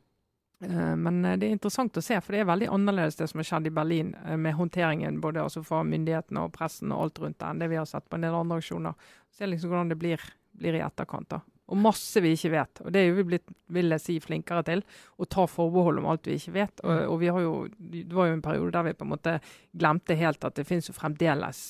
Uh, 0.65 0.93
men 0.97 1.19
uh, 1.25 1.33
det 1.37 1.49
er 1.49 1.57
interessant 1.57 1.97
å 1.99 2.03
se, 2.03 2.17
for 2.23 2.33
det 2.33 2.41
er 2.41 2.49
veldig 2.49 2.69
annerledes 2.71 3.19
det 3.19 3.27
som 3.29 3.41
har 3.41 3.49
skjedd 3.49 3.67
i 3.69 3.73
Berlin 3.75 4.13
uh, 4.23 4.37
med 4.39 4.55
håndteringen 4.57 5.19
både 5.21 5.43
altså 5.43 5.61
fra 5.67 5.81
myndighetene 5.85 6.45
og 6.47 6.53
pressen 6.55 6.93
og 6.95 7.03
alt 7.05 7.19
rundt 7.21 7.37
det, 7.41 7.49
enn 7.49 7.61
det 7.61 7.69
vi 7.73 7.79
har 7.81 7.89
sett 7.89 8.07
på 8.09 8.17
en 8.17 8.25
del 8.25 8.37
andre 8.37 8.61
aksjoner. 8.63 9.11
Se 9.35 9.49
liksom 9.49 9.73
hvordan 9.73 9.91
det 9.91 9.99
blir, 10.01 10.23
blir 10.55 10.79
i 10.79 10.85
etterkant. 10.85 11.29
da. 11.35 11.41
Og 11.65 11.79
masse 11.81 12.21
vi 12.21 12.31
ikke 12.37 12.53
vet. 12.53 12.81
Og 12.85 12.93
det 12.93 13.01
er 13.01 13.07
jo 13.09 13.17
vi 13.19 13.27
blitt 13.33 13.53
vil 13.73 13.93
jeg 13.95 14.03
si, 14.03 14.15
flinkere 14.21 14.61
til. 14.67 14.83
Å 15.17 15.27
ta 15.35 15.47
forbehold 15.49 16.01
om 16.01 16.09
alt 16.11 16.29
vi 16.29 16.37
ikke 16.37 16.53
vet. 16.59 16.83
Og, 16.85 16.99
og 17.09 17.19
vi 17.23 17.31
har 17.33 17.41
jo, 17.41 17.53
Det 17.77 18.13
var 18.13 18.29
jo 18.29 18.35
en 18.37 18.43
periode 18.45 18.73
der 18.77 18.85
vi 18.85 18.97
på 18.99 19.07
en 19.07 19.13
måte 19.15 19.37
glemte 19.73 20.17
helt 20.19 20.45
at 20.45 20.59
det 20.59 20.67
finnes 20.69 20.91
jo 20.91 20.97
fremdeles 20.97 21.63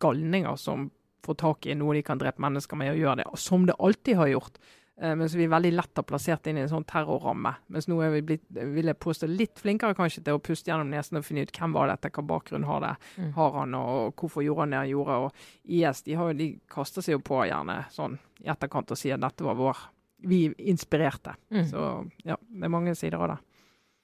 galninger 0.00 0.56
som 0.60 0.88
får 1.24 1.36
tak 1.40 1.66
i 1.66 1.74
noe 1.74 1.94
de 1.96 2.02
kan 2.06 2.18
drepe 2.20 2.38
mennesker 2.44 2.76
med, 2.80 2.92
og 2.94 3.00
gjøre 3.02 3.16
det. 3.22 3.28
Som 3.40 3.66
det 3.66 3.74
alltid 3.80 4.16
har 4.20 4.28
gjort. 4.34 4.58
Eh, 5.00 5.14
men 5.18 5.26
så 5.26 5.36
vi 5.40 5.48
veldig 5.50 5.72
lett 5.74 5.96
har 5.98 6.04
plassert 6.06 6.46
inn 6.46 6.58
i 6.60 6.62
en 6.62 6.68
sånn 6.70 6.84
terrorramme. 6.86 7.50
Mens 7.74 7.88
nå 7.90 7.96
er 8.04 8.12
vi 8.14 8.20
blitt 8.28 8.44
vil 8.54 8.86
jeg 8.92 8.98
påstå, 9.02 9.26
litt 9.26 9.58
flinkere 9.58 9.96
kanskje 9.98 10.22
til 10.22 10.36
å 10.36 10.42
puste 10.44 10.70
gjennom 10.70 10.92
nesen 10.92 11.18
og 11.18 11.24
finne 11.26 11.42
ut 11.42 11.50
hvem 11.56 11.72
var 11.74 11.88
dette, 11.90 12.12
hva 12.14 12.22
bakgrunn 12.28 12.64
har 12.68 12.80
det, 12.84 12.92
Mm. 13.18 13.32
har 13.34 13.50
han, 13.58 13.74
og 13.74 14.14
hvorfor 14.14 14.44
gjorde 14.44 14.60
han 14.60 14.70
det 14.70 14.78
han 14.78 14.88
gjorde. 14.92 15.16
Og 15.24 15.32
IS 15.66 16.02
de, 16.06 16.14
har, 16.14 16.32
de 16.34 16.60
kaster 16.70 17.02
seg 17.02 17.16
jo 17.16 17.18
på 17.26 17.42
gjerne 17.48 17.80
sånn 17.90 18.18
i 18.44 18.48
etterkant 18.54 18.90
og 18.94 18.96
sier 19.00 19.14
at 19.18 19.20
dette 19.26 19.42
var 19.44 19.54
vår 19.56 19.76
Vi 20.24 20.54
inspirerte. 20.58 21.34
Mm. 21.52 21.64
Så 21.68 21.80
ja, 22.24 22.36
det 22.48 22.64
er 22.64 22.70
mange 22.72 22.94
sider 22.96 23.18
av 23.20 23.28
det. 23.34 23.38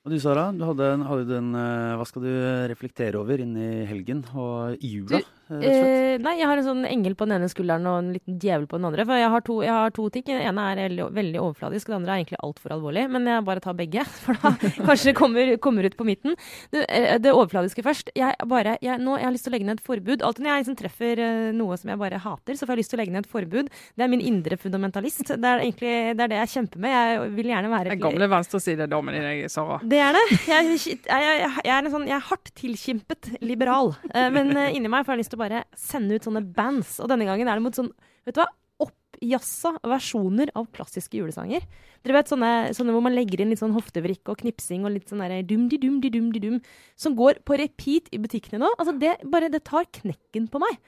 Og 0.05 0.11
du 0.13 0.19
Sara, 0.21 0.51
du 0.53 0.65
hadde, 0.67 0.93
en- 0.93 1.03
hadde 1.07 1.25
du 1.29 1.35
en, 1.37 1.55
eh, 1.55 1.97
hva 1.97 2.05
skal 2.07 2.23
du 2.23 2.29
reflektere 2.69 3.15
over 3.17 3.39
inn 3.41 3.57
i 3.57 3.87
helgen 3.87 4.25
og 4.35 4.77
i 4.83 4.91
jula? 4.99 5.19
Du, 5.21 5.25
eh, 5.59 6.17
nei, 6.23 6.35
jeg 6.39 6.49
har 6.49 6.61
en 6.61 6.67
sånn 6.67 6.87
engel 6.89 7.17
på 7.19 7.27
den 7.27 7.37
ene 7.39 7.49
skulderen 7.51 7.89
og 7.91 7.99
en 8.01 8.11
liten 8.15 8.39
djevel 8.41 8.67
på 8.71 8.79
den 8.79 8.89
andre. 8.89 9.07
For 9.09 9.21
jeg 9.21 9.33
har 9.33 9.45
to, 9.47 9.57
jeg 9.65 9.75
har 9.75 9.95
to 9.97 10.07
ting. 10.15 10.27
Den 10.29 10.45
ene 10.47 10.67
er 10.71 10.83
veldig, 10.87 11.07
veldig 11.17 11.41
overfladisk, 11.43 11.89
og 11.89 11.95
den 11.95 11.99
andre 12.01 12.15
er 12.15 12.23
egentlig 12.23 12.41
altfor 12.47 12.75
alvorlig. 12.77 13.07
Men 13.15 13.29
jeg 13.31 13.47
bare 13.49 13.65
tar 13.65 13.77
begge, 13.79 14.05
for 14.25 14.39
da 14.41 14.53
kanskje 14.61 15.11
det 15.11 15.17
kommer, 15.19 15.53
kommer 15.63 15.89
ut 15.89 15.97
på 15.99 16.07
midten. 16.09 16.37
Det, 16.75 16.85
eh, 16.87 17.17
det 17.23 17.35
overfladiske 17.35 17.85
først. 17.87 18.13
Jeg, 18.19 18.37
bare, 18.51 18.77
jeg, 18.85 19.01
nå, 19.03 19.17
jeg 19.19 19.29
har 19.29 19.35
lyst 19.37 19.49
til 19.49 19.53
å 19.53 19.57
legge 19.57 19.69
ned 19.69 19.81
et 19.81 19.87
forbud. 19.87 20.25
Alltid 20.27 20.47
når 20.47 20.53
jeg 20.53 20.65
liksom 20.65 20.79
treffer 20.81 21.25
eh, 21.27 21.51
noe 21.57 21.79
som 21.81 21.93
jeg 21.93 22.03
bare 22.05 22.23
hater, 22.23 22.59
så 22.59 22.69
får 22.69 22.77
jeg 22.77 22.83
lyst 22.83 22.95
til 22.95 23.01
å 23.01 23.03
legge 23.03 23.17
ned 23.17 23.27
et 23.27 23.35
forbud. 23.35 23.73
Det 23.97 24.07
er 24.07 24.13
min 24.13 24.25
indre 24.25 24.61
fundamentalist. 24.61 25.35
Det 25.35 25.53
er 25.53 25.65
egentlig 25.65 25.95
det, 26.15 26.27
er 26.27 26.35
det 26.35 26.41
jeg 26.43 26.55
kjemper 26.55 26.85
med. 26.87 26.97
Jeg 26.97 27.35
vil 27.39 27.53
gjerne 27.55 27.73
være 27.75 27.95
Den 27.97 28.05
gamle 28.05 28.31
venstresidedamen 28.37 29.19
i 29.19 29.25
deg, 29.25 29.45
Sara. 29.53 29.81
det 29.83 30.03
er 30.05 30.17
det. 30.17 30.25
Jeg, 30.51 30.71
jeg, 30.71 31.01
jeg, 31.11 31.41
jeg, 31.65 31.71
er 31.75 31.79
en 31.79 31.93
sånn, 31.93 32.07
jeg 32.09 32.17
er 32.17 32.27
hardt 32.31 32.53
tilkjempet 32.59 33.33
liberal. 33.45 33.95
Eh, 34.15 34.31
men 34.35 34.53
inni 34.71 34.91
meg 34.91 35.07
får 35.07 35.17
jeg 35.17 35.25
lyst 35.25 35.35
til 35.35 35.40
å 35.40 35.40
bare 35.41 35.65
sende 35.79 36.17
ut 36.17 36.27
sånne 36.27 36.45
bands. 36.45 36.99
Og 37.03 37.11
denne 37.11 37.29
gangen 37.29 37.49
er 37.49 37.59
det 37.59 37.65
mot 37.65 37.77
sånn 37.77 37.93
vet 38.27 38.37
du 38.37 38.43
hva, 38.43 38.51
Oppjassa 38.81 39.75
versjoner 39.85 40.49
av 40.57 40.71
klassiske 40.73 41.19
julesanger. 41.19 41.65
Dere 42.01 42.15
vet 42.17 42.31
sånne, 42.31 42.51
sånne 42.77 42.95
hvor 42.95 43.03
man 43.05 43.13
legger 43.13 43.43
inn 43.43 43.51
litt 43.53 43.61
sånn 43.61 43.75
hoftevrikk 43.75 44.31
og 44.33 44.41
knipsing 44.41 44.87
og 44.87 44.95
litt 44.95 45.11
sånn 45.11 45.21
derre 45.21 45.43
dum-di-dum-di-dum-di-dum, 45.45 46.57
som 46.97 47.17
går 47.19 47.43
på 47.45 47.59
repeat 47.61 48.09
i 48.15 48.21
butikkene 48.23 48.63
nå. 48.63 48.71
Altså 48.79 48.95
det, 48.97 49.19
bare, 49.29 49.51
det 49.53 49.61
tar 49.69 49.85
knekken 50.01 50.49
på 50.49 50.63
meg. 50.63 50.79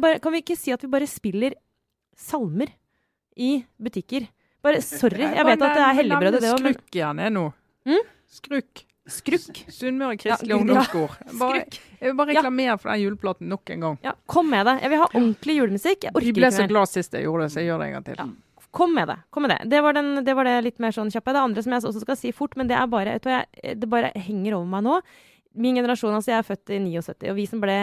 Bare, 0.00 0.22
kan 0.24 0.32
vi 0.32 0.40
ikke 0.40 0.56
si 0.56 0.72
at 0.72 0.86
vi 0.86 0.92
bare 0.94 1.10
spiller 1.10 1.58
salmer 2.16 2.72
i 3.36 3.58
butikker? 3.76 4.30
Bare 4.64 4.80
sorry. 4.80 5.26
Jeg 5.26 5.44
vet 5.50 5.60
at 5.60 5.76
det 5.76 5.84
er 5.84 6.00
helligbrødet, 6.00 6.40
det 6.40 6.54
òg, 6.54 6.64
Skrukk 6.64 6.96
igjen 6.96 7.20
er 7.20 7.34
nå. 7.34 7.48
Mm? 7.90 8.12
Skrukk. 8.38 8.86
Skrukk. 9.10 9.64
Sunnmøre 9.72 10.16
Kristelig 10.20 10.54
Ja, 10.54 10.60
Ungdomskor. 10.60 11.16
Bare, 11.40 11.64
jeg 11.98 12.08
vil 12.08 12.16
bare 12.18 12.34
reklamere 12.36 12.78
for 12.80 12.92
den 12.92 13.02
juleplaten 13.04 13.50
nok 13.52 13.74
en 13.74 13.86
gang. 13.88 14.00
Ja, 14.06 14.14
kom 14.30 14.48
med 14.52 14.66
det. 14.68 14.78
Jeg 14.84 14.94
vil 14.94 15.02
ha 15.02 15.10
ordentlig 15.12 15.58
julemusikk. 15.58 16.08
Jeg 16.08 16.24
Vi 16.24 16.32
ble 16.36 16.50
så 16.54 16.66
glad 16.70 16.90
sist 16.90 17.14
jeg 17.16 17.28
gjorde 17.28 17.46
det, 17.46 17.52
så 17.54 17.62
jeg 17.62 17.72
gjør 17.72 17.84
det 17.84 17.90
en 17.90 17.96
gang 17.98 18.08
til. 18.08 18.22
Ja. 18.22 18.28
Kom 18.74 18.90
med 18.94 19.06
det. 19.06 19.18
kom 19.30 19.42
med 19.46 19.50
Det 19.50 19.70
Det 19.70 19.82
var, 19.82 19.92
den, 19.92 20.24
det 20.24 20.34
var 20.34 20.44
det 20.44 20.56
litt 20.64 20.80
mer 20.82 20.90
sånn 20.90 21.12
kjappe. 21.12 21.32
Det 21.32 21.44
andre 21.46 21.62
som 21.62 21.72
jeg 21.72 21.84
også 21.84 22.02
skal 22.02 22.18
si 22.18 22.32
fort, 22.34 22.56
men 22.56 22.66
det 22.66 22.74
er 22.74 22.90
bare, 22.90 23.18
du, 23.22 23.30
jeg, 23.30 23.78
det 23.78 23.88
bare 23.88 24.10
henger 24.16 24.56
over 24.58 24.66
meg 24.66 24.82
nå. 24.82 24.98
Min 25.54 25.76
generasjon, 25.78 26.10
altså 26.16 26.32
jeg 26.32 26.40
er 26.40 26.46
født 26.48 26.72
i 26.74 26.80
79, 26.82 27.28
og 27.30 27.36
vi 27.36 27.44
som 27.46 27.60
ble 27.62 27.76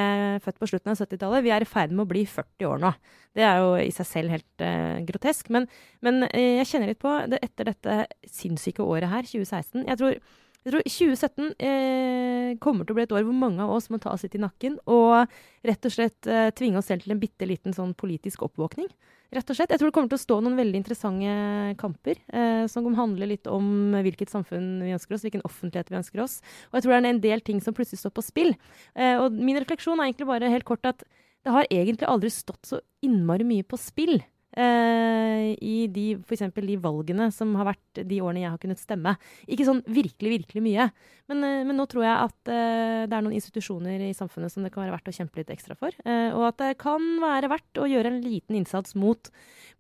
født 0.44 0.60
på 0.60 0.68
slutten 0.68 0.92
av 0.92 1.00
70-tallet, 1.00 1.46
vi 1.46 1.54
er 1.56 1.64
i 1.64 1.70
ferd 1.70 1.94
med 1.96 2.04
å 2.04 2.10
bli 2.10 2.26
40 2.28 2.68
år 2.68 2.82
nå. 2.84 2.92
Det 3.32 3.46
er 3.48 3.62
jo 3.64 3.70
i 3.80 3.94
seg 3.96 4.10
selv 4.10 4.34
helt 4.36 4.66
uh, 4.66 5.00
grotesk. 5.08 5.48
Men, 5.56 5.70
men 6.04 6.26
uh, 6.26 6.36
jeg 6.36 6.68
kjenner 6.68 6.92
litt 6.92 7.00
på 7.00 7.14
det 7.32 7.40
etter 7.48 7.72
dette 7.72 7.96
sinnssyke 8.28 8.84
året 8.84 9.08
her, 9.14 9.24
2016. 9.24 9.86
Jeg 9.88 10.02
tror, 10.02 10.20
jeg 10.62 10.74
tror 10.76 10.84
2017 10.86 11.46
eh, 11.58 12.50
kommer 12.62 12.86
til 12.86 12.94
å 12.94 12.98
bli 13.00 13.06
et 13.08 13.16
år 13.16 13.24
hvor 13.26 13.38
mange 13.38 13.64
av 13.64 13.72
oss 13.74 13.90
må 13.90 13.98
ta 14.02 14.12
oss 14.14 14.22
litt 14.26 14.36
i 14.38 14.42
nakken 14.42 14.76
og 14.86 15.32
rett 15.66 15.88
og 15.88 15.94
slett 15.94 16.30
eh, 16.30 16.52
tvinge 16.54 16.78
oss 16.78 16.92
selv 16.92 17.06
til 17.06 17.16
en 17.16 17.22
bitte 17.22 17.48
liten 17.50 17.74
sånn 17.74 17.96
politisk 17.98 18.44
oppvåkning. 18.46 18.90
Rett 19.32 19.48
og 19.48 19.56
slett. 19.56 19.72
Jeg 19.72 19.80
tror 19.80 19.90
det 19.90 19.96
kommer 19.96 20.12
til 20.12 20.20
å 20.20 20.22
stå 20.26 20.38
noen 20.44 20.60
veldig 20.60 20.80
interessante 20.82 21.34
kamper 21.80 22.18
eh, 22.36 22.66
som 22.70 22.84
handler 22.84 23.00
handle 23.00 23.30
litt 23.32 23.48
om 23.48 23.96
hvilket 24.04 24.34
samfunn 24.34 24.84
vi 24.84 24.92
ønsker 24.94 25.16
oss, 25.16 25.24
hvilken 25.24 25.46
offentlighet 25.48 25.90
vi 25.90 26.00
ønsker 26.02 26.22
oss. 26.22 26.42
Og 26.70 26.78
jeg 26.78 26.86
tror 26.86 26.94
det 26.94 27.00
er 27.00 27.10
en 27.16 27.24
del 27.24 27.44
ting 27.48 27.62
som 27.64 27.78
plutselig 27.78 28.04
står 28.04 28.14
på 28.18 28.26
spill. 28.28 28.54
Eh, 28.94 29.16
og 29.18 29.34
min 29.34 29.58
refleksjon 29.58 29.98
er 29.98 30.12
egentlig 30.12 30.28
bare 30.30 30.52
helt 30.52 30.68
kort 30.68 30.86
at 30.90 31.02
det 31.42 31.56
har 31.56 31.70
egentlig 31.72 32.10
aldri 32.12 32.30
stått 32.30 32.70
så 32.70 32.82
innmari 33.02 33.48
mye 33.48 33.66
på 33.66 33.80
spill. 33.80 34.20
Eh, 34.52 35.54
I 35.56 35.88
de, 35.88 36.06
eksempel 36.28 36.68
de 36.68 36.76
valgene 36.82 37.30
som 37.32 37.54
har 37.56 37.70
vært 37.70 38.02
de 38.08 38.20
årene 38.20 38.44
jeg 38.44 38.52
har 38.52 38.62
kunnet 38.62 38.82
stemme. 38.82 39.16
Ikke 39.48 39.68
sånn 39.68 39.80
virkelig, 39.88 40.34
virkelig 40.38 40.64
mye. 40.66 40.90
Men, 41.32 41.44
eh, 41.48 41.62
men 41.68 41.78
nå 41.80 41.86
tror 41.92 42.04
jeg 42.04 42.18
at 42.28 42.52
eh, 42.52 43.04
det 43.08 43.16
er 43.16 43.24
noen 43.24 43.38
institusjoner 43.38 44.04
i 44.10 44.12
samfunnet 44.18 44.52
som 44.52 44.66
det 44.66 44.74
kan 44.74 44.84
være 44.84 44.98
verdt 44.98 45.12
å 45.12 45.16
kjempe 45.16 45.40
litt 45.40 45.54
ekstra 45.54 45.78
for. 45.80 45.96
Eh, 46.04 46.30
og 46.36 46.50
at 46.50 46.60
det 46.64 46.72
kan 46.82 47.06
være 47.24 47.52
verdt 47.52 47.80
å 47.80 47.88
gjøre 47.88 48.12
en 48.12 48.22
liten 48.26 48.60
innsats 48.60 48.98
mot 49.00 49.32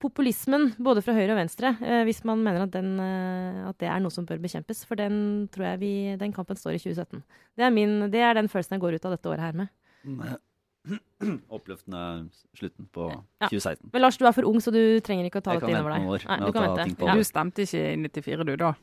populismen, 0.01 0.71
både 0.81 1.03
fra 1.05 1.15
høyre 1.17 1.35
og 1.35 1.41
venstre, 1.41 1.75
eh, 1.83 2.03
hvis 2.07 2.23
man 2.27 2.41
mener 2.45 2.65
at, 2.65 2.71
den, 2.73 2.95
eh, 2.99 3.67
at 3.69 3.77
det 3.83 3.91
er 3.91 3.99
noe 4.01 4.13
som 4.13 4.25
bør 4.29 4.39
bekjempes. 4.41 4.85
For 4.87 4.99
den 4.99 5.49
tror 5.53 5.73
jeg 5.73 5.83
vi, 5.83 5.93
den 6.21 6.33
kampen 6.35 6.59
står 6.59 6.77
i 6.77 6.81
2017. 6.81 7.21
Det 7.59 7.67
er, 7.67 7.75
min, 7.75 7.99
det 8.13 8.23
er 8.23 8.39
den 8.39 8.49
følelsen 8.51 8.77
jeg 8.77 8.85
går 8.85 8.97
ut 8.97 9.09
av 9.09 9.17
dette 9.17 9.29
året 9.33 9.45
her 9.49 9.59
med. 9.65 9.75
Oppløftende 11.55 12.29
slutten 12.57 12.87
på 12.93 13.09
Ja. 13.11 13.47
2016. 13.49 13.89
Men 13.93 14.01
Lars, 14.01 14.17
du 14.17 14.25
er 14.25 14.31
for 14.33 14.47
ung, 14.49 14.57
så 14.63 14.71
du 14.73 14.99
trenger 15.05 15.27
ikke 15.29 15.41
å 15.41 15.45
ta 15.45 15.53
Jeg 15.53 15.61
dette 15.61 15.69
over 15.69 15.93
innover 15.97 16.17
deg. 16.19 16.29
Nei, 16.31 16.37
du 16.47 16.51
kan 16.55 16.75
vente. 16.75 16.95
på 16.97 17.05
Ja. 17.11 17.15
Du 17.15 17.23
stemte 17.27 17.65
ikke 17.67 17.83
i 17.93 17.95
94, 17.97 18.45
du, 18.47 18.55
da? 18.57 18.73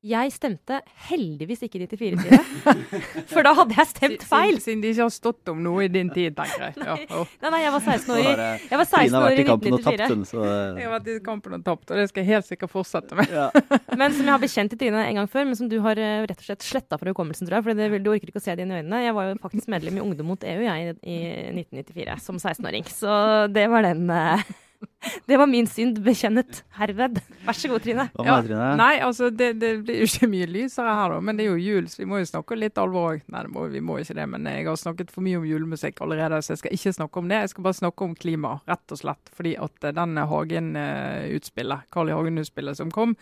Jeg 0.00 0.32
stemte 0.32 0.78
heldigvis 1.10 1.66
ikke 1.66 1.82
94-tida. 1.82 2.38
For 3.34 3.44
da 3.44 3.50
hadde 3.58 3.74
jeg 3.76 3.88
stemt 3.90 4.22
feil. 4.24 4.56
Siden, 4.64 4.80
de 4.80 4.94
ikke 4.94 5.04
har 5.04 5.12
stått 5.12 5.50
om 5.52 5.58
noe 5.60 5.82
i 5.84 5.90
din 5.92 6.08
tid, 6.14 6.32
tenker 6.38 6.70
jeg. 6.70 6.76
Ja. 6.90 6.94
Nei, 7.42 7.50
nei, 7.52 7.58
jeg 7.60 7.72
var 7.74 7.82
16 7.84 8.12
år 8.14 8.20
i, 8.20 8.24
har, 8.24 8.40
eh, 8.44 8.62
jeg 8.70 8.80
var 8.80 8.86
16 8.88 8.96
Trine 8.96 9.18
har 9.18 9.26
vært 9.26 9.40
i 9.40 9.42
i 9.42 9.48
kampen 9.50 9.76
og 9.76 9.82
tapt 9.84 10.00
1994. 10.00 10.14
den, 10.14 10.22
så 10.30 10.40
eh, 10.46 10.80
Jeg 10.80 10.88
har 10.88 10.94
vært 10.94 11.10
i 11.12 11.16
kampen 11.26 11.56
og 11.58 11.66
tapt, 11.66 11.84
og 11.92 12.00
det 12.00 12.06
skal 12.08 12.22
jeg 12.22 12.30
helt 12.30 12.48
sikkert 12.48 12.72
fortsette 12.72 13.18
med. 13.18 13.34
ja. 13.34 13.44
Men 14.00 14.16
som 14.16 14.24
jeg 14.24 14.32
har 14.32 14.42
bekjent 14.46 14.72
til 14.72 14.80
Trine 14.80 15.04
en 15.04 15.20
gang 15.20 15.28
før, 15.28 15.44
men 15.50 15.58
som 15.60 15.68
du 15.68 15.76
har 15.84 16.00
eh, 16.00 16.24
rett 16.30 16.40
og 16.40 16.48
slett 16.48 16.64
sletta 16.64 16.96
fra 17.00 17.12
hukommelsen, 17.12 17.50
tror 17.50 17.60
jeg. 17.60 17.66
For 17.68 18.00
du 18.00 18.10
orker 18.14 18.32
ikke 18.32 18.40
å 18.40 18.46
se 18.46 18.56
det 18.56 18.64
inn 18.64 18.72
i 18.72 18.80
øynene. 18.80 19.02
Jeg 19.04 19.16
var 19.18 19.28
jo 19.28 19.36
faktisk 19.44 19.68
medlem 19.72 20.00
i 20.00 20.04
Ungdom 20.06 20.32
mot 20.32 20.48
EU 20.54 20.64
jeg, 20.64 20.96
i 21.04 21.20
1994, 21.52 22.16
som 22.24 22.40
16-åring. 22.40 22.88
Så 22.88 23.12
det 23.52 23.68
var 23.72 23.84
den 23.84 24.08
eh, 24.16 24.48
Det 25.26 25.36
var 25.36 25.48
min 25.48 25.66
synd 25.68 25.98
bekjennet 26.04 26.62
herved. 26.76 27.20
Vær 27.46 27.56
så 27.56 27.70
god, 27.70 27.82
Trine. 27.84 28.06
Hva 28.14 28.24
med 28.42 28.50
Ja. 28.52 28.70
Nei, 28.78 28.94
altså 29.04 29.30
det, 29.32 29.52
det 29.60 29.70
blir 29.84 30.02
jo 30.02 30.08
ikke 30.08 30.28
mye 30.30 30.48
lysere 30.50 30.94
her, 30.96 31.14
da. 31.14 31.20
Men 31.24 31.38
det 31.38 31.46
er 31.46 31.50
jo 31.54 31.60
jul, 31.60 31.88
så 31.88 32.02
vi 32.02 32.08
må 32.10 32.20
jo 32.20 32.28
snakke 32.28 32.58
litt 32.58 32.80
alvor 32.80 33.14
òg. 33.14 33.22
Nei, 33.32 33.42
det 33.46 33.52
må, 33.54 33.66
vi 33.72 33.82
må 33.84 33.98
ikke 34.00 34.16
det. 34.18 34.26
Men 34.32 34.48
jeg 34.50 34.66
har 34.68 34.80
snakket 34.80 35.12
for 35.14 35.24
mye 35.26 35.40
om 35.40 35.46
julemusikk 35.48 36.00
allerede, 36.04 36.40
så 36.44 36.54
jeg 36.54 36.62
skal 36.62 36.76
ikke 36.76 36.94
snakke 36.98 37.22
om 37.22 37.30
det. 37.32 37.42
Jeg 37.44 37.52
skal 37.54 37.66
bare 37.68 37.80
snakke 37.80 38.08
om 38.08 38.16
klima, 38.18 38.54
rett 38.70 38.96
og 38.96 39.00
slett. 39.02 39.32
Fordi 39.36 39.54
at 39.68 39.88
eh, 39.88 39.94
den 40.00 40.24
Hagen-utspillet, 40.32 41.88
Carl 41.92 42.12
I. 42.12 42.16
Hagen-utspillet 42.18 42.80
som 42.80 42.92
kom, 42.94 43.16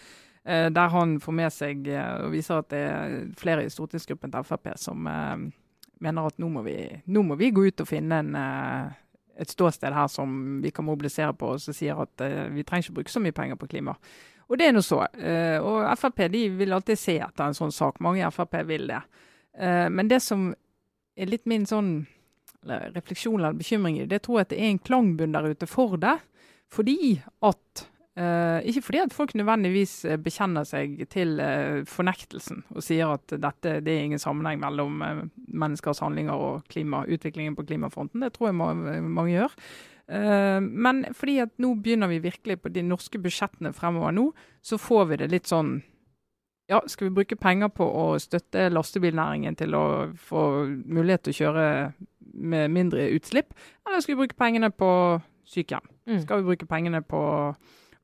eh, 0.45 0.69
der 0.75 0.95
han 0.95 1.19
får 1.23 1.39
med 1.43 1.55
seg 1.55 1.91
eh, 1.93 2.15
og 2.25 2.35
viser 2.35 2.63
at 2.63 2.71
det 2.75 2.85
er 2.87 3.19
flere 3.39 3.67
i 3.67 3.73
stortingsgruppen 3.73 4.35
til 4.35 4.47
Frp 4.49 4.73
som 4.79 5.07
mener 5.99 6.27
at 6.31 6.39
nå 6.39 6.49
må, 6.53 6.63
vi, 6.63 6.79
nå 7.11 7.23
må 7.27 7.35
vi 7.39 7.51
gå 7.51 7.65
ut 7.69 7.83
og 7.83 7.89
finne 7.91 8.21
en 8.23 8.37
et 9.39 9.51
ståsted 9.51 9.95
her 9.95 10.09
som 10.11 10.59
vi 10.63 10.73
kan 10.75 10.87
mobilisere 10.87 11.35
på, 11.39 11.55
og 11.55 11.63
som 11.63 11.77
sier 11.77 11.99
at 12.03 12.25
uh, 12.25 12.49
vi 12.55 12.65
trenger 12.67 12.89
ikke 12.89 12.99
bruke 13.01 13.15
så 13.15 13.23
mye 13.23 13.37
penger 13.37 13.59
på 13.61 13.71
klima. 13.71 13.95
Og 14.49 14.59
det 14.59 14.69
er 14.69 14.75
nå 14.75 14.83
så. 14.85 15.03
Uh, 15.15 15.59
og 15.63 15.89
Frp 16.01 16.25
de 16.33 16.45
vil 16.59 16.75
alltid 16.75 16.99
se 16.99 17.19
etter 17.23 17.45
en 17.47 17.57
sånn 17.57 17.75
sak. 17.75 18.01
Mange 18.05 18.25
i 18.25 18.31
Frp 18.35 18.59
vil 18.69 18.89
det. 18.91 19.03
Uh, 19.59 19.87
men 19.93 20.11
det 20.11 20.21
som 20.25 20.51
er 21.19 21.31
litt 21.31 21.47
min 21.51 21.67
sånn 21.69 22.07
refleksjon 22.69 23.39
eller 23.39 23.55
bekymring 23.57 24.01
det 24.11 24.19
tror 24.25 24.41
jeg 24.41 24.47
at 24.47 24.51
det 24.51 24.59
er 24.59 24.73
en 24.73 24.81
klangbunn 24.83 25.35
der 25.37 25.47
ute 25.53 25.69
for 25.71 25.95
det. 26.01 26.17
Fordi 26.73 27.21
at 27.47 27.87
eh, 28.19 28.69
Ikke 28.69 28.83
fordi 28.83 29.03
at 29.05 29.15
folk 29.15 29.35
nødvendigvis 29.39 29.95
eh, 30.05 30.19
bekjenner 30.21 30.67
seg 30.69 30.97
til 31.13 31.39
uh, 31.41 31.85
fornektelsen 31.89 32.65
og 32.75 32.83
sier 32.85 33.15
at 33.15 33.35
dette 33.35 33.79
det 33.85 33.95
er 33.95 34.09
ingen 34.09 34.23
sammenheng 34.23 34.61
mellom 34.63 35.03
uh, 35.03 35.23
menneskers 35.49 36.03
handlinger 36.05 36.35
og 36.35 36.67
klima, 36.73 37.05
utviklingen 37.07 37.57
på 37.57 37.67
klimafronten. 37.69 38.25
Det 38.25 38.35
tror 38.35 38.51
jeg 38.51 38.59
ma- 38.59 39.01
mange 39.01 39.37
gjør. 39.37 39.55
Men 40.09 41.03
fordi 41.13 41.35
at 41.43 41.51
nå 41.61 41.75
begynner 41.85 42.09
vi 42.09 42.23
virkelig 42.25 42.55
på 42.63 42.71
de 42.73 42.81
norske 42.81 43.19
budsjettene 43.21 43.75
fremover 43.77 44.15
nå, 44.17 44.23
så 44.65 44.79
får 44.81 45.03
vi 45.11 45.19
det 45.21 45.27
litt 45.29 45.51
sånn 45.51 45.75
ja, 46.69 46.81
skal 46.87 47.09
vi 47.09 47.15
bruke 47.19 47.37
penger 47.37 47.69
på 47.73 47.85
å 47.85 48.07
støtte 48.21 48.69
lastebilnæringen 48.73 49.57
til 49.57 49.77
å 49.77 49.85
få 50.21 50.45
mulighet 50.85 51.27
til 51.27 51.35
å 51.35 51.39
kjøre 51.43 51.67
med 52.39 52.73
mindre 52.73 53.09
utslipp, 53.17 53.55
eller 53.87 54.01
skal 54.05 54.15
vi 54.15 54.21
bruke 54.23 54.39
pengene 54.39 54.71
på 54.71 54.91
sykehjem? 55.49 55.87
Mm. 56.09 56.21
Skal 56.25 56.43
vi 56.43 56.51
bruke 56.51 56.69
pengene 56.69 57.01
på 57.05 57.21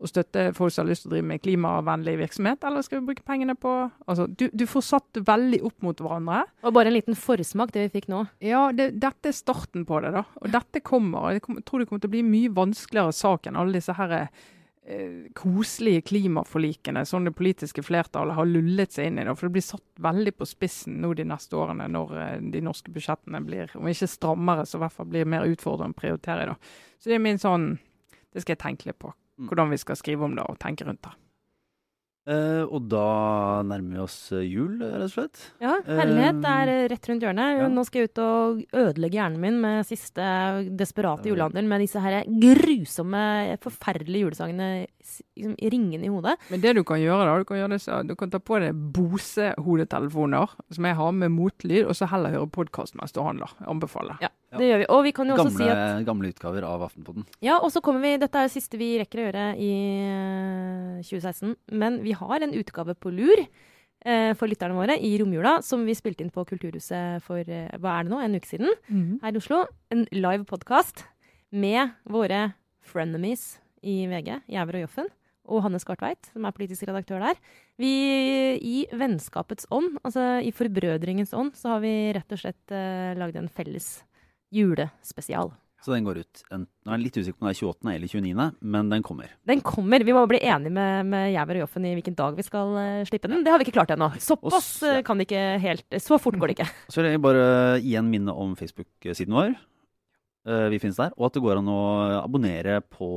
å 0.03 0.09
støtte 0.11 0.49
folk 0.57 0.72
som 0.74 0.84
har 0.84 0.90
lyst 0.90 1.05
til 1.05 1.12
å 1.12 1.14
drive 1.14 1.28
med 1.28 1.42
klimavennlig 1.45 2.16
virksomhet, 2.20 2.64
eller 2.66 2.84
skal 2.84 3.01
vi 3.01 3.12
bruke 3.12 3.26
pengene 3.26 3.57
på 3.59 3.74
Altså, 4.05 4.26
du, 4.26 4.49
du 4.53 4.64
får 4.68 4.84
satt 4.86 5.20
veldig 5.26 5.61
opp 5.66 5.84
mot 5.84 6.01
hverandre. 6.01 6.42
Og 6.64 6.74
bare 6.76 6.90
en 6.90 6.97
liten 6.97 7.16
forsmak, 7.18 7.72
det 7.74 7.86
vi 7.86 7.92
fikk 7.99 8.11
nå. 8.12 8.24
Ja, 8.45 8.66
det, 8.74 8.90
dette 9.01 9.30
er 9.30 9.36
starten 9.36 9.86
på 9.88 10.01
det, 10.05 10.12
da. 10.16 10.24
Og 10.42 10.51
dette 10.53 10.82
kommer. 10.84 11.32
Jeg 11.34 11.45
tror 11.64 11.80
det 11.80 11.88
kommer 11.88 12.03
til 12.03 12.11
å 12.11 12.16
bli 12.16 12.24
mye 12.26 12.53
vanskeligere 12.55 13.14
sak 13.16 13.49
enn 13.49 13.59
alle 13.61 13.78
disse 13.78 13.95
her 13.97 14.14
eh, 14.18 15.30
koselige 15.36 16.05
klimaforlikene 16.11 17.05
som 17.09 17.24
det 17.24 17.34
politiske 17.38 17.84
flertallet 17.86 18.36
har 18.38 18.51
lullet 18.51 18.95
seg 18.95 19.11
inn 19.11 19.22
i. 19.22 19.26
Da. 19.26 19.36
For 19.38 19.49
det 19.49 19.57
blir 19.57 19.66
satt 19.66 20.05
veldig 20.05 20.36
på 20.36 20.49
spissen 20.49 21.01
nå 21.03 21.14
de 21.16 21.26
neste 21.32 21.59
årene 21.61 21.88
når 21.95 22.14
eh, 22.20 22.38
de 22.55 22.64
norske 22.64 22.92
budsjettene 22.95 23.42
blir, 23.47 23.72
om 23.78 23.88
ikke 23.90 24.11
strammere, 24.11 24.68
så 24.68 24.78
i 24.78 24.84
hvert 24.84 24.99
fall 24.99 25.11
blir 25.11 25.28
mer 25.28 25.49
utfordrende 25.49 25.97
å 25.97 26.03
prioritere. 26.05 26.53
Da. 26.53 26.59
Så 26.99 27.11
det 27.11 27.18
er 27.18 27.28
min 27.30 27.42
sånn 27.42 27.74
Det 28.34 28.42
skal 28.42 28.57
jeg 28.57 28.64
tenke 28.64 28.88
litt 28.88 28.99
på. 28.99 29.12
Mm. 29.39 29.51
Hvordan 29.51 29.70
vi 29.74 29.82
skal 29.82 29.99
skrive 29.99 30.26
om 30.26 30.35
det 30.39 30.47
og 30.47 30.59
tenke 30.62 30.87
rundt 30.87 31.03
det. 31.03 31.14
Uh, 32.24 32.64
og 32.72 32.87
da 32.89 33.61
nærmer 33.68 33.99
vi 33.99 34.01
oss 34.01 34.16
eh, 34.32 34.47
jul, 34.49 34.78
rett 34.80 35.03
og 35.05 35.11
slett. 35.12 35.43
Ja, 35.61 35.74
herlighet 35.85 36.47
er 36.49 36.70
eh, 36.72 36.85
rett 36.89 37.09
rundt 37.11 37.26
hjørnet. 37.26 37.59
ja. 37.61 37.66
Nå 37.68 37.85
skal 37.85 38.01
jeg 38.01 38.09
ut 38.09 38.20
og 38.24 38.62
ødelegge 38.80 39.18
hjernen 39.18 39.43
min 39.43 39.59
med 39.61 39.85
siste 39.85 40.24
desperate 40.72 41.28
julehandel 41.28 41.68
med 41.68 41.85
disse 41.85 42.01
her 42.01 42.22
grusomme, 42.24 43.26
forferdelige 43.61 44.24
julesangene 44.24 44.70
liksom, 45.37 45.55
ringende 45.75 46.07
i 46.09 46.13
hodet. 46.13 46.35
Men 46.51 46.63
det 46.63 46.75
du 46.79 46.83
kan 46.87 47.01
gjøre, 47.03 47.27
da, 47.29 47.37
du 47.41 47.45
kan, 47.49 47.59
gjøre 47.61 47.79
det 47.79 48.09
du 48.09 48.15
kan 48.21 48.33
ta 48.33 48.41
på 48.41 48.59
deg 48.63 48.75
Bose-hodetelefoner 48.97 50.55
som 50.75 50.89
jeg 50.89 50.97
har 50.99 51.13
med 51.17 51.33
motlyd, 51.35 51.85
og 51.89 51.97
så 51.99 52.09
heller 52.11 52.35
høre 52.35 52.51
podkast 52.55 52.97
mens 52.99 53.15
du 53.15 53.21
handler. 53.25 53.53
Anbefaler. 53.69 54.19
Ja, 54.25 54.31
Ja. 54.55 54.59
det 54.59 54.69
gjør 54.71 54.79
vi. 54.79 54.87
Og 54.95 55.03
vi 55.05 55.13
kan 55.13 55.27
jo 55.29 55.35
også 55.35 55.57
si 55.57 55.69
at 55.69 56.05
gamle 56.07 56.29
utgaver 56.31 56.63
av 56.69 56.83
Aftenpoden. 56.87 57.25
Ja, 57.43 57.59
og 57.59 57.73
så 57.73 57.81
kommer 57.83 58.01
vi 58.01 58.17
Dette 58.19 58.39
er 58.39 58.47
det 58.49 58.55
siste 58.55 58.79
vi 58.79 58.93
rekker 59.01 59.19
å 59.19 59.25
gjøre 59.29 59.47
i 59.59 59.71
eh, 60.05 61.03
2016. 61.03 61.57
Men 61.73 62.03
vi 62.05 62.13
har 62.13 62.41
en 62.45 62.55
utgave 62.55 62.95
på 62.95 63.11
lur 63.11 63.43
eh, 64.05 64.33
for 64.39 64.47
lytterne 64.47 64.77
våre 64.79 64.97
i 65.01 65.17
romjula, 65.19 65.59
som 65.63 65.85
vi 65.87 65.95
spilte 65.99 66.23
inn 66.25 66.31
på 66.31 66.45
Kulturhuset 66.47 67.23
for 67.27 67.41
eh, 67.43 67.73
hva 67.81 67.99
er 67.99 68.07
det 68.07 68.13
nå, 68.15 68.21
en 68.23 68.39
uke 68.39 68.47
siden 68.51 68.71
her 69.23 69.35
i 69.35 69.43
Oslo. 69.43 69.65
En 69.91 70.07
live 70.13 70.45
podkast 70.45 71.05
med 71.51 71.91
våre 72.11 72.55
frenemies 72.85 73.59
i 73.85 74.05
VG, 74.11 74.41
Jæver 74.51 74.80
og 74.80 74.87
Joffen. 74.87 75.12
Og 75.45 75.61
Hanne 75.61 75.76
Skartveit, 75.76 76.30
som 76.32 76.47
er 76.49 76.55
politisk 76.57 76.87
redaktør 76.89 77.20
der. 77.20 77.41
Vi, 77.76 77.91
I 78.57 78.87
vennskapets 78.97 79.68
ånd, 79.68 79.99
altså 80.01 80.39
i 80.41 80.55
forbrødringens 80.57 81.35
ånd, 81.37 81.53
så 81.59 81.74
har 81.74 81.85
vi 81.85 81.93
rett 82.16 82.32
og 82.32 82.41
slett 82.41 82.72
uh, 82.72 83.12
lagd 83.20 83.37
en 83.37 83.51
felles 83.53 83.99
julespesial. 84.55 85.53
Så 85.85 85.93
den 85.93 86.07
går 86.07 86.22
ut 86.22 86.43
en, 86.55 86.62
Nå 86.64 86.93
er 86.93 86.97
jeg 86.97 87.05
litt 87.05 87.16
usikker 87.18 87.37
på 87.37 87.45
om 87.45 87.51
det 87.51 87.59
er 87.59 87.66
28. 87.68 87.91
eller 87.93 88.09
29., 88.09 88.47
men 88.72 88.93
den 88.93 89.05
kommer. 89.05 89.35
Den 89.45 89.61
kommer. 89.64 90.05
Vi 90.09 90.14
må 90.16 90.22
bli 90.30 90.41
enige 90.41 90.72
med, 90.72 91.11
med 91.12 91.28
Jæver 91.35 91.59
og 91.59 91.66
Joffen 91.66 91.89
i 91.89 91.93
hvilken 91.99 92.16
dag 92.16 92.39
vi 92.39 92.47
skal 92.47 92.72
uh, 92.72 93.05
slippe 93.09 93.28
den. 93.28 93.45
Det 93.45 93.53
har 93.53 93.61
vi 93.61 93.68
ikke 93.68 93.76
klart 93.76 93.93
ennå. 93.93 94.09
Såpass 94.16 94.70
eh, 94.80 95.03
kan 95.05 95.20
det 95.20 95.28
ikke 95.28 95.45
helt 95.61 95.99
Så 96.01 96.16
fort 96.16 96.39
går 96.41 96.51
det 96.51 96.57
ikke. 96.57 96.70
Så 96.95 97.03
vil 97.03 97.12
jeg 97.12 97.24
bare 97.24 97.45
igjen 97.82 98.09
minne 98.09 98.32
om 98.32 98.57
Facebook-siden 98.57 99.37
vår. 99.37 99.53
Eh, 100.45 100.68
Vi 100.72 100.78
finnes 100.82 100.99
der. 101.01 101.12
Og 101.16 101.28
at 101.28 101.36
det 101.36 101.42
går 101.45 101.61
an 101.61 101.70
å 101.72 101.80
abonnere 102.20 102.80
på 102.84 103.09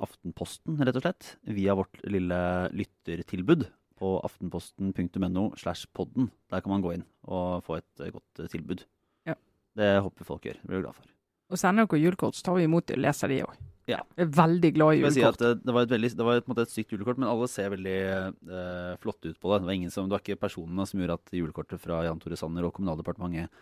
Aftenposten, 0.00 0.78
rett 0.80 0.96
og 0.96 1.04
slett. 1.04 1.34
Via 1.44 1.76
vårt 1.76 2.00
lille 2.08 2.38
lyttertilbud 2.72 3.66
på 4.00 4.14
aftenposten.no 4.26 5.50
slash 5.60 5.86
podden. 5.94 6.30
Der 6.50 6.64
kan 6.64 6.72
man 6.74 6.82
gå 6.84 6.96
inn 6.96 7.04
og 7.28 7.64
få 7.66 7.78
et 7.80 8.00
eh, 8.04 8.12
godt 8.14 8.40
eh, 8.42 8.50
tilbud. 8.50 8.86
Ja. 9.28 9.36
Det 9.76 9.92
håper 10.06 10.24
folk 10.28 10.48
gjør. 10.48 10.58
Det 10.62 10.70
blir 10.70 10.80
vi 10.80 10.86
glad 10.86 10.96
for. 10.96 11.10
Og 11.52 11.60
sender 11.60 11.84
dere 11.86 12.00
julekort, 12.00 12.34
så 12.34 12.48
tar 12.48 12.58
vi 12.58 12.64
imot 12.66 12.88
det 12.88 12.96
og 12.96 13.04
leser 13.04 13.30
de 13.30 13.42
òg. 13.44 13.54
Ja. 13.84 13.98
Jeg 14.16 14.24
er 14.24 14.30
veldig 14.32 14.70
glad 14.78 14.94
i 14.96 15.00
julekort. 15.02 15.36
si 15.36 15.44
det, 15.44 15.52
det 15.60 15.74
var 15.76 15.84
et, 15.84 15.92
veldig, 15.92 16.10
det 16.16 16.24
var 16.24 16.38
et, 16.40 16.46
et 16.64 16.72
stygt 16.72 16.94
julekort, 16.94 17.20
men 17.20 17.28
alle 17.28 17.48
ser 17.52 17.68
veldig 17.74 17.98
eh, 18.00 18.94
flotte 19.02 19.28
ut 19.28 19.36
på 19.36 19.52
det. 19.52 19.60
Det 19.60 19.68
var, 19.68 19.76
ingen 19.76 19.92
som, 19.92 20.08
det 20.08 20.16
var 20.16 20.24
ikke 20.24 20.40
personene 20.40 20.86
som 20.88 21.02
gjorde 21.02 21.18
at 21.20 21.36
julekortet 21.36 21.82
fra 21.82 22.00
Jan 22.06 22.22
Tore 22.22 22.38
Sanner 22.40 22.64
og 22.64 22.72
Kommunaldepartementet 22.78 23.52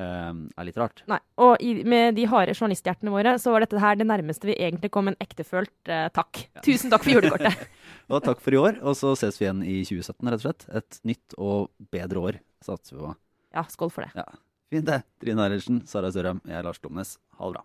er 0.00 0.66
litt 0.66 0.78
rart. 0.80 1.02
Nei. 1.10 1.18
Og 1.44 1.60
i, 1.60 1.74
med 1.84 2.16
de 2.16 2.24
harde 2.30 2.54
journalisthjertene 2.56 3.12
våre, 3.12 3.34
så 3.42 3.52
var 3.52 3.64
dette 3.64 3.80
her 3.82 3.98
det 4.00 4.06
nærmeste 4.08 4.48
vi 4.48 4.56
egentlig 4.56 4.92
kom 4.94 5.10
en 5.10 5.18
ektefølt 5.20 5.90
uh, 5.90 6.06
takk. 6.16 6.44
Tusen 6.64 6.92
takk 6.92 7.04
for 7.04 7.16
julekortet. 7.16 7.66
Og 8.12 8.22
takk 8.24 8.40
for 8.44 8.56
i 8.56 8.60
år, 8.60 8.80
og 8.84 8.96
så 8.98 9.12
ses 9.16 9.38
vi 9.38 9.46
igjen 9.46 9.60
i 9.64 9.76
2017, 9.88 10.28
rett 10.28 10.40
og 10.40 10.42
slett. 10.44 10.64
Et 10.80 10.98
nytt 11.08 11.36
og 11.40 11.70
bedre 11.94 12.24
år, 12.28 12.40
satser 12.64 12.98
vi 12.98 13.06
på. 13.06 13.12
Ja, 13.56 13.64
skål 13.72 13.92
for 13.94 14.04
det. 14.04 14.26
Fint 14.72 14.88
det. 14.88 15.02
Trine 15.22 15.46
Eilertsen, 15.46 15.82
Sara 15.88 16.10
Sørheim, 16.12 16.42
jeg 16.48 16.58
er 16.58 16.66
Lars 16.66 16.82
Glomnes. 16.82 17.14
Ha 17.38 17.48
det 17.48 17.56
bra. 17.56 17.64